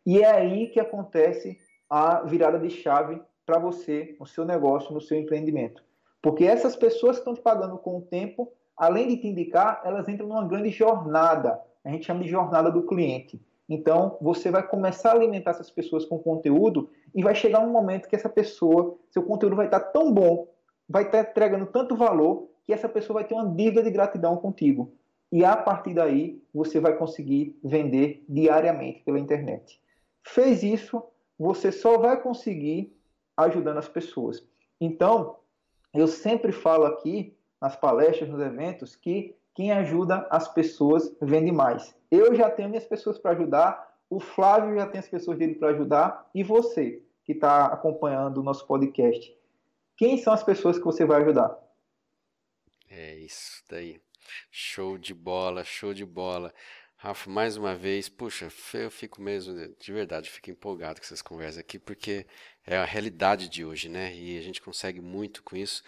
E 0.04 0.20
é 0.20 0.30
aí 0.30 0.68
que 0.68 0.80
acontece 0.80 1.58
a 1.88 2.22
virada 2.22 2.58
de 2.58 2.68
chave 2.70 3.20
para 3.46 3.58
você, 3.58 4.16
no 4.18 4.26
seu 4.26 4.44
negócio, 4.44 4.92
no 4.92 5.00
seu 5.00 5.18
empreendimento. 5.18 5.82
Porque 6.20 6.44
essas 6.44 6.74
pessoas 6.74 7.16
que 7.16 7.20
estão 7.20 7.34
te 7.34 7.40
pagando 7.40 7.78
com 7.78 7.98
o 7.98 8.02
tempo, 8.02 8.52
além 8.76 9.08
de 9.08 9.16
te 9.18 9.26
indicar, 9.26 9.80
elas 9.84 10.08
entram 10.08 10.26
numa 10.26 10.46
grande 10.46 10.70
jornada. 10.70 11.60
A 11.84 11.90
gente 11.90 12.06
chama 12.06 12.22
de 12.22 12.28
jornada 12.28 12.70
do 12.70 12.82
cliente. 12.82 13.40
Então, 13.68 14.18
você 14.20 14.50
vai 14.50 14.66
começar 14.66 15.10
a 15.10 15.14
alimentar 15.14 15.52
essas 15.52 15.70
pessoas 15.70 16.04
com 16.04 16.18
conteúdo 16.18 16.90
e 17.14 17.22
vai 17.22 17.34
chegar 17.34 17.60
um 17.60 17.70
momento 17.70 18.08
que 18.08 18.16
essa 18.16 18.28
pessoa, 18.28 18.96
seu 19.10 19.22
conteúdo 19.22 19.56
vai 19.56 19.66
estar 19.66 19.80
tão 19.80 20.12
bom, 20.12 20.48
vai 20.88 21.04
estar 21.04 21.20
entregando 21.20 21.66
tanto 21.66 21.96
valor, 21.96 22.48
que 22.66 22.72
essa 22.72 22.88
pessoa 22.88 23.20
vai 23.20 23.28
ter 23.28 23.34
uma 23.34 23.48
dívida 23.54 23.82
de 23.82 23.90
gratidão 23.90 24.36
contigo. 24.36 24.92
E 25.30 25.44
a 25.44 25.56
partir 25.56 25.94
daí, 25.94 26.42
você 26.52 26.80
vai 26.80 26.96
conseguir 26.96 27.58
vender 27.62 28.24
diariamente 28.28 29.02
pela 29.02 29.18
internet. 29.18 29.80
Fez 30.22 30.62
isso, 30.62 31.02
você 31.38 31.72
só 31.72 31.98
vai 31.98 32.20
conseguir 32.20 32.96
ajudando 33.36 33.78
as 33.78 33.88
pessoas. 33.88 34.46
Então, 34.80 35.36
eu 35.92 36.06
sempre 36.06 36.52
falo 36.52 36.84
aqui 36.84 37.36
nas 37.64 37.76
palestras, 37.76 38.28
nos 38.28 38.42
eventos, 38.42 38.94
que 38.94 39.34
quem 39.54 39.72
ajuda 39.72 40.28
as 40.30 40.46
pessoas 40.46 41.16
vende 41.18 41.50
mais. 41.50 41.96
Eu 42.10 42.34
já 42.34 42.50
tenho 42.50 42.68
minhas 42.68 42.84
pessoas 42.84 43.18
para 43.18 43.30
ajudar, 43.30 43.96
o 44.10 44.20
Flávio 44.20 44.74
já 44.74 44.86
tem 44.86 44.98
as 44.98 45.08
pessoas 45.08 45.38
dele 45.38 45.54
para 45.54 45.70
ajudar, 45.70 46.28
e 46.34 46.42
você 46.42 47.02
que 47.24 47.32
está 47.32 47.64
acompanhando 47.64 48.36
o 48.36 48.42
nosso 48.42 48.66
podcast. 48.66 49.34
Quem 49.96 50.18
são 50.18 50.34
as 50.34 50.42
pessoas 50.42 50.76
que 50.76 50.84
você 50.84 51.06
vai 51.06 51.22
ajudar? 51.22 51.58
É 52.90 53.14
isso 53.14 53.64
daí. 53.70 53.98
Show 54.50 54.98
de 54.98 55.14
bola, 55.14 55.64
show 55.64 55.94
de 55.94 56.04
bola. 56.04 56.52
Rafa, 56.96 57.28
mais 57.28 57.56
uma 57.56 57.74
vez, 57.74 58.08
puxa, 58.08 58.48
eu 58.74 58.90
fico 58.90 59.20
mesmo, 59.20 59.54
de 59.78 59.92
verdade, 59.92 60.30
fico 60.30 60.50
empolgado 60.50 61.00
com 61.00 61.04
essas 61.04 61.20
conversas 61.20 61.58
aqui, 61.58 61.78
porque 61.78 62.26
é 62.66 62.76
a 62.76 62.84
realidade 62.84 63.48
de 63.48 63.64
hoje, 63.64 63.90
né? 63.90 64.14
E 64.14 64.38
a 64.38 64.40
gente 64.40 64.62
consegue 64.62 65.00
muito 65.02 65.42
com 65.42 65.54
isso. 65.54 65.82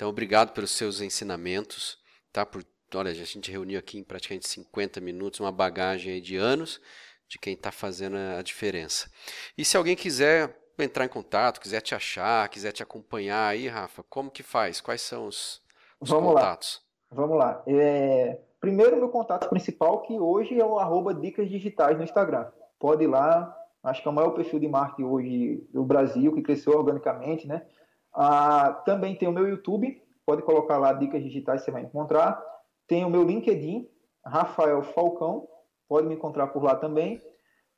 Então, 0.00 0.08
obrigado 0.08 0.54
pelos 0.54 0.70
seus 0.70 1.02
ensinamentos, 1.02 1.98
tá? 2.32 2.46
Por 2.46 2.64
olha, 2.94 3.10
a 3.10 3.14
gente 3.14 3.52
reuniu 3.52 3.78
aqui 3.78 3.98
em 3.98 4.02
praticamente 4.02 4.48
50 4.48 4.98
minutos 4.98 5.40
uma 5.40 5.52
bagagem 5.52 6.22
de 6.22 6.38
anos 6.38 6.80
de 7.28 7.38
quem 7.38 7.52
está 7.52 7.70
fazendo 7.70 8.16
a 8.16 8.40
diferença. 8.40 9.10
E 9.58 9.62
se 9.62 9.76
alguém 9.76 9.94
quiser 9.94 10.58
entrar 10.78 11.04
em 11.04 11.08
contato, 11.08 11.60
quiser 11.60 11.82
te 11.82 11.94
achar, 11.94 12.48
quiser 12.48 12.72
te 12.72 12.82
acompanhar 12.82 13.48
aí, 13.48 13.68
Rafa, 13.68 14.02
como 14.04 14.30
que 14.30 14.42
faz? 14.42 14.80
Quais 14.80 15.02
são 15.02 15.26
os, 15.26 15.60
os 16.00 16.08
Vamos 16.08 16.32
contatos? 16.32 16.82
Lá. 17.10 17.16
Vamos 17.16 17.36
lá. 17.36 17.62
É... 17.66 18.40
Primeiro, 18.58 18.96
meu 18.96 19.10
contato 19.10 19.50
principal, 19.50 20.00
que 20.00 20.18
hoje 20.18 20.58
é 20.58 20.64
o 20.64 20.78
arroba 20.78 21.12
Dicas 21.12 21.50
Digitais 21.50 21.98
no 21.98 22.04
Instagram. 22.04 22.50
Pode 22.78 23.04
ir 23.04 23.06
lá, 23.06 23.54
acho 23.82 24.00
que 24.00 24.08
é 24.08 24.10
o 24.10 24.14
maior 24.14 24.30
perfil 24.30 24.60
de 24.60 24.66
marketing 24.66 25.02
hoje 25.02 25.68
do 25.70 25.84
Brasil, 25.84 26.32
que 26.32 26.40
cresceu 26.40 26.72
organicamente, 26.72 27.46
né? 27.46 27.66
Ah, 28.12 28.82
também 28.84 29.14
tem 29.14 29.28
o 29.28 29.32
meu 29.32 29.48
YouTube, 29.48 30.02
pode 30.26 30.42
colocar 30.42 30.78
lá 30.78 30.92
Dicas 30.92 31.22
Digitais, 31.22 31.62
você 31.62 31.70
vai 31.70 31.82
encontrar. 31.82 32.42
Tem 32.86 33.04
o 33.04 33.10
meu 33.10 33.22
LinkedIn, 33.22 33.88
Rafael 34.24 34.82
Falcão, 34.82 35.48
pode 35.88 36.06
me 36.06 36.14
encontrar 36.14 36.48
por 36.48 36.62
lá 36.62 36.74
também. 36.74 37.20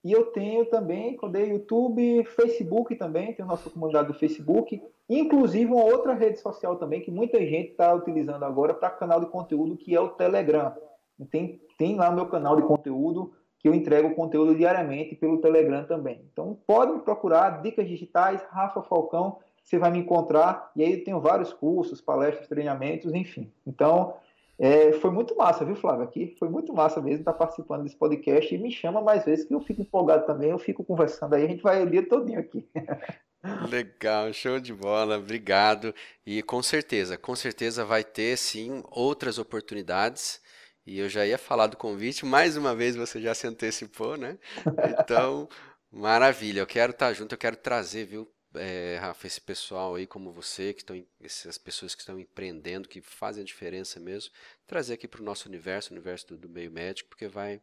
E 0.05 0.11
eu 0.11 0.27
tenho 0.33 0.67
também, 0.67 1.17
quando 1.17 1.37
é 1.37 1.45
YouTube, 1.45 2.25
Facebook 2.25 2.97
também, 2.97 3.35
tem 3.35 3.45
a 3.45 3.49
nossa 3.49 3.71
comunidade 3.71 4.09
do 4.09 4.15
Facebook, 4.15 4.83
inclusive 5.09 5.71
uma 5.71 5.85
outra 5.85 6.13
rede 6.13 6.41
social 6.41 6.77
também 6.77 7.01
que 7.01 7.11
muita 7.11 7.39
gente 7.39 7.71
está 7.71 7.95
utilizando 7.95 8.45
agora 8.45 8.75
para 8.75 8.91
canal 8.91 9.21
de 9.21 9.27
conteúdo, 9.27 9.77
que 9.77 9.95
é 9.95 10.01
o 10.01 10.09
Telegram. 10.09 10.75
Tem, 11.31 11.61
tem 11.79 11.97
lá 11.97 12.11
meu 12.11 12.27
canal 12.27 12.57
de 12.57 12.63
conteúdo, 12.63 13.33
que 13.61 13.69
eu 13.69 13.75
entrego 13.75 14.15
conteúdo 14.17 14.57
diariamente 14.57 15.15
pelo 15.15 15.41
Telegram 15.41 15.85
também. 15.87 16.21
Então 16.33 16.59
pode 16.67 16.93
me 16.93 16.99
procurar, 16.99 17.63
Dicas 17.63 17.87
Digitais, 17.87 18.43
Rafa 18.51 18.83
Falcão, 18.83 19.39
você 19.63 19.79
vai 19.79 19.91
me 19.91 19.99
encontrar, 20.01 20.71
e 20.77 20.83
aí 20.83 20.93
eu 20.95 21.05
tenho 21.05 21.21
vários 21.21 21.53
cursos, 21.53 22.01
palestras, 22.01 22.49
treinamentos, 22.49 23.13
enfim. 23.15 23.53
Então, 23.67 24.15
É, 24.59 24.93
foi 24.93 25.11
muito 25.11 25.35
massa, 25.37 25.65
viu, 25.65 25.75
Flávio? 25.75 26.05
Aqui 26.05 26.37
foi 26.39 26.49
muito 26.49 26.73
massa 26.73 27.01
mesmo 27.01 27.21
estar 27.21 27.33
participando 27.33 27.83
desse 27.83 27.97
podcast 27.97 28.55
e 28.55 28.59
me 28.59 28.71
chama 28.71 29.01
mais 29.01 29.25
vezes 29.25 29.45
que 29.47 29.55
eu 29.55 29.61
fico 29.61 29.83
empolgado 29.83 30.27
também, 30.27 30.51
eu 30.51 30.59
fico 30.59 30.85
conversando 30.85 31.35
aí, 31.35 31.45
a 31.45 31.49
gente 31.49 31.63
vai 31.63 31.83
o 31.83 31.91
dia 31.91 32.07
todinho 32.07 32.39
aqui. 32.39 32.69
Legal, 33.61 34.33
show 34.33 34.61
de 34.61 34.73
bola, 34.73 35.19
obrigado. 35.19 35.95
E 36.25 36.43
com 36.43 36.63
certeza, 36.63 37.17
com 37.19 37.35
certeza 37.35 37.85
vai 37.85 38.05
ter 38.05 38.37
sim 38.37 38.83
outras 38.91 39.39
oportunidades. 39.39 40.41
E 40.87 40.99
eu 40.99 41.09
já 41.09 41.27
ia 41.27 41.39
falar 41.39 41.69
do 41.69 41.77
convite, 41.77 42.25
mais 42.27 42.57
uma 42.57 42.75
vez 42.75 42.97
você 42.97 43.21
já 43.21 43.35
se 43.35 43.47
antecipou, 43.47 44.17
né? 44.17 44.39
Então, 45.01 45.49
maravilha, 45.91 46.61
eu 46.61 46.67
quero 46.67 46.93
estar 46.93 47.13
junto, 47.13 47.35
eu 47.35 47.39
quero 47.39 47.57
trazer, 47.57 48.05
viu, 48.07 48.29
é, 48.55 48.99
Rafa, 49.01 49.27
esse 49.27 49.41
pessoal 49.41 49.95
aí 49.95 50.07
como 50.07 50.31
você, 50.31 50.73
que 50.73 50.81
estão, 50.81 51.05
essas 51.23 51.59
pessoas 51.59 51.95
que 51.95 52.03
estão 52.03 52.19
empreendendo, 52.19 52.89
que 52.89 53.01
fazem 53.01 53.43
a 53.43 53.47
diferença 53.47 53.99
mesmo, 53.99 54.33
trazer 54.67 54.95
aqui 54.95 55.09
para 55.09 55.21
o 55.21 55.25
nosso 55.25 55.49
universo, 55.49 55.91
o 55.91 55.95
universo 55.95 56.29
do, 56.29 56.37
do 56.37 56.49
meio 56.49 56.71
médico, 56.71 57.09
porque 57.09 57.29
vai, 57.29 57.61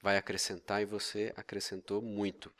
vai 0.00 0.16
acrescentar 0.16 0.82
e 0.82 0.84
você 0.84 1.32
acrescentou 1.36 2.02
muito. 2.02 2.52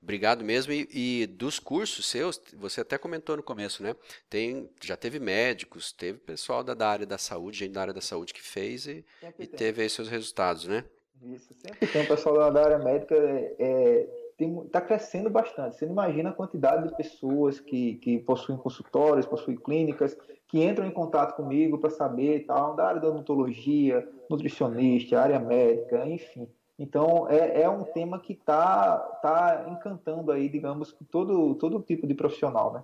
Obrigado 0.00 0.44
mesmo. 0.44 0.72
E, 0.72 0.88
e, 0.92 1.26
dos 1.26 1.58
cursos 1.58 2.06
seus, 2.06 2.40
você 2.54 2.80
até 2.80 2.96
comentou 2.96 3.36
no 3.36 3.42
começo, 3.42 3.82
né? 3.82 3.96
Tem, 4.30 4.70
já 4.80 4.96
teve 4.96 5.18
médicos, 5.18 5.92
teve 5.92 6.18
pessoal 6.18 6.62
da, 6.62 6.72
da 6.72 6.88
área 6.88 7.06
da 7.06 7.18
saúde, 7.18 7.58
gente 7.58 7.72
da 7.72 7.80
área 7.80 7.92
da 7.92 8.00
saúde 8.00 8.32
que 8.32 8.42
fez 8.42 8.86
e, 8.86 9.04
e 9.38 9.46
teve 9.46 9.82
aí 9.82 9.90
seus 9.90 10.08
resultados, 10.08 10.66
né? 10.66 10.84
Isso, 11.20 11.52
sempre 11.54 11.86
tem. 11.88 12.02
O 12.02 12.06
pessoal 12.06 12.52
da 12.52 12.64
área 12.64 12.78
médica 12.78 13.16
é, 13.16 14.27
está 14.44 14.80
crescendo 14.80 15.28
bastante. 15.28 15.76
Você 15.76 15.86
não 15.86 15.92
imagina 15.92 16.30
a 16.30 16.32
quantidade 16.32 16.88
de 16.88 16.96
pessoas 16.96 17.58
que, 17.60 17.94
que 17.96 18.18
possuem 18.18 18.58
consultórios, 18.58 19.26
possuem 19.26 19.56
clínicas, 19.56 20.16
que 20.46 20.62
entram 20.64 20.86
em 20.86 20.90
contato 20.90 21.36
comigo 21.36 21.78
para 21.78 21.90
saber 21.90 22.46
tal, 22.46 22.74
da 22.74 22.86
área 22.86 23.00
da 23.00 23.08
odontologia, 23.08 24.08
nutricionista, 24.30 25.20
área 25.20 25.38
médica, 25.38 26.06
enfim. 26.06 26.48
Então, 26.78 27.28
é, 27.28 27.62
é 27.62 27.68
um 27.68 27.82
tema 27.82 28.20
que 28.20 28.32
está 28.32 28.98
tá 29.20 29.66
encantando 29.68 30.30
aí, 30.30 30.48
digamos, 30.48 30.94
todo, 31.10 31.54
todo 31.56 31.82
tipo 31.82 32.06
de 32.06 32.14
profissional, 32.14 32.72
né? 32.72 32.82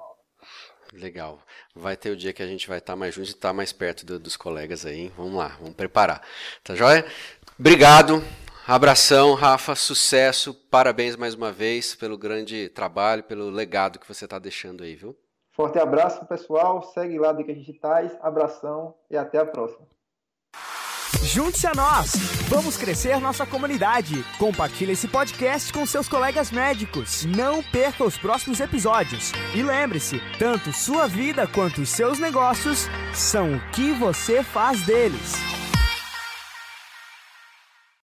Legal. 0.93 1.39
Vai 1.75 1.97
ter 1.97 2.11
o 2.11 2.17
dia 2.17 2.33
que 2.33 2.43
a 2.43 2.47
gente 2.47 2.69
vai 2.69 2.79
estar 2.79 2.93
tá 2.95 2.97
mais 2.97 3.15
juntos 3.15 3.31
e 3.31 3.35
estar 3.35 3.49
tá 3.49 3.55
mais 3.55 3.73
perto 3.73 4.05
do, 4.05 4.19
dos 4.19 4.37
colegas 4.37 4.85
aí. 4.85 5.13
Vamos 5.17 5.35
lá, 5.35 5.57
vamos 5.61 5.75
preparar. 5.75 6.23
Tá 6.63 6.75
joia? 6.75 7.05
Obrigado. 7.59 8.23
Abração, 8.67 9.35
Rafa. 9.35 9.75
Sucesso. 9.75 10.55
Parabéns 10.55 11.17
mais 11.17 11.35
uma 11.35 11.53
vez 11.53 11.95
pelo 11.95 12.17
grande 12.17 12.69
trabalho, 12.71 13.23
pelo 13.23 13.51
legado 13.51 13.99
que 13.99 14.09
você 14.09 14.25
está 14.25 14.39
deixando 14.39 14.83
aí, 14.83 14.95
viu? 14.95 15.15
Forte 15.53 15.79
abraço, 15.79 16.25
pessoal. 16.25 16.83
Segue 16.95 17.19
lá 17.19 17.33
Dicas 17.33 17.57
Digitais. 17.57 18.17
Abração 18.23 18.95
e 19.11 19.17
até 19.17 19.39
a 19.39 19.45
próxima. 19.45 19.87
Junte-se 21.23 21.67
a 21.67 21.73
nós! 21.75 22.13
Vamos 22.49 22.77
crescer 22.77 23.21
nossa 23.21 23.47
comunidade. 23.47 24.25
Compartilhe 24.39 24.93
esse 24.93 25.09
podcast 25.09 25.73
com 25.73 25.87
seus 25.87 26.09
colegas 26.09 26.51
médicos. 26.51 27.25
Não 27.25 27.63
perca 27.63 28.05
os 28.05 28.19
próximos 28.19 28.61
episódios. 28.61 29.33
E 29.55 29.63
lembre-se, 29.63 30.21
tanto 30.39 30.73
sua 30.73 31.07
vida 31.07 31.47
quanto 31.47 31.83
os 31.83 31.89
seus 31.89 32.19
negócios 32.19 32.89
são 33.15 33.57
o 33.57 33.61
que 33.71 33.93
você 33.93 34.43
faz 34.43 34.83
deles. 34.83 35.54